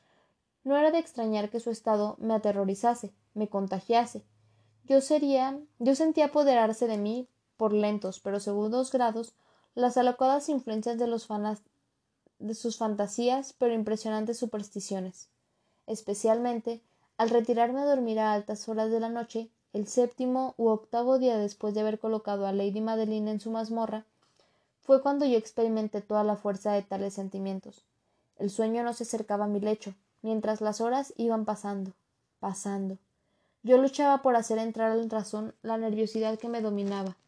no 0.64 0.76
era 0.76 0.90
de 0.90 0.98
extrañar 0.98 1.48
que 1.50 1.60
su 1.60 1.70
estado 1.70 2.16
me 2.18 2.34
aterrorizase, 2.34 3.12
me 3.34 3.48
contagiase. 3.48 4.24
Yo 4.84 5.00
sería, 5.00 5.58
yo 5.78 5.94
sentía 5.94 6.26
apoderarse 6.26 6.88
de 6.88 6.98
mí, 6.98 7.28
por 7.56 7.72
lentos 7.72 8.20
pero 8.20 8.40
segundos 8.40 8.90
grados, 8.90 9.34
las 9.74 9.96
alocadas 9.96 10.48
influencias 10.48 10.98
de, 10.98 11.06
los 11.06 11.28
de 12.38 12.54
sus 12.54 12.76
fantasías 12.76 13.54
pero 13.58 13.74
impresionantes 13.74 14.38
supersticiones. 14.38 15.28
Especialmente, 15.86 16.82
al 17.16 17.30
retirarme 17.30 17.80
a 17.80 17.84
dormir 17.84 18.18
a 18.18 18.32
altas 18.32 18.68
horas 18.68 18.90
de 18.90 19.00
la 19.00 19.08
noche, 19.08 19.50
el 19.76 19.86
séptimo 19.88 20.54
u 20.56 20.68
octavo 20.68 21.18
día 21.18 21.36
después 21.36 21.74
de 21.74 21.80
haber 21.80 21.98
colocado 21.98 22.46
a 22.46 22.52
Lady 22.52 22.80
Madeline 22.80 23.28
en 23.28 23.40
su 23.40 23.50
mazmorra, 23.50 24.06
fue 24.80 25.02
cuando 25.02 25.26
yo 25.26 25.36
experimenté 25.36 26.00
toda 26.00 26.24
la 26.24 26.36
fuerza 26.36 26.72
de 26.72 26.80
tales 26.80 27.12
sentimientos. 27.12 27.84
El 28.38 28.48
sueño 28.48 28.82
no 28.82 28.94
se 28.94 29.02
acercaba 29.02 29.44
a 29.44 29.48
mi 29.48 29.60
lecho, 29.60 29.92
mientras 30.22 30.62
las 30.62 30.80
horas 30.80 31.12
iban 31.18 31.44
pasando, 31.44 31.92
pasando. 32.40 32.96
Yo 33.64 33.76
luchaba 33.76 34.22
por 34.22 34.34
hacer 34.34 34.56
entrar 34.56 34.96
en 34.96 35.10
razón 35.10 35.54
la 35.62 35.76
nerviosidad 35.76 36.38
que 36.38 36.48
me 36.48 36.62
dominaba. 36.62 37.18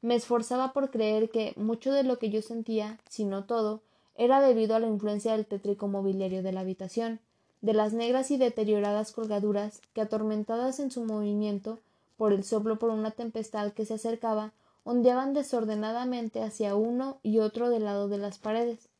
Me 0.00 0.14
esforzaba 0.14 0.72
por 0.72 0.90
creer 0.90 1.28
que 1.28 1.52
mucho 1.56 1.92
de 1.92 2.04
lo 2.04 2.18
que 2.18 2.30
yo 2.30 2.40
sentía, 2.40 2.98
si 3.10 3.26
no 3.26 3.44
todo, 3.44 3.82
era 4.14 4.40
debido 4.40 4.74
a 4.74 4.80
la 4.80 4.86
influencia 4.86 5.32
del 5.32 5.44
tétrico 5.44 5.88
mobiliario 5.88 6.42
de 6.42 6.52
la 6.52 6.60
habitación, 6.60 7.20
de 7.60 7.74
las 7.74 7.92
negras 7.92 8.30
y 8.30 8.38
deterioradas 8.38 9.12
colgaduras 9.12 9.82
que, 9.92 10.00
atormentadas 10.00 10.80
en 10.80 10.90
su 10.90 11.04
movimiento 11.04 11.80
por 12.18 12.34
el 12.34 12.44
soplo 12.44 12.78
por 12.78 12.90
una 12.90 13.12
tempestad 13.12 13.72
que 13.72 13.86
se 13.86 13.94
acercaba, 13.94 14.52
ondeaban 14.84 15.32
desordenadamente 15.32 16.42
hacia 16.42 16.74
uno 16.74 17.18
y 17.22 17.38
otro 17.38 17.70
del 17.70 17.84
lado 17.84 18.08
de 18.08 18.18
las 18.18 18.38
paredes 18.38 18.90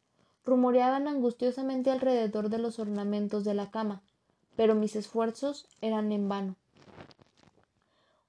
rumoreaban 0.48 1.06
angustiosamente 1.06 1.90
alrededor 1.90 2.48
de 2.48 2.56
los 2.56 2.78
ornamentos 2.78 3.44
de 3.44 3.52
la 3.52 3.70
cama, 3.70 4.00
pero 4.56 4.74
mis 4.74 4.96
esfuerzos 4.96 5.66
eran 5.82 6.10
en 6.10 6.28
vano. 6.28 6.56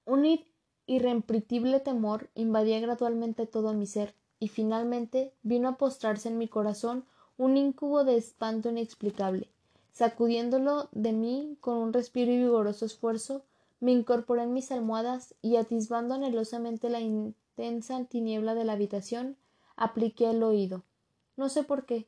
Un 0.05 0.39
irrempritible 0.85 1.79
temor 1.79 2.29
invadía 2.35 2.81
gradualmente 2.81 3.45
todo 3.45 3.73
mi 3.73 3.85
ser, 3.85 4.13
y 4.37 4.49
finalmente 4.49 5.33
vino 5.43 5.69
a 5.69 5.77
postrarse 5.77 6.27
en 6.27 6.37
mi 6.37 6.49
corazón 6.49 7.05
un 7.37 7.55
incubo 7.55 8.03
de 8.03 8.17
espanto 8.17 8.69
inexplicable. 8.69 9.47
Sacudiéndolo 9.93 10.89
de 10.91 11.13
mí 11.13 11.57
con 11.61 11.77
un 11.77 11.93
respiro 11.93 12.31
y 12.31 12.37
vigoroso 12.37 12.85
esfuerzo, 12.85 13.43
me 13.79 13.91
incorporé 13.91 14.43
en 14.43 14.53
mis 14.53 14.71
almohadas 14.71 15.35
y 15.41 15.55
atisbando 15.55 16.15
anhelosamente 16.15 16.89
la 16.89 16.99
intensa 16.99 18.03
tiniebla 18.05 18.55
de 18.55 18.65
la 18.65 18.73
habitación, 18.73 19.37
apliqué 19.75 20.29
el 20.29 20.43
oído 20.43 20.83
no 21.39 21.47
sé 21.47 21.63
por 21.63 21.85
qué, 21.85 22.05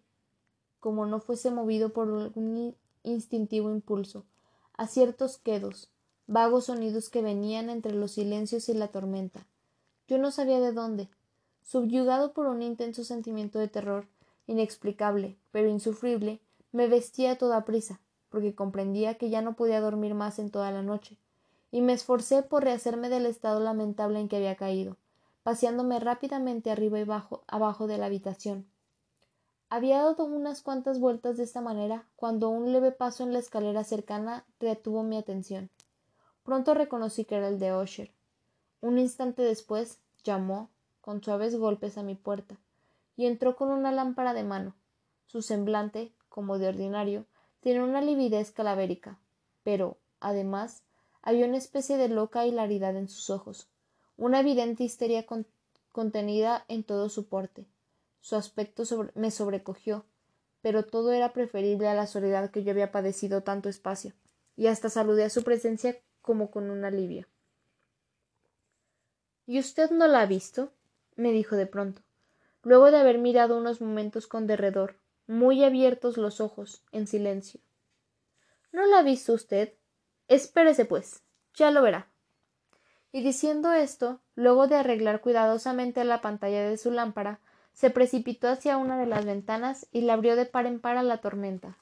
como 0.81 1.05
no 1.05 1.21
fuese 1.21 1.51
movido 1.51 1.93
por 1.93 2.09
algún 2.09 2.75
instintivo 3.03 3.71
impulso, 3.71 4.25
a 4.73 4.87
ciertos 4.87 5.37
quedos, 5.37 5.89
vagos 6.27 6.65
sonidos 6.65 7.07
que 7.07 7.21
venían 7.21 7.69
entre 7.69 7.93
los 7.93 8.11
silencios 8.11 8.67
y 8.67 8.73
la 8.73 8.89
tormenta. 8.89 9.47
Yo 10.09 10.17
no 10.17 10.31
sabía 10.31 10.59
de 10.59 10.73
dónde. 10.73 11.07
Subyugado 11.61 12.33
por 12.33 12.47
un 12.47 12.61
intenso 12.61 13.05
sentimiento 13.05 13.57
de 13.57 13.69
terror, 13.69 14.05
inexplicable, 14.47 15.37
pero 15.53 15.69
insufrible, 15.69 16.41
me 16.73 16.89
vestía 16.89 17.31
a 17.31 17.37
toda 17.37 17.63
prisa, 17.63 18.01
porque 18.27 18.53
comprendía 18.53 19.17
que 19.17 19.29
ya 19.29 19.41
no 19.41 19.55
podía 19.55 19.79
dormir 19.79 20.13
más 20.13 20.39
en 20.39 20.51
toda 20.51 20.71
la 20.71 20.81
noche, 20.81 21.15
y 21.71 21.81
me 21.81 21.93
esforcé 21.93 22.43
por 22.43 22.63
rehacerme 22.63 23.09
del 23.09 23.25
estado 23.25 23.59
lamentable 23.59 24.19
en 24.19 24.27
que 24.27 24.37
había 24.37 24.55
caído, 24.55 24.97
paseándome 25.43 25.99
rápidamente 25.99 26.69
arriba 26.69 26.99
y 26.99 27.07
abajo 27.47 27.87
de 27.87 27.97
la 27.97 28.07
habitación, 28.07 28.67
había 29.69 30.03
dado 30.03 30.25
unas 30.25 30.61
cuantas 30.61 30.99
vueltas 30.99 31.37
de 31.37 31.43
esta 31.43 31.61
manera 31.61 32.05
cuando 32.17 32.49
un 32.49 32.73
leve 32.73 32.91
paso 32.91 33.23
en 33.23 33.31
la 33.31 33.39
escalera 33.39 33.83
cercana 33.85 34.45
retuvo 34.59 35.01
mi 35.03 35.17
atención. 35.17 35.69
Pronto 36.43 36.73
reconocí 36.73 37.23
que 37.23 37.37
era 37.37 37.47
el 37.47 37.57
de 37.57 37.71
Osher. 37.71 38.11
Un 38.81 38.97
instante 38.97 39.41
después 39.41 39.99
llamó 40.25 40.69
con 40.99 41.23
suaves 41.23 41.57
golpes 41.57 41.97
a 41.97 42.03
mi 42.03 42.15
puerta 42.15 42.57
y 43.15 43.27
entró 43.27 43.55
con 43.55 43.69
una 43.69 43.93
lámpara 43.93 44.33
de 44.33 44.43
mano. 44.43 44.75
Su 45.25 45.41
semblante, 45.41 46.11
como 46.27 46.57
de 46.57 46.67
ordinario, 46.67 47.25
Tenía 47.61 47.83
una 47.83 48.01
lividez 48.01 48.51
calabérica, 48.51 49.19
pero, 49.63 49.99
además, 50.19 50.81
había 51.21 51.45
una 51.45 51.57
especie 51.57 51.97
de 51.97 52.09
loca 52.09 52.45
hilaridad 52.45 52.95
en 52.95 53.07
sus 53.07 53.29
ojos, 53.29 53.69
una 54.17 54.39
evidente 54.39 54.83
histeria 54.83 55.25
contenida 55.91 56.65
en 56.67 56.83
todo 56.83 57.09
su 57.09 57.27
porte. 57.27 57.65
Su 58.19 58.35
aspecto 58.35 58.83
me 59.15 59.31
sobrecogió, 59.31 60.05
pero 60.61 60.85
todo 60.85 61.11
era 61.11 61.33
preferible 61.33 61.87
a 61.87 61.95
la 61.95 62.07
soledad 62.07 62.51
que 62.51 62.63
yo 62.63 62.71
había 62.71 62.91
padecido 62.91 63.41
tanto 63.41 63.69
espacio, 63.69 64.13
y 64.55 64.67
hasta 64.67 64.89
saludé 64.89 65.23
a 65.23 65.29
su 65.29 65.43
presencia 65.43 65.97
como 66.21 66.51
con 66.51 66.69
un 66.69 66.85
alivio. 66.85 67.27
¿Y 69.47 69.59
usted 69.59 69.89
no 69.91 70.07
la 70.07 70.21
ha 70.21 70.25
visto? 70.25 70.71
me 71.15 71.31
dijo 71.31 71.55
de 71.55 71.65
pronto, 71.65 72.01
luego 72.63 72.91
de 72.91 72.97
haber 72.97 73.17
mirado 73.17 73.57
unos 73.57 73.81
momentos 73.81 74.27
con 74.27 74.47
derredor, 74.47 74.97
muy 75.27 75.63
abiertos 75.63 76.17
los 76.17 76.41
ojos, 76.41 76.83
en 76.91 77.07
silencio. 77.07 77.59
¿No 78.71 78.85
la 78.85 78.99
ha 78.99 79.03
visto 79.03 79.33
usted? 79.33 79.73
Espérese, 80.31 80.85
pues. 80.85 81.23
Ya 81.55 81.71
lo 81.71 81.81
verá. 81.81 82.07
Y 83.11 83.21
diciendo 83.21 83.73
esto, 83.73 84.21
luego 84.35 84.67
de 84.67 84.77
arreglar 84.77 85.19
cuidadosamente 85.19 86.05
la 86.05 86.21
pantalla 86.21 86.63
de 86.69 86.77
su 86.77 86.89
lámpara, 86.89 87.41
se 87.73 87.89
precipitó 87.89 88.47
hacia 88.47 88.77
una 88.77 88.97
de 88.97 89.07
las 89.07 89.25
ventanas 89.25 89.89
y 89.91 90.01
la 90.01 90.13
abrió 90.13 90.37
de 90.37 90.45
par 90.45 90.67
en 90.67 90.79
par 90.79 90.95
a 90.95 91.03
la 91.03 91.17
tormenta. 91.17 91.75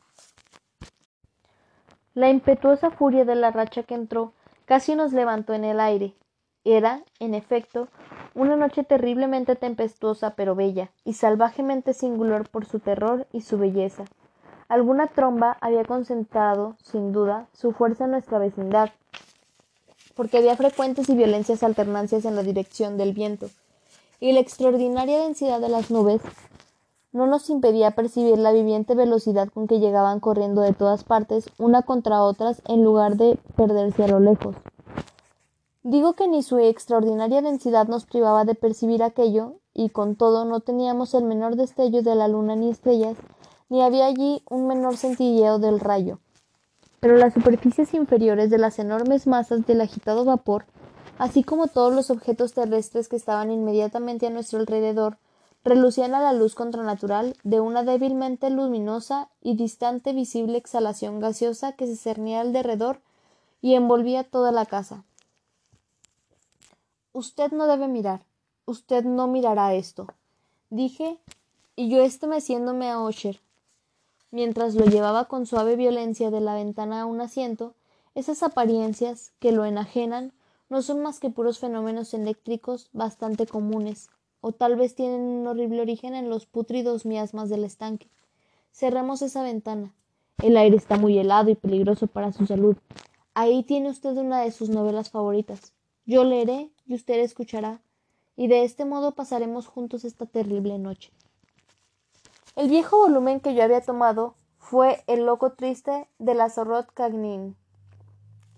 La 2.15 2.29
impetuosa 2.29 2.89
furia 2.89 3.23
de 3.23 3.35
la 3.35 3.51
racha 3.51 3.83
que 3.83 3.93
entró 3.93 4.33
casi 4.65 4.95
nos 4.95 5.13
levantó 5.13 5.53
en 5.53 5.63
el 5.63 5.79
aire. 5.79 6.15
Era, 6.63 7.03
en 7.19 7.35
efecto, 7.35 7.87
una 8.33 8.55
noche 8.55 8.83
terriblemente 8.83 9.57
tempestuosa 9.57 10.33
pero 10.33 10.55
bella, 10.55 10.89
y 11.03 11.13
salvajemente 11.13 11.93
singular 11.93 12.49
por 12.49 12.65
su 12.65 12.79
terror 12.79 13.27
y 13.31 13.41
su 13.41 13.59
belleza. 13.59 14.05
Alguna 14.69 15.07
tromba 15.07 15.57
había 15.61 15.83
concentrado, 15.83 16.75
sin 16.83 17.11
duda, 17.11 17.47
su 17.53 17.71
fuerza 17.71 18.05
en 18.05 18.11
nuestra 18.11 18.37
vecindad, 18.37 18.91
porque 20.15 20.37
había 20.37 20.55
frecuentes 20.55 21.09
y 21.09 21.15
violencias 21.15 21.63
alternancias 21.63 22.23
en 22.23 22.35
la 22.35 22.43
dirección 22.43 22.95
del 22.95 23.13
viento, 23.13 23.49
y 24.19 24.31
la 24.31 24.41
extraordinaria 24.41 25.17
densidad 25.17 25.59
de 25.59 25.69
las 25.69 25.89
nubes 25.89 26.21
no 27.11 27.25
nos 27.25 27.49
impedía 27.49 27.91
percibir 27.91 28.37
la 28.37 28.51
viviente 28.51 28.93
velocidad 28.93 29.49
con 29.49 29.65
que 29.65 29.79
llegaban 29.79 30.19
corriendo 30.19 30.61
de 30.61 30.73
todas 30.73 31.03
partes, 31.03 31.49
una 31.57 31.81
contra 31.81 32.21
otras, 32.21 32.61
en 32.67 32.83
lugar 32.83 33.17
de 33.17 33.39
perderse 33.55 34.03
a 34.03 34.07
lo 34.07 34.19
lejos. 34.19 34.55
Digo 35.81 36.13
que 36.13 36.27
ni 36.27 36.43
su 36.43 36.59
extraordinaria 36.59 37.41
densidad 37.41 37.87
nos 37.87 38.05
privaba 38.05 38.45
de 38.45 38.53
percibir 38.53 39.01
aquello, 39.01 39.53
y 39.73 39.89
con 39.89 40.15
todo 40.15 40.45
no 40.45 40.59
teníamos 40.59 41.15
el 41.15 41.23
menor 41.23 41.55
destello 41.55 42.03
de 42.03 42.13
la 42.13 42.27
luna 42.27 42.55
ni 42.55 42.69
estrellas, 42.69 43.17
ni 43.69 43.81
había 43.81 44.05
allí 44.05 44.43
un 44.49 44.67
menor 44.67 44.97
centilleo 44.97 45.59
del 45.59 45.79
rayo. 45.79 46.19
Pero 46.99 47.15
las 47.17 47.33
superficies 47.33 47.93
inferiores 47.93 48.49
de 48.49 48.57
las 48.57 48.79
enormes 48.79 49.27
masas 49.27 49.65
del 49.65 49.81
agitado 49.81 50.25
vapor, 50.25 50.65
así 51.17 51.43
como 51.43 51.67
todos 51.67 51.93
los 51.93 52.09
objetos 52.09 52.53
terrestres 52.53 53.07
que 53.07 53.15
estaban 53.15 53.51
inmediatamente 53.51 54.27
a 54.27 54.31
nuestro 54.31 54.59
alrededor, 54.59 55.17
relucían 55.63 56.15
a 56.15 56.21
la 56.21 56.33
luz 56.33 56.55
contranatural 56.55 57.35
de 57.43 57.59
una 57.59 57.83
débilmente 57.83 58.49
luminosa 58.49 59.29
y 59.41 59.55
distante 59.55 60.13
visible 60.13 60.57
exhalación 60.57 61.19
gaseosa 61.19 61.73
que 61.73 61.87
se 61.87 61.95
cernía 61.95 62.41
al 62.41 62.53
derredor 62.53 63.01
y 63.61 63.75
envolvía 63.75 64.23
toda 64.23 64.51
la 64.51 64.65
casa. 64.65 65.03
Usted 67.11 67.51
no 67.51 67.67
debe 67.67 67.87
mirar. 67.87 68.21
Usted 68.65 69.03
no 69.03 69.27
mirará 69.27 69.73
esto. 69.73 70.07
Dije, 70.69 71.19
y 71.75 71.89
yo 71.89 72.03
estremeciéndome 72.03 72.89
a 72.89 72.99
Osher. 72.99 73.41
Mientras 74.31 74.75
lo 74.75 74.85
llevaba 74.85 75.25
con 75.25 75.45
suave 75.45 75.75
violencia 75.75 76.29
de 76.29 76.39
la 76.39 76.53
ventana 76.53 77.01
a 77.01 77.05
un 77.05 77.19
asiento, 77.19 77.73
esas 78.13 78.43
apariencias 78.43 79.31
que 79.39 79.51
lo 79.51 79.65
enajenan 79.65 80.33
no 80.69 80.83
son 80.83 81.01
más 81.01 81.19
que 81.19 81.31
puros 81.31 81.57
fenómenos 81.57 82.13
eléctricos 82.13 82.89
bastante 82.93 83.47
comunes, 83.47 84.09
o 84.41 84.51
tal 84.51 84.75
vez 84.75 84.93
tienen 84.93 85.21
un 85.21 85.47
horrible 85.47 85.81
origen 85.81 86.13
en 86.13 86.29
los 86.29 86.45
pútridos 86.45 87.05
miasmas 87.05 87.49
del 87.49 87.63
estanque. 87.63 88.07
Cerremos 88.71 89.21
esa 89.23 89.41
ventana. 89.41 89.93
El 90.43 90.57
aire 90.57 90.77
está 90.77 90.97
muy 90.97 91.17
helado 91.17 91.49
y 91.49 91.55
peligroso 91.55 92.07
para 92.07 92.31
su 92.31 92.45
salud. 92.45 92.77
Ahí 93.33 93.63
tiene 93.63 93.89
usted 93.89 94.15
una 94.15 94.41
de 94.41 94.51
sus 94.51 94.69
novelas 94.69 95.09
favoritas. 95.09 95.73
Yo 96.05 96.23
leeré 96.23 96.69
y 96.85 96.93
usted 96.93 97.19
escuchará, 97.19 97.81
y 98.35 98.47
de 98.47 98.63
este 98.63 98.85
modo 98.85 99.15
pasaremos 99.15 99.67
juntos 99.67 100.05
esta 100.05 100.25
terrible 100.25 100.77
noche. 100.77 101.11
El 102.59 102.67
viejo 102.67 102.97
volumen 102.97 103.39
que 103.39 103.53
yo 103.53 103.63
había 103.63 103.79
tomado 103.79 104.35
fue 104.57 105.01
El 105.07 105.25
loco 105.25 105.53
triste 105.53 106.09
de 106.19 106.33
la 106.33 106.49
Sorrot 106.49 106.91
Cagnin, 106.93 107.55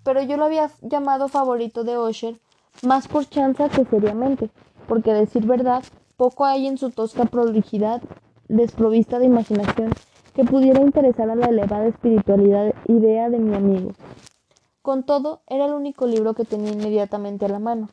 pero 0.04 0.24
yo 0.24 0.38
lo 0.38 0.46
había 0.46 0.72
llamado 0.82 1.28
favorito 1.28 1.84
de 1.84 1.98
Osher 1.98 2.40
más 2.82 3.08
por 3.08 3.30
chanza 3.30 3.70
que 3.70 3.86
seriamente, 3.86 4.50
porque 4.88 5.14
decir 5.14 5.46
verdad, 5.46 5.84
poco 6.18 6.46
hay 6.46 6.66
en 6.66 6.80
su 6.80 6.90
tosca 6.90 7.26
prolijidad 7.26 8.02
desprovista 8.48 9.20
de 9.20 9.26
imaginación 9.26 9.94
que 10.34 10.46
pudiera 10.46 10.82
interesar 10.82 11.30
a 11.30 11.36
la 11.36 11.50
elevada 11.50 11.86
espiritualidad 11.86 12.74
idea 12.88 13.30
de 13.30 13.38
mi 13.38 13.56
amigo. 13.56 13.92
Con 14.82 15.04
todo, 15.04 15.44
era 15.46 15.66
el 15.66 15.74
único 15.74 16.08
libro 16.08 16.34
que 16.34 16.44
tenía 16.44 16.72
inmediatamente 16.72 17.46
a 17.46 17.50
la 17.50 17.60
mano, 17.60 17.88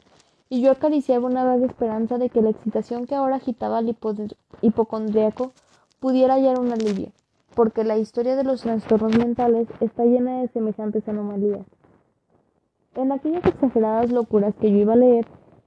y 0.49 0.63
yo 0.63 0.71
acariciaba 0.71 1.27
una 1.27 1.45
vaga 1.45 1.67
esperanza 1.67 2.17
de 2.17 2.31
que 2.31 2.41
la 2.41 2.49
excitación 2.49 3.07
que 3.07 3.15
ahora 3.15 3.37
agitaba 3.37 3.77
al 3.77 3.95
hipocondriaco 4.63 5.53
pudiera 6.01 6.35
hallar 6.35 6.61
un 6.61 6.73
alivio, 6.73 7.13
porque 7.55 7.85
la 7.85 7.99
historia 7.99 8.37
de 8.37 8.45
los 8.45 8.63
trastornos 8.63 9.17
mentales 9.19 9.69
está 9.81 10.05
llena 10.05 10.41
de 10.41 10.49
semejantes 10.49 11.09
anomalías. 11.09 11.67
En 12.95 13.13
aquellas 13.13 13.45
exageradas 13.47 14.11
locuras 14.11 14.55
que 14.61 14.71
yo 14.71 14.79
iba 14.79 14.95
a 14.95 14.97
leer, 14.97 15.27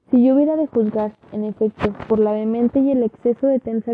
si 0.10 0.24
yo 0.24 0.36
hubiera 0.36 0.58
de 0.58 0.68
juzgar, 0.68 1.16
en 1.32 1.46
efecto, 1.46 1.94
por 2.10 2.20
la 2.20 2.34
vehemente 2.34 2.80
y 2.80 2.92
el 2.92 3.04
exceso 3.04 3.48
de 3.48 3.60
tensa 3.60 3.94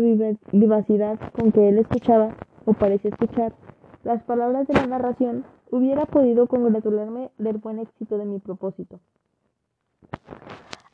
vivacidad 0.52 1.18
con 1.32 1.52
que 1.52 1.68
él 1.68 1.78
escuchaba, 1.78 2.34
o 2.64 2.72
parecía 2.72 3.10
escuchar, 3.10 3.52
las 4.02 4.22
palabras 4.24 4.66
de 4.66 4.74
la 4.74 4.86
narración, 4.86 5.44
hubiera 5.70 6.06
podido 6.06 6.46
congratularme 6.46 7.30
del 7.38 7.58
buen 7.58 7.78
éxito 7.78 8.18
de 8.18 8.24
mi 8.24 8.38
propósito. 8.40 8.98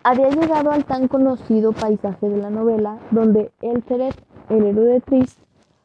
Había 0.07 0.29
llegado 0.29 0.71
al 0.71 0.85
tan 0.85 1.09
conocido 1.09 1.73
paisaje 1.73 2.29
de 2.29 2.37
la 2.37 2.51
novela, 2.51 2.99
donde 3.11 3.53
Elferet, 3.63 4.15
el 4.51 4.67
héroe 4.67 5.01
de 5.01 5.27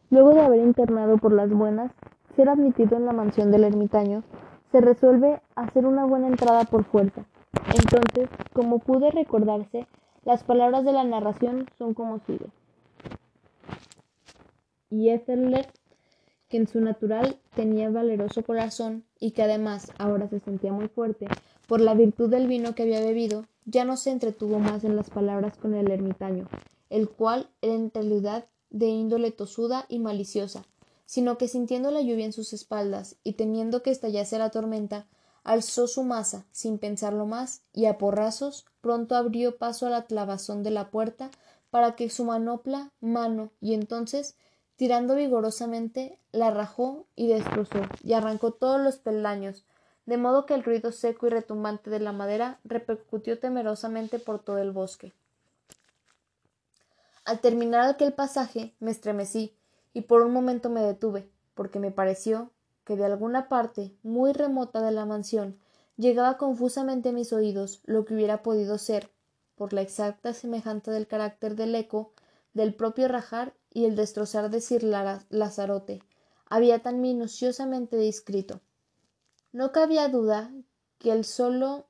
luego 0.10 0.32
de 0.32 0.42
haber 0.42 0.60
internado 0.60 1.18
por 1.18 1.32
las 1.32 1.50
buenas, 1.50 1.94
ser 2.36 2.50
admitido 2.50 2.98
en 2.98 3.06
la 3.06 3.14
mansión 3.14 3.50
del 3.50 3.64
ermitaño, 3.64 4.24
se 4.74 4.82
resuelve 4.82 5.42
a 5.56 5.62
hacer 5.62 5.86
una 5.86 6.04
buena 6.04 6.28
entrada 6.28 6.66
por 6.66 6.84
fuerza. 6.84 7.24
Entonces, 7.74 8.28
como 8.52 8.80
pude 8.80 9.10
recordarse, 9.10 9.88
las 10.26 10.44
palabras 10.44 10.84
de 10.84 10.92
la 10.92 11.06
narración 11.06 11.68
son 11.78 11.94
como 11.94 12.20
sigue. 12.20 12.48
Y 14.90 15.12
Ethelred 15.12 15.68
que 16.50 16.58
en 16.58 16.68
su 16.68 16.82
natural 16.82 17.38
tenía 17.56 17.90
valeroso 17.90 18.44
corazón 18.44 19.06
y 19.20 19.32
que 19.32 19.44
además 19.44 19.94
ahora 19.98 20.28
se 20.28 20.40
sentía 20.40 20.74
muy 20.74 20.88
fuerte 20.90 21.28
por 21.68 21.80
la 21.80 21.94
virtud 21.94 22.30
del 22.30 22.48
vino 22.48 22.74
que 22.74 22.84
había 22.84 23.00
bebido, 23.00 23.46
ya 23.70 23.86
no 23.86 23.98
se 23.98 24.10
entretuvo 24.10 24.60
más 24.60 24.84
en 24.84 24.96
las 24.96 25.10
palabras 25.10 25.58
con 25.58 25.76
el 25.76 25.92
ermitaño, 25.92 26.48
el 26.90 27.08
cual 27.08 27.50
era 27.62 27.76
en 27.76 27.92
realidad 27.94 28.46
de 28.70 28.88
índole 28.88 29.32
tosuda 29.32 29.86
y 29.90 30.00
maliciosa, 30.00 30.66
sino 31.06 31.38
que 31.38 31.48
sintiendo 31.48 31.92
la 31.92 32.02
lluvia 32.02 32.26
en 32.26 32.34
sus 32.34 32.54
espaldas 32.54 33.18
y 33.24 33.34
temiendo 33.34 33.84
que 33.84 33.92
estallase 33.92 34.40
la 34.40 34.50
tormenta, 34.50 35.08
alzó 35.44 35.88
su 35.88 36.04
masa 36.04 36.46
sin 36.52 36.80
pensarlo 36.80 37.26
más 37.26 37.62
y 37.74 37.86
a 37.86 37.98
porrazos 37.98 38.66
pronto 38.82 39.16
abrió 39.16 39.58
paso 39.58 39.86
a 39.86 39.90
la 39.90 40.06
clavazón 40.06 40.64
de 40.64 40.72
la 40.72 40.90
puerta 40.90 41.30
para 41.70 41.96
que 41.96 42.10
su 42.10 42.26
manopla, 42.26 42.92
mano 43.00 43.52
y 43.62 43.74
entonces 43.76 44.36
tirando 44.80 45.16
vigorosamente, 45.16 46.18
la 46.32 46.52
rajó 46.52 47.06
y 47.14 47.28
destrozó, 47.28 47.82
y 48.02 48.14
arrancó 48.14 48.54
todos 48.54 48.80
los 48.80 48.96
peldaños, 48.96 49.66
de 50.10 50.18
modo 50.18 50.48
que 50.48 50.56
el 50.56 50.64
ruido 50.64 50.92
seco 50.92 51.28
y 51.28 51.30
retumbante 51.30 51.92
de 51.92 52.00
la 52.00 52.12
madera 52.12 52.60
repercutió 52.64 53.38
temerosamente 53.38 54.18
por 54.18 54.40
todo 54.40 54.58
el 54.58 54.72
bosque. 54.72 55.14
Al 57.26 57.42
terminar 57.42 57.88
aquel 57.88 58.14
pasaje 58.14 58.74
me 58.80 58.90
estremecí 58.90 59.56
y 59.94 60.02
por 60.02 60.24
un 60.24 60.34
momento 60.34 60.72
me 60.72 60.82
detuve, 60.82 61.30
porque 61.54 61.78
me 61.78 61.92
pareció 61.92 62.50
que 62.86 62.96
de 62.96 63.06
alguna 63.06 63.50
parte 63.50 63.94
muy 64.02 64.34
remota 64.34 64.82
de 64.82 64.92
la 64.92 65.06
mansión 65.06 65.60
llegaba 65.96 66.38
confusamente 66.38 67.10
a 67.10 67.14
mis 67.14 67.32
oídos 67.32 67.84
lo 67.86 68.04
que 68.04 68.16
hubiera 68.16 68.42
podido 68.42 68.80
ser, 68.80 69.12
por 69.56 69.74
la 69.74 69.82
exacta 69.84 70.34
semejanza 70.34 70.92
del 70.92 71.06
carácter 71.06 71.56
del 71.56 71.76
eco, 71.76 72.14
del 72.56 72.74
propio 72.74 73.08
rajar 73.10 73.54
y 73.72 73.86
el 73.86 73.96
destrozar 73.96 74.50
de 74.50 74.60
Sir 74.60 74.84
Lazarote 75.30 76.02
había 76.48 76.80
tan 76.80 77.00
minuciosamente 77.00 77.96
descrito. 77.96 78.60
No 79.52 79.72
cabía 79.72 80.08
duda 80.10 80.52
que 81.00 81.12
el 81.12 81.26
solo 81.26 81.88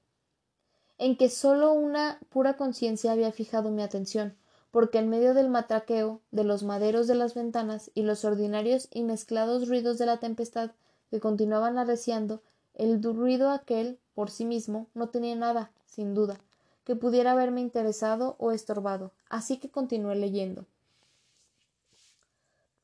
en 0.98 1.18
que 1.18 1.30
sólo 1.30 1.74
una 1.74 2.20
pura 2.30 2.58
conciencia 2.58 3.12
había 3.12 3.32
fijado 3.32 3.72
mi 3.72 3.82
atención, 3.82 4.38
porque 4.72 5.00
en 5.00 5.10
medio 5.10 5.34
del 5.34 5.50
matraqueo, 5.50 6.22
de 6.32 6.44
los 6.44 6.64
maderos 6.64 7.08
de 7.08 7.16
las 7.16 7.34
ventanas 7.34 7.90
y 7.94 8.04
los 8.04 8.26
ordinarios 8.26 8.88
y 8.92 9.04
mezclados 9.04 9.68
ruidos 9.68 9.98
de 9.98 10.06
la 10.06 10.20
tempestad, 10.20 10.72
que 11.10 11.20
continuaban 11.20 11.78
arreciando, 11.78 12.42
el 12.76 13.02
ruido 13.02 13.50
aquel, 13.50 13.98
por 14.14 14.30
sí 14.30 14.46
mismo, 14.46 14.88
no 14.94 15.10
tenía 15.10 15.36
nada, 15.36 15.72
sin 15.86 16.14
duda, 16.14 16.40
que 16.84 16.96
pudiera 16.96 17.32
haberme 17.32 17.62
interesado 17.62 18.36
o 18.38 18.52
estorbado, 18.52 19.12
así 19.30 19.58
que 19.58 19.70
continué 19.70 20.16
leyendo. 20.16 20.66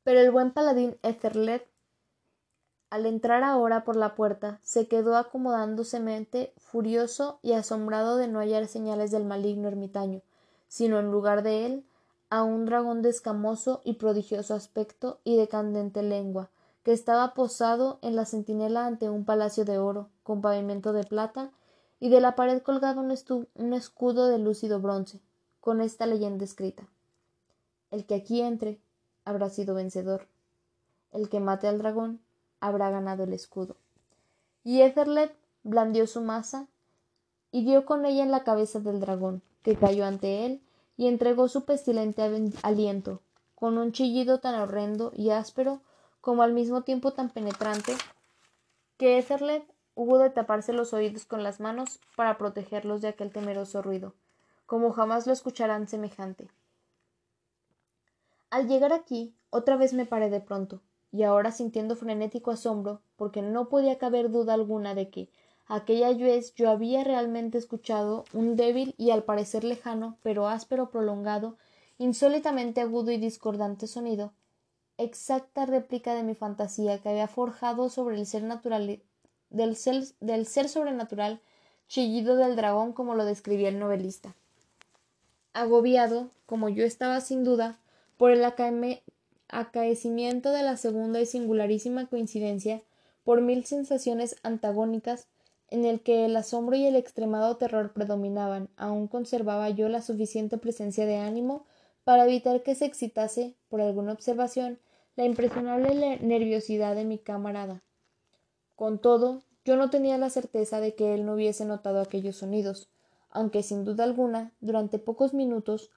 Pero 0.03 0.19
el 0.19 0.32
buen 0.32 0.51
paladín 0.51 0.97
Etherlet, 1.03 1.67
al 2.96 3.06
entrar 3.06 3.43
ahora 3.43 3.84
por 3.84 3.98
la 3.98 4.16
puerta, 4.16 4.58
se 4.64 4.88
quedó 4.88 5.22
mente 6.00 6.54
furioso 6.56 7.39
y 7.41 7.52
asombrado 7.52 8.16
de 8.16 8.30
no 8.30 8.39
hallar 8.39 8.68
señales 8.68 9.12
del 9.12 9.26
maligno 9.26 9.68
ermitaño, 9.68 10.22
sino 10.70 10.98
en 11.00 11.12
lugar 11.12 11.43
de 11.43 11.66
él 11.66 11.84
a 12.30 12.43
un 12.43 12.66
dragón 12.66 13.02
de 13.02 13.10
escamoso 13.10 13.82
y 13.84 13.96
prodigioso 13.96 14.54
aspecto 14.54 15.20
y 15.26 15.36
de 15.36 15.50
candente 15.50 16.04
lengua, 16.04 16.50
que 16.84 16.93
estaba 16.93 17.34
posado 17.34 18.00
en 18.02 18.16
la 18.16 18.26
centinela 18.26 18.86
ante 18.86 19.10
un 19.10 19.26
palacio 19.26 19.66
de 19.66 19.78
oro, 19.78 20.08
con 20.24 20.39
pavimento 20.39 20.93
de 20.93 21.04
plata, 21.04 21.52
y 22.00 22.08
de 22.08 22.22
la 22.22 22.36
pared 22.36 22.62
colgaba 22.62 23.02
un, 23.02 23.14
un 23.56 23.74
escudo 23.74 24.30
de 24.30 24.39
lúcido 24.39 24.80
bronce, 24.80 25.20
con 25.60 25.82
esta 25.82 26.06
leyenda 26.06 26.46
escrita 26.46 26.88
El 27.91 28.06
que 28.06 28.16
aquí 28.16 28.39
entre 28.39 28.80
habrá 29.26 29.50
sido 29.50 29.76
vencedor. 29.76 30.30
El 31.12 31.28
que 31.28 31.41
mate 31.41 31.68
al 31.68 31.80
dragón 31.80 32.22
habrá 32.60 32.89
ganado 32.89 33.24
el 33.24 33.34
escudo. 33.34 33.76
Y 34.64 34.82
Etherlet 34.82 35.36
blandió 35.64 36.08
su 36.08 36.22
masa 36.22 36.68
y 37.51 37.64
dio 37.64 37.86
con 37.86 38.06
ella 38.06 38.24
en 38.24 38.32
la 38.32 38.43
cabeza 38.43 38.80
del 38.80 38.99
dragón, 38.99 39.41
que 39.64 39.76
cayó 39.76 40.06
ante 40.06 40.45
él 40.45 40.62
y 40.97 41.08
entregó 41.08 41.47
su 41.47 41.66
pestilente 41.66 42.22
aliento, 42.64 43.22
con 43.56 43.78
un 43.78 43.91
chillido 43.91 44.39
tan 44.39 44.56
horrendo 44.56 45.12
y 45.16 45.30
áspero 45.30 45.82
como 46.22 46.43
al 46.43 46.53
mismo 46.53 46.82
tiempo 46.82 47.14
tan 47.14 47.30
penetrante, 47.30 47.95
que 48.97 49.18
Etherlet 49.18 49.64
hubo 49.93 50.18
de 50.18 50.30
taparse 50.30 50.74
los 50.74 50.93
oídos 50.93 51.26
con 51.26 51.43
las 51.43 51.60
manos 51.60 51.99
para 52.16 52.38
protegerlos 52.38 53.01
de 53.01 53.10
aquel 53.10 53.32
temeroso 53.32 53.82
ruido, 53.82 54.14
como 54.66 54.91
jamás 54.91 55.28
lo 55.28 55.34
escucharán 55.34 55.88
semejante. 55.88 56.49
Al 58.49 58.68
llegar 58.68 58.93
aquí, 58.93 59.34
otra 59.49 59.78
vez 59.78 59.93
me 59.93 60.06
paré 60.06 60.30
de 60.30 60.41
pronto, 60.41 60.82
y 61.16 61.24
ahora 61.24 61.53
sintiendo 61.53 61.95
frenético 61.95 62.51
asombro, 62.51 62.99
porque 63.16 63.41
no 63.41 63.70
podía 63.70 63.97
caber 63.97 64.30
duda 64.30 64.53
alguna 64.53 64.95
de 64.95 65.09
que 65.09 65.30
aquella 65.66 66.11
vez 66.13 66.53
yo 66.55 66.70
había 66.70 67.05
realmente 67.05 67.57
escuchado 67.57 68.26
un 68.34 68.57
débil 68.57 68.93
y 68.97 69.11
al 69.11 69.24
parecer 69.24 69.63
lejano, 69.63 70.18
pero 70.24 70.49
áspero 70.49 70.89
prolongado, 70.89 71.55
insólitamente 71.97 72.82
agudo 72.82 73.11
y 73.11 73.18
discordante 73.18 73.88
sonido, 73.88 74.34
exacta 74.97 75.66
réplica 75.66 76.13
de 76.16 76.24
mi 76.24 76.36
fantasía 76.36 77.01
que 77.01 77.07
había 77.07 77.30
forjado 77.30 77.88
sobre 77.88 78.18
el 78.18 78.26
ser 78.26 78.43
natural 78.43 79.01
del 79.49 79.76
ser, 79.78 80.03
del 80.20 80.45
ser 80.45 80.68
sobrenatural 80.68 81.39
chillido 81.88 82.36
del 82.36 82.57
dragón 82.57 82.91
como 82.91 83.16
lo 83.16 83.24
describía 83.24 83.70
el 83.70 83.80
novelista. 83.80 84.36
Agobiado, 85.53 86.30
como 86.45 86.68
yo 86.68 86.84
estaba 86.84 87.22
sin 87.22 87.45
duda, 87.45 87.80
por 88.18 88.32
el 88.32 88.43
acaecimiento 89.50 90.52
de 90.52 90.64
la 90.64 90.78
segunda 90.78 91.22
y 91.22 91.26
singularísima 91.26 92.08
coincidencia, 92.08 92.82
por 93.24 93.41
mil 93.41 93.66
sensaciones 93.66 94.36
antagónicas, 94.43 95.28
en 95.70 95.86
el 95.86 96.02
que 96.02 96.26
el 96.26 96.36
asombro 96.36 96.76
y 96.76 96.86
el 96.86 96.96
extremado 96.96 97.58
terror 97.58 97.93
predominaban, 97.93 98.70
aún 98.78 99.08
conservaba 99.08 99.70
yo 99.70 99.89
la 99.89 100.02
suficiente 100.02 100.58
presencia 100.58 101.06
de 101.06 101.18
ánimo 101.18 101.66
para 102.04 102.26
evitar 102.26 102.62
que 102.62 102.76
se 102.76 102.86
excitase, 102.86 103.56
por 103.68 103.82
alguna 103.82 104.14
observación, 104.14 104.80
la 105.16 105.26
impresionable 105.26 106.20
nerviosidad 106.22 106.96
de 106.96 107.06
mi 107.06 107.18
camarada. 107.18 107.82
Con 108.76 109.00
todo, 109.00 109.41
yo 109.64 109.76
no 109.76 109.89
tenía 109.89 110.18
la 110.18 110.30
certeza 110.30 110.80
de 110.80 110.93
que 110.93 111.16
él 111.16 111.26
no 111.26 111.34
hubiese 111.34 111.66
notado 111.66 112.00
aquellos 112.00 112.36
sonidos, 112.36 112.89
aunque 113.32 113.64
sin 113.64 113.84
duda 113.84 114.04
alguna, 114.04 114.54
durante 114.62 115.00
pocos 115.00 115.34
minutos 115.34 115.89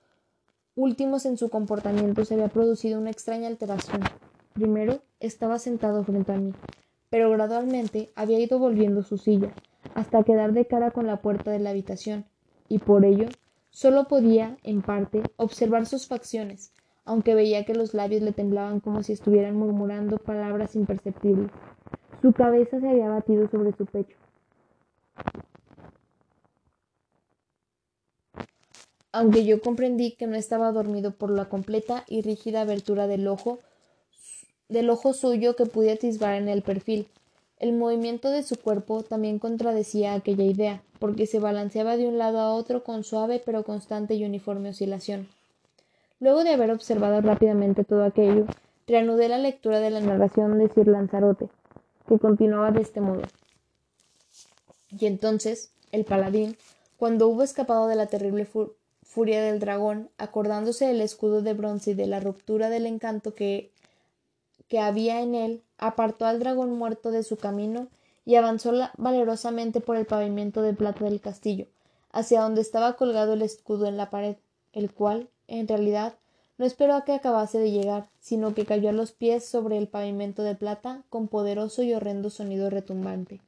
últimos 0.79 1.27
en 1.27 1.37
su 1.37 1.51
comportamiento 1.51 2.25
se 2.25 2.35
había 2.35 2.47
producido 2.47 3.01
una 3.01 3.11
extraña 3.11 3.49
alteración. 3.49 4.01
Primero 4.55 5.01
estaba 5.19 5.59
sentado 5.59 6.05
frente 6.05 6.33
a 6.33 6.37
mí, 6.37 6.53
pero 7.11 7.31
gradualmente 7.31 8.11
había 8.15 8.39
ido 8.39 8.61
volviendo 8.61 9.03
su 9.03 9.19
silla, 9.19 9.53
hasta 9.95 10.23
quedar 10.23 10.53
de 10.53 10.67
cara 10.67 10.93
con 10.93 11.09
la 11.09 11.21
puerta 11.21 11.51
de 11.51 11.59
la 11.59 11.71
habitación, 11.71 12.27
y 12.69 12.79
por 12.79 13.05
ello 13.05 13.27
solo 13.71 14.07
podía, 14.07 14.57
en 14.63 14.83
parte, 14.83 15.23
observar 15.37 15.85
sus 15.87 16.07
facciones, 16.07 16.73
aunque 17.05 17.35
veía 17.35 17.65
que 17.65 17.75
los 17.75 17.93
labios 17.93 18.23
le 18.23 18.31
temblaban 18.33 18.79
como 18.79 19.03
si 19.03 19.13
estuvieran 19.13 19.57
murmurando 19.57 20.19
palabras 20.19 20.77
imperceptibles. 20.77 21.51
Su 22.23 22.33
cabeza 22.33 22.79
se 22.79 22.89
había 22.89 23.09
batido 23.09 23.49
sobre 23.49 23.73
su 23.73 23.85
pecho, 23.85 24.17
aunque 29.13 29.45
yo 29.45 29.61
comprendí 29.61 30.13
que 30.13 30.27
no 30.27 30.37
estaba 30.37 30.73
dormido 30.73 31.13
por 31.13 31.31
la 31.31 31.49
completa 31.49 32.05
y 32.09 32.23
rígida 32.23 32.61
abertura 32.61 33.07
del 33.07 33.27
ojo 33.29 33.59
del 34.69 34.91
ojo 34.91 35.15
suyo 35.15 35.57
que 35.57 35.67
pude 35.67 35.93
atisbar 35.93 36.35
en 36.35 36.49
el 36.49 36.63
perfil. 36.63 37.09
El 37.59 37.73
movimiento 37.73 38.31
de 38.31 38.43
su 38.43 38.57
cuerpo 38.57 39.03
también 39.03 39.39
contradecía 39.39 40.15
aquella 40.15 40.45
idea, 40.45 40.83
porque 40.99 41.27
se 41.27 41.41
balanceaba 41.41 41.97
de 41.97 42.07
un 42.07 42.19
lado 42.19 42.39
a 42.39 42.53
otro 42.53 42.85
con 42.85 43.03
suave 43.03 43.43
pero 43.45 43.65
constante 43.65 44.15
y 44.15 44.25
uniforme 44.25 44.69
oscilación. 44.71 45.29
Luego 46.21 46.45
de 46.45 46.51
haber 46.51 46.71
observado 46.71 47.21
rápidamente 47.21 47.85
todo 47.85 48.05
aquello, 48.05 48.47
reanudé 48.87 49.29
la 49.29 49.39
lectura 49.39 49.81
de 49.81 49.91
la 49.91 50.01
narración 50.01 50.59
de 50.59 50.69
Sir 50.69 50.89
Lanzarote, 50.89 51.49
que 52.07 52.19
continuaba 52.19 52.71
de 52.71 52.83
este 52.83 53.01
modo. 53.01 53.23
Y 54.91 55.07
entonces, 55.07 55.73
el 55.93 56.05
paladín, 56.05 56.57
cuando 56.97 57.29
hubo 57.29 57.43
escapado 57.43 57.87
de 57.87 57.97
la 57.97 58.07
terrible 58.07 58.45
furia 59.09 59.43
del 59.43 59.59
dragón, 59.59 60.11
acordándose 60.19 60.87
del 60.87 61.01
escudo 61.01 61.41
de 61.41 61.55
bronce 61.55 61.93
y 61.93 61.95
de 61.95 62.07
la 62.07 62.21
ruptura 62.21 62.69
del 62.69 62.85
encanto 62.85 63.35
que, 63.35 63.73
que 64.69 64.81
había 64.81 65.23
en 65.23 65.35
él, 65.35 65.63
apartó 65.79 66.27
al 66.27 66.39
dragón 66.39 66.77
muerto 66.77 67.11
de 67.11 67.23
su 67.23 67.39
camino 67.39 67.89
y 68.27 68.35
avanzó 68.35 68.73
valerosamente 68.99 69.81
por 69.81 69.97
el 69.97 70.05
pavimento 70.05 70.61
de 70.61 70.75
plata 70.75 71.07
del 71.07 71.23
castillo, 71.23 71.67
hacia 72.13 72.43
donde 72.43 72.61
estaba 72.61 72.97
colgado 72.97 73.33
el 73.33 73.41
escudo 73.41 73.87
en 73.87 73.97
la 73.97 74.11
pared, 74.11 74.37
el 74.75 74.93
cual, 74.93 75.31
en 75.47 75.67
realidad, 75.67 76.15
no 76.59 76.67
esperó 76.67 76.95
a 76.95 77.05
que 77.05 77.13
acabase 77.13 77.59
de 77.59 77.71
llegar, 77.71 78.11
sino 78.21 78.53
que 78.53 78.67
cayó 78.67 78.91
a 78.91 78.93
los 78.93 79.13
pies 79.13 79.47
sobre 79.47 79.79
el 79.79 79.89
pavimento 79.89 80.43
de 80.43 80.55
plata 80.55 81.03
con 81.09 81.29
poderoso 81.29 81.83
y 81.83 81.95
horrendo 81.95 82.29
sonido 82.29 82.69
retumbante. 82.69 83.41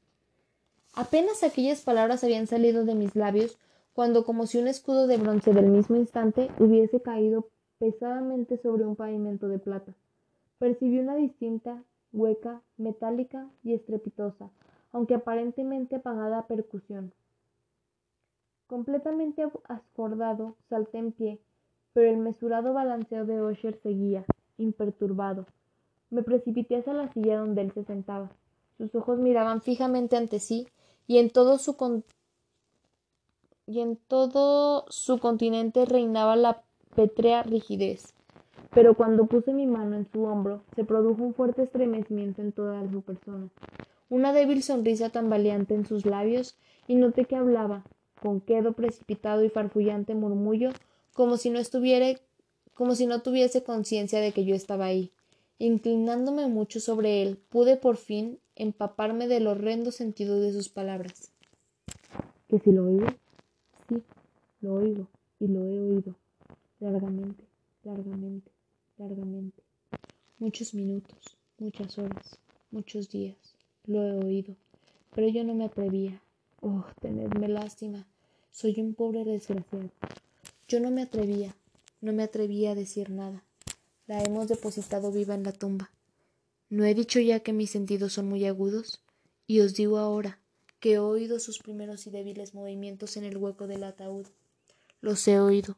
Apenas 0.94 1.42
aquellas 1.42 1.82
palabras 1.82 2.24
habían 2.24 2.46
salido 2.46 2.86
de 2.86 2.94
mis 2.94 3.14
labios, 3.14 3.58
cuando 3.92 4.24
como 4.24 4.46
si 4.46 4.58
un 4.58 4.68
escudo 4.68 5.06
de 5.06 5.16
bronce 5.16 5.52
del 5.52 5.66
mismo 5.66 5.96
instante 5.96 6.50
hubiese 6.58 7.02
caído 7.02 7.48
pesadamente 7.78 8.58
sobre 8.58 8.84
un 8.84 8.96
pavimento 8.96 9.48
de 9.48 9.58
plata. 9.58 9.94
Percibí 10.58 10.98
una 10.98 11.16
distinta, 11.16 11.82
hueca, 12.12 12.62
metálica 12.76 13.48
y 13.64 13.72
estrepitosa, 13.72 14.50
aunque 14.92 15.14
aparentemente 15.14 15.96
apagada 15.96 16.46
percusión. 16.46 17.12
Completamente 18.66 19.44
ascordado, 19.64 20.56
salté 20.68 20.98
en 20.98 21.12
pie, 21.12 21.40
pero 21.92 22.10
el 22.10 22.18
mesurado 22.18 22.72
balanceo 22.72 23.24
de 23.24 23.40
Osher 23.40 23.80
seguía, 23.82 24.24
imperturbado. 24.58 25.46
Me 26.10 26.22
precipité 26.22 26.76
hacia 26.76 26.92
la 26.92 27.12
silla 27.12 27.38
donde 27.38 27.62
él 27.62 27.72
se 27.72 27.84
sentaba. 27.84 28.30
Sus 28.78 28.94
ojos 28.94 29.18
miraban 29.18 29.62
fijamente 29.62 30.16
ante 30.16 30.38
sí, 30.38 30.68
y 31.06 31.18
en 31.18 31.30
todo 31.30 31.58
su 31.58 31.76
y 33.70 33.80
en 33.80 33.96
todo 33.96 34.84
su 34.88 35.18
continente 35.18 35.84
reinaba 35.84 36.34
la 36.34 36.62
pétrea 36.96 37.44
rigidez. 37.44 38.14
Pero 38.74 38.94
cuando 38.94 39.26
puse 39.26 39.52
mi 39.52 39.66
mano 39.66 39.96
en 39.96 40.08
su 40.12 40.24
hombro, 40.24 40.62
se 40.74 40.84
produjo 40.84 41.22
un 41.22 41.34
fuerte 41.34 41.62
estremecimiento 41.62 42.42
en 42.42 42.52
toda 42.52 42.88
su 42.90 43.02
persona, 43.02 43.48
una 44.08 44.32
débil 44.32 44.62
sonrisa 44.64 45.10
tambaleante 45.10 45.74
en 45.74 45.86
sus 45.86 46.04
labios, 46.04 46.56
y 46.88 46.96
noté 46.96 47.26
que 47.26 47.36
hablaba, 47.36 47.84
con 48.20 48.40
quedo 48.40 48.72
precipitado 48.72 49.44
y 49.44 49.50
farfullante 49.50 50.14
murmullo, 50.14 50.70
como 51.14 51.36
si 51.36 51.50
no 51.50 51.60
estuviera 51.60 52.06
como 52.74 52.94
si 52.94 53.06
no 53.06 53.20
tuviese 53.20 53.62
conciencia 53.62 54.20
de 54.20 54.32
que 54.32 54.44
yo 54.44 54.54
estaba 54.54 54.86
ahí. 54.86 55.12
Inclinándome 55.58 56.46
mucho 56.48 56.80
sobre 56.80 57.22
él, 57.22 57.38
pude 57.50 57.76
por 57.76 57.98
fin 57.98 58.38
empaparme 58.56 59.28
del 59.28 59.46
horrendo 59.46 59.92
sentido 59.92 60.40
de 60.40 60.52
sus 60.52 60.70
palabras. 60.70 61.30
¿Que 62.48 62.58
si 62.58 62.72
lo 62.72 62.86
oigo? 62.86 63.06
Lo 64.60 64.74
oigo 64.74 65.08
y 65.40 65.48
lo 65.48 65.64
he 65.64 65.80
oído, 65.80 66.14
largamente, 66.78 67.44
largamente, 67.82 68.50
largamente. 68.98 69.62
Muchos 70.38 70.74
minutos, 70.74 71.36
muchas 71.58 71.98
horas, 71.98 72.38
muchos 72.70 73.08
días, 73.08 73.36
lo 73.86 74.02
he 74.02 74.12
oído, 74.12 74.54
pero 75.14 75.28
yo 75.28 75.42
no 75.44 75.54
me 75.54 75.64
atrevía. 75.64 76.20
Oh, 76.60 76.84
tenedme 77.00 77.48
lástima, 77.48 78.06
soy 78.50 78.80
un 78.80 78.94
pobre 78.94 79.24
desgraciado. 79.24 79.90
Yo 80.68 80.78
no 80.78 80.90
me 80.90 81.02
atrevía, 81.02 81.56
no 82.00 82.12
me 82.12 82.22
atrevía 82.22 82.72
a 82.72 82.74
decir 82.76 83.10
nada. 83.10 83.42
La 84.06 84.22
hemos 84.22 84.48
depositado 84.48 85.10
viva 85.10 85.34
en 85.34 85.42
la 85.42 85.52
tumba. 85.52 85.90
¿No 86.68 86.84
he 86.84 86.94
dicho 86.94 87.18
ya 87.18 87.40
que 87.40 87.52
mis 87.52 87.70
sentidos 87.70 88.12
son 88.12 88.28
muy 88.28 88.44
agudos? 88.44 89.02
Y 89.46 89.60
os 89.60 89.74
digo 89.74 89.98
ahora 89.98 90.38
que 90.80 90.94
he 90.94 90.98
oído 90.98 91.38
sus 91.38 91.58
primeros 91.58 92.06
y 92.06 92.10
débiles 92.10 92.54
movimientos 92.54 93.16
en 93.16 93.24
el 93.24 93.36
hueco 93.36 93.66
del 93.66 93.84
ataúd. 93.84 94.26
Los 95.00 95.26
he 95.28 95.38
oído 95.38 95.76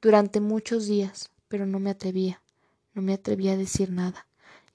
durante 0.00 0.40
muchos 0.40 0.86
días, 0.86 1.30
pero 1.48 1.66
no 1.66 1.80
me 1.80 1.90
atrevía, 1.90 2.42
no 2.94 3.02
me 3.02 3.12
atrevía 3.12 3.52
a 3.52 3.56
decir 3.56 3.90
nada. 3.90 4.26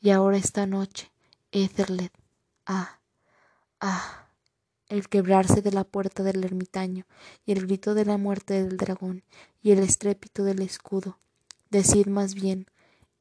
Y 0.01 0.09
ahora 0.09 0.37
esta 0.37 0.65
noche, 0.65 1.11
Etherlet, 1.51 2.11
ah, 2.65 2.99
ah, 3.79 4.27
el 4.89 5.07
quebrarse 5.07 5.61
de 5.61 5.71
la 5.71 5.85
puerta 5.85 6.21
del 6.23 6.43
ermitaño, 6.43 7.05
y 7.45 7.53
el 7.53 7.65
grito 7.65 7.93
de 7.93 8.05
la 8.05 8.17
muerte 8.17 8.61
del 8.61 8.77
dragón, 8.77 9.23
y 9.61 9.71
el 9.71 9.79
estrépito 9.79 10.43
del 10.43 10.61
escudo. 10.61 11.17
Decid 11.69 12.07
más 12.07 12.35
bien, 12.35 12.67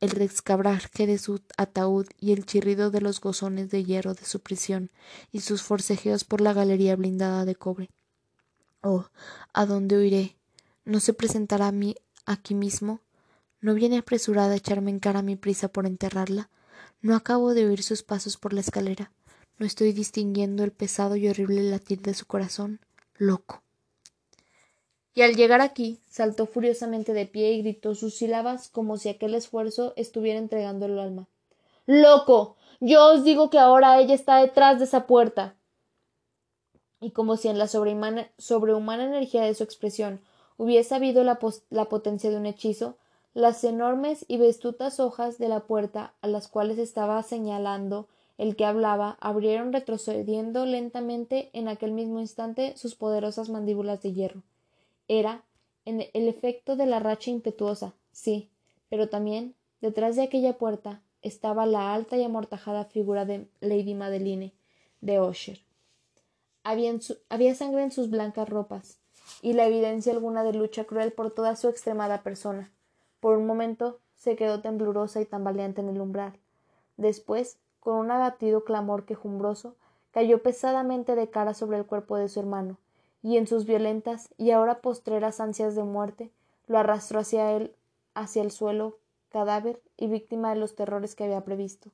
el 0.01 0.11
rescabraje 0.11 1.07
de 1.07 1.19
su 1.19 1.41
ataúd 1.57 2.07
y 2.19 2.33
el 2.33 2.47
chirrido 2.47 2.91
de 2.91 3.01
los 3.01 3.21
gozones 3.21 3.71
de 3.71 3.85
hierro 3.85 4.15
de 4.15 4.25
su 4.25 4.41
prisión 4.41 4.91
y 5.31 5.41
sus 5.41 5.63
forcejeos 5.63 6.25
por 6.25 6.41
la 6.41 6.53
galería 6.53 6.97
blindada 6.97 7.45
de 7.45 7.55
cobre. 7.55 7.91
Oh, 8.83 9.07
¿a 9.53 9.67
dónde 9.67 9.99
huiré? 9.99 10.37
¿No 10.85 11.01
se 11.01 11.13
presentará 11.13 11.69
a 11.69 11.73
mí 11.73 11.97
aquí 12.25 12.55
mismo? 12.55 13.01
¿No 13.61 13.75
viene 13.75 13.99
apresurada 13.99 14.53
a 14.53 14.57
echarme 14.57 14.91
en 14.91 15.01
cara 15.01 15.21
mi 15.21 15.37
prisa 15.37 15.69
por 15.69 15.87
enterrarla? 15.87 16.49
¿No 17.03 17.15
acabo 17.15 17.53
de 17.53 17.67
oír 17.67 17.83
sus 17.83 18.03
pasos 18.03 18.39
por 18.39 18.55
la 18.55 18.61
escalera? 18.61 19.13
¿No 19.59 19.67
estoy 19.67 19.93
distinguiendo 19.93 20.65
el 20.65 20.73
pesado 20.73 21.17
y 21.17 21.29
horrible 21.29 21.63
latir 21.63 22.01
de 22.01 22.15
su 22.15 22.27
corazón? 22.27 22.81
Loco 23.17 23.63
y 25.21 25.23
al 25.23 25.37
llegar 25.37 25.61
aquí 25.61 26.01
saltó 26.09 26.47
furiosamente 26.47 27.13
de 27.13 27.27
pie 27.27 27.53
y 27.53 27.61
gritó 27.61 27.95
sus 27.95 28.15
sílabas 28.15 28.71
como 28.71 28.97
si 28.97 29.11
aquel 29.11 29.35
esfuerzo 29.35 29.93
estuviera 29.97 30.39
entregando 30.39 30.87
el 30.87 30.99
alma. 30.99 31.27
¡Loco! 31.85 32.57
Yo 32.81 33.05
os 33.05 33.23
digo 33.23 33.51
que 33.51 33.59
ahora 33.59 34.01
ella 34.01 34.15
está 34.15 34.39
detrás 34.39 34.79
de 34.79 34.87
esa 34.87 35.07
puerta. 35.07 35.57
Y 37.03 37.11
como 37.11 37.37
si 37.37 37.49
en 37.49 37.59
la 37.59 37.67
sobrehumana, 37.69 38.31
energía 39.05 39.43
de 39.43 39.53
su 39.53 39.63
expresión 39.63 40.23
hubiese 40.57 40.95
habido 40.95 41.23
la, 41.23 41.39
la 41.69 41.85
potencia 41.85 42.31
de 42.31 42.37
un 42.39 42.47
hechizo, 42.47 42.97
las 43.35 43.63
enormes 43.63 44.25
y 44.27 44.39
vestutas 44.39 45.01
hojas 45.01 45.37
de 45.37 45.49
la 45.49 45.61
puerta 45.61 46.15
a 46.23 46.29
las 46.29 46.49
cuales 46.49 46.79
estaba 46.79 47.23
señalando 47.23 48.09
el 48.39 48.57
que 48.57 48.65
hablaba 48.65 49.19
abrieron 49.21 49.75
retrocediendo 49.75 50.65
lentamente 50.65 51.51
en 51.53 51.69
aquel 51.69 51.93
mismo 51.93 52.21
instante 52.21 52.75
sus 52.79 52.95
poderosas 52.95 53.51
mandíbulas 53.51 54.01
de 54.01 54.15
hierro. 54.15 54.43
Era 55.13 55.45
en 55.87 56.03
el 56.15 56.29
efecto 56.29 56.77
de 56.77 56.87
la 56.87 57.01
racha 57.01 57.33
impetuosa, 57.33 57.97
sí, 58.13 58.49
pero 58.89 59.09
también 59.09 59.57
detrás 59.81 60.15
de 60.15 60.23
aquella 60.23 60.57
puerta 60.57 61.03
estaba 61.21 61.67
la 61.67 61.93
alta 61.93 62.17
y 62.17 62.23
amortajada 62.23 62.85
figura 62.85 63.25
de 63.25 63.49
Lady 63.59 63.95
Madeline 63.95 64.55
de 65.01 65.21
Usher. 65.21 65.59
Había, 66.63 66.95
había 67.29 67.57
sangre 67.57 67.83
en 67.83 67.91
sus 67.91 68.09
blancas 68.09 68.49
ropas 68.49 69.01
y 69.43 69.55
la 69.55 69.67
evidencia 69.67 70.13
alguna 70.13 70.45
de 70.45 70.53
lucha 70.53 70.85
cruel 70.85 71.13
por 71.13 71.33
toda 71.33 71.57
su 71.57 71.69
extremada 71.69 72.23
persona. 72.23 72.71
Por 73.19 73.37
un 73.37 73.49
momento 73.49 73.99
se 74.15 74.37
quedó 74.37 74.61
temblorosa 74.61 75.21
y 75.21 75.27
tambaleante 75.27 75.81
en 75.81 75.89
el 75.89 76.01
umbral. 76.01 76.39
Después, 76.97 77.59
con 77.81 77.97
un 77.97 78.13
abatido 78.13 78.63
clamor 78.63 79.07
quejumbroso, 79.07 79.75
cayó 80.13 80.41
pesadamente 80.41 81.17
de 81.17 81.31
cara 81.31 81.53
sobre 81.53 81.79
el 81.79 81.87
cuerpo 81.87 82.17
de 82.17 82.29
su 82.29 82.39
hermano, 82.39 82.79
y 83.23 83.37
en 83.37 83.47
sus 83.47 83.67
violentas 83.67 84.31
y 84.37 84.51
ahora 84.51 84.81
postreras 84.81 85.41
ansias 85.41 85.75
de 85.75 85.83
muerte, 85.83 86.31
lo 86.67 86.79
arrastró 86.79 87.21
hacia 87.21 87.53
él, 87.53 87.75
hacia 88.15 88.43
el 88.43 88.51
suelo, 88.51 88.99
cadáver 89.29 89.81
y 89.97 90.09
víctima 90.09 90.51
de 90.51 90.57
los 90.57 90.75
terrores 90.75 91.15
que 91.15 91.25
había 91.25 91.45
previsto. 91.45 91.91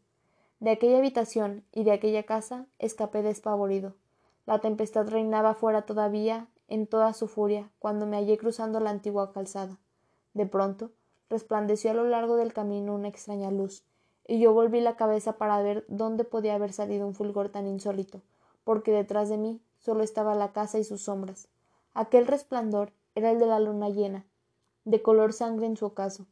De 0.60 0.70
aquella 0.70 0.98
habitación 0.98 1.64
y 1.72 1.84
de 1.84 1.92
aquella 1.92 2.22
casa 2.22 2.66
escapé 2.78 3.22
despavorido. 3.22 3.94
La 4.46 4.60
tempestad 4.60 5.08
reinaba 5.08 5.54
fuera 5.54 5.82
todavía 5.82 6.48
en 6.68 6.86
toda 6.86 7.12
su 7.12 7.28
furia 7.28 7.70
cuando 7.78 8.06
me 8.06 8.16
hallé 8.16 8.38
cruzando 8.38 8.80
la 8.80 8.90
antigua 8.90 9.32
calzada. 9.32 9.78
De 10.34 10.46
pronto 10.46 10.92
resplandeció 11.28 11.90
a 11.90 11.94
lo 11.94 12.04
largo 12.04 12.36
del 12.36 12.52
camino 12.52 12.94
una 12.94 13.08
extraña 13.08 13.50
luz, 13.50 13.84
y 14.26 14.40
yo 14.40 14.52
volví 14.52 14.80
la 14.80 14.96
cabeza 14.96 15.34
para 15.34 15.60
ver 15.62 15.84
dónde 15.88 16.24
podía 16.24 16.54
haber 16.54 16.72
salido 16.72 17.06
un 17.06 17.14
fulgor 17.14 17.48
tan 17.48 17.66
insólito, 17.66 18.22
porque 18.64 18.92
detrás 18.92 19.28
de 19.28 19.36
mí 19.36 19.60
solo 19.86 20.02
estaba 20.02 20.34
la 20.34 20.52
casa 20.52 20.80
y 20.80 20.84
sus 20.84 21.02
sombras. 21.02 21.46
Aquel 21.94 22.26
resplandor 22.26 22.92
era 23.14 23.30
el 23.30 23.38
de 23.38 23.46
la 23.46 23.60
luna 23.60 23.88
llena, 23.88 24.26
de 24.84 25.00
color 25.00 25.32
sangre 25.32 25.66
en 25.66 25.76
su 25.76 25.86
ocaso, 25.86 26.26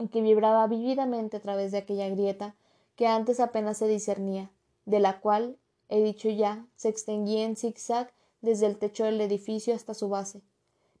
y 0.00 0.08
que 0.08 0.20
vibraba 0.20 0.66
vívidamente 0.66 1.36
a 1.36 1.40
través 1.40 1.70
de 1.70 1.78
aquella 1.78 2.08
grieta 2.08 2.56
que 2.96 3.06
antes 3.06 3.38
apenas 3.38 3.78
se 3.78 3.86
discernía, 3.86 4.50
de 4.84 4.98
la 4.98 5.20
cual, 5.20 5.56
he 5.88 6.02
dicho 6.02 6.28
ya, 6.28 6.66
se 6.74 6.88
extendía 6.88 7.44
en 7.44 7.54
zigzag 7.54 8.12
desde 8.40 8.66
el 8.66 8.76
techo 8.76 9.04
del 9.04 9.20
edificio 9.20 9.76
hasta 9.76 9.94
su 9.94 10.08
base. 10.08 10.42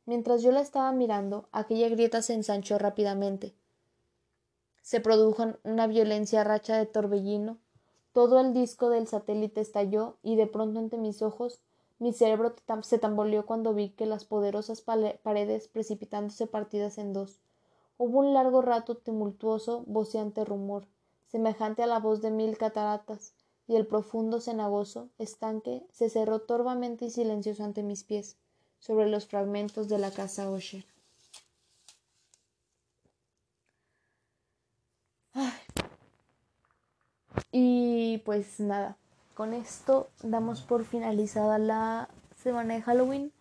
Mientras 0.06 0.40
yo 0.40 0.52
la 0.52 0.60
estaba 0.60 0.92
mirando, 0.92 1.48
aquella 1.50 1.88
grieta 1.88 2.22
se 2.22 2.34
ensanchó 2.34 2.78
rápidamente. 2.78 3.54
Se 4.82 5.00
produjo 5.00 5.54
una 5.64 5.88
violencia 5.88 6.44
racha 6.44 6.76
de 6.76 6.86
torbellino, 6.86 7.58
todo 8.12 8.38
el 8.38 8.54
disco 8.54 8.88
del 8.88 9.08
satélite 9.08 9.60
estalló 9.60 10.18
y 10.22 10.36
de 10.36 10.46
pronto 10.46 10.78
ante 10.78 10.96
mis 10.96 11.22
ojos 11.22 11.60
mi 12.02 12.12
cerebro 12.12 12.56
se 12.82 12.98
tamboleó 12.98 13.46
cuando 13.46 13.74
vi 13.74 13.90
que 13.90 14.06
las 14.06 14.24
poderosas 14.24 14.80
paredes 14.80 15.68
precipitándose 15.68 16.48
partidas 16.48 16.98
en 16.98 17.12
dos. 17.12 17.38
Hubo 17.96 18.18
un 18.18 18.34
largo 18.34 18.60
rato 18.60 18.96
tumultuoso, 18.96 19.84
voceante 19.86 20.44
rumor, 20.44 20.88
semejante 21.28 21.84
a 21.84 21.86
la 21.86 22.00
voz 22.00 22.20
de 22.20 22.32
mil 22.32 22.58
cataratas, 22.58 23.34
y 23.68 23.76
el 23.76 23.86
profundo 23.86 24.40
cenagoso 24.40 25.10
estanque 25.18 25.86
se 25.92 26.10
cerró 26.10 26.40
torvamente 26.40 27.04
y 27.04 27.10
silencioso 27.10 27.62
ante 27.62 27.84
mis 27.84 28.02
pies, 28.02 28.36
sobre 28.80 29.08
los 29.08 29.26
fragmentos 29.28 29.88
de 29.88 29.98
la 29.98 30.10
casa 30.10 30.50
Osher. 30.50 30.84
Y 37.52 38.18
pues 38.24 38.58
nada, 38.58 38.98
con 39.34 39.54
esto 39.54 40.08
damos 40.22 40.62
por 40.62 40.84
finalizada 40.84 41.58
la 41.58 42.08
semana 42.36 42.74
de 42.74 42.82
Halloween. 42.82 43.32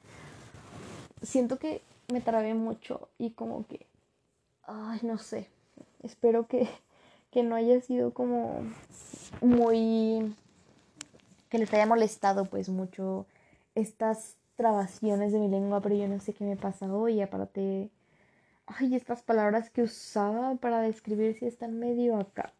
Siento 1.22 1.58
que 1.58 1.82
me 2.12 2.22
trabé 2.22 2.54
mucho 2.54 3.10
y 3.18 3.32
como 3.32 3.66
que, 3.68 3.86
ay, 4.64 5.00
no 5.04 5.18
sé, 5.18 5.48
espero 6.04 6.48
que, 6.48 6.70
que 7.32 7.44
no 7.44 7.56
haya 7.56 7.80
sido 7.82 8.14
como 8.14 8.64
muy, 9.42 10.36
que 11.50 11.58
les 11.58 11.74
haya 11.74 11.86
molestado 11.86 12.46
pues 12.46 12.70
mucho 12.70 13.26
estas 13.76 14.36
trabaciones 14.56 15.32
de 15.32 15.40
mi 15.40 15.50
lengua, 15.50 15.82
pero 15.82 15.96
yo 15.96 16.08
no 16.08 16.20
sé 16.20 16.34
qué 16.34 16.44
me 16.44 16.56
pasa 16.56 16.94
hoy, 16.94 17.22
aparte, 17.22 17.90
ay, 18.68 18.96
estas 18.96 19.22
palabras 19.24 19.70
que 19.70 19.84
usaba 19.84 20.56
para 20.56 20.82
describir 20.82 21.38
si 21.38 21.46
están 21.46 21.80
medio 21.80 22.18
acá. 22.18 22.54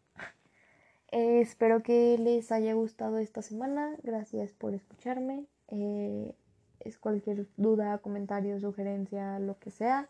Eh, 1.12 1.42
espero 1.42 1.82
que 1.82 2.16
les 2.18 2.50
haya 2.52 2.72
gustado 2.72 3.18
esta 3.18 3.42
semana. 3.42 3.96
Gracias 4.02 4.52
por 4.52 4.74
escucharme. 4.74 5.44
Eh, 5.68 6.34
es 6.80 6.98
cualquier 6.98 7.46
duda, 7.58 7.98
comentario, 7.98 8.58
sugerencia, 8.58 9.38
lo 9.38 9.58
que 9.58 9.70
sea. 9.70 10.08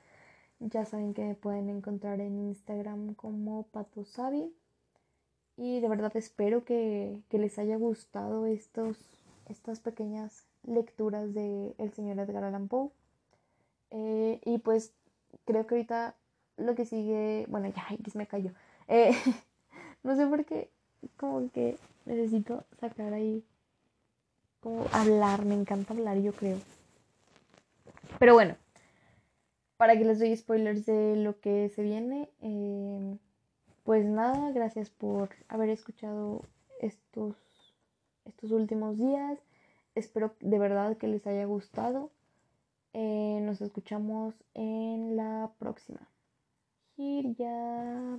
Ya 0.61 0.85
saben 0.85 1.13
que 1.15 1.25
me 1.25 1.35
pueden 1.35 1.69
encontrar 1.71 2.21
en 2.21 2.39
Instagram 2.39 3.15
como 3.15 3.65
patosabi. 3.73 4.55
Y 5.57 5.81
de 5.81 5.89
verdad 5.89 6.17
espero 6.17 6.65
que, 6.65 7.21
les 7.31 7.59
haya 7.59 7.77
gustado 7.77 8.47
estos, 8.47 8.97
estas 9.49 9.81
pequeñas 9.81 10.47
lecturas 10.65 11.35
de 11.35 11.75
el 11.79 11.93
señor 11.93 12.21
Edgar 12.21 12.45
Allan 12.45 12.69
Poe. 12.69 12.91
Eh, 13.91 14.41
y 14.45 14.59
pues 14.59 14.95
creo 15.47 15.67
que 15.67 15.75
ahorita 15.75 16.17
lo 16.57 16.75
que 16.77 16.85
sigue, 16.87 17.47
bueno, 17.49 17.69
ya 17.69 17.87
X 17.99 18.15
me 18.17 18.27
cayó. 18.29 18.53
no 20.05 20.17
sé 20.17 20.27
por 20.27 20.45
qué 20.45 20.71
como 21.17 21.51
que 21.51 21.77
necesito 22.05 22.65
sacar 22.81 23.13
ahí, 23.13 23.45
como 24.61 24.87
hablar, 24.93 25.45
me 25.45 25.55
encanta 25.55 25.95
hablar, 25.95 26.19
yo 26.19 26.33
creo. 26.33 26.59
Pero 28.19 28.35
bueno, 28.35 28.57
para 29.77 29.97
que 29.97 30.05
les 30.05 30.19
doy 30.19 30.37
spoilers 30.37 30.87
de 30.87 31.17
lo 31.17 31.41
que 31.41 31.69
se 31.71 31.83
viene, 31.83 32.29
em, 32.41 33.19
pues 33.85 34.05
nada, 34.05 34.53
gracias 34.53 34.91
por 34.91 35.31
haber 35.49 35.71
escuchado 35.71 36.43
estos, 36.81 37.35
estos 38.25 38.53
últimos 38.53 38.97
días. 38.99 39.39
Espero 39.95 40.35
de 40.41 40.59
verdad 40.59 40.97
que 40.97 41.09
les 41.09 41.27
haya 41.27 41.45
gustado. 41.47 42.11
Eh, 42.93 43.41
nos 43.43 43.61
escuchamos 43.61 44.35
en 44.55 45.17
la 45.17 45.51
próxima. 45.59 46.09
ya 46.97 48.19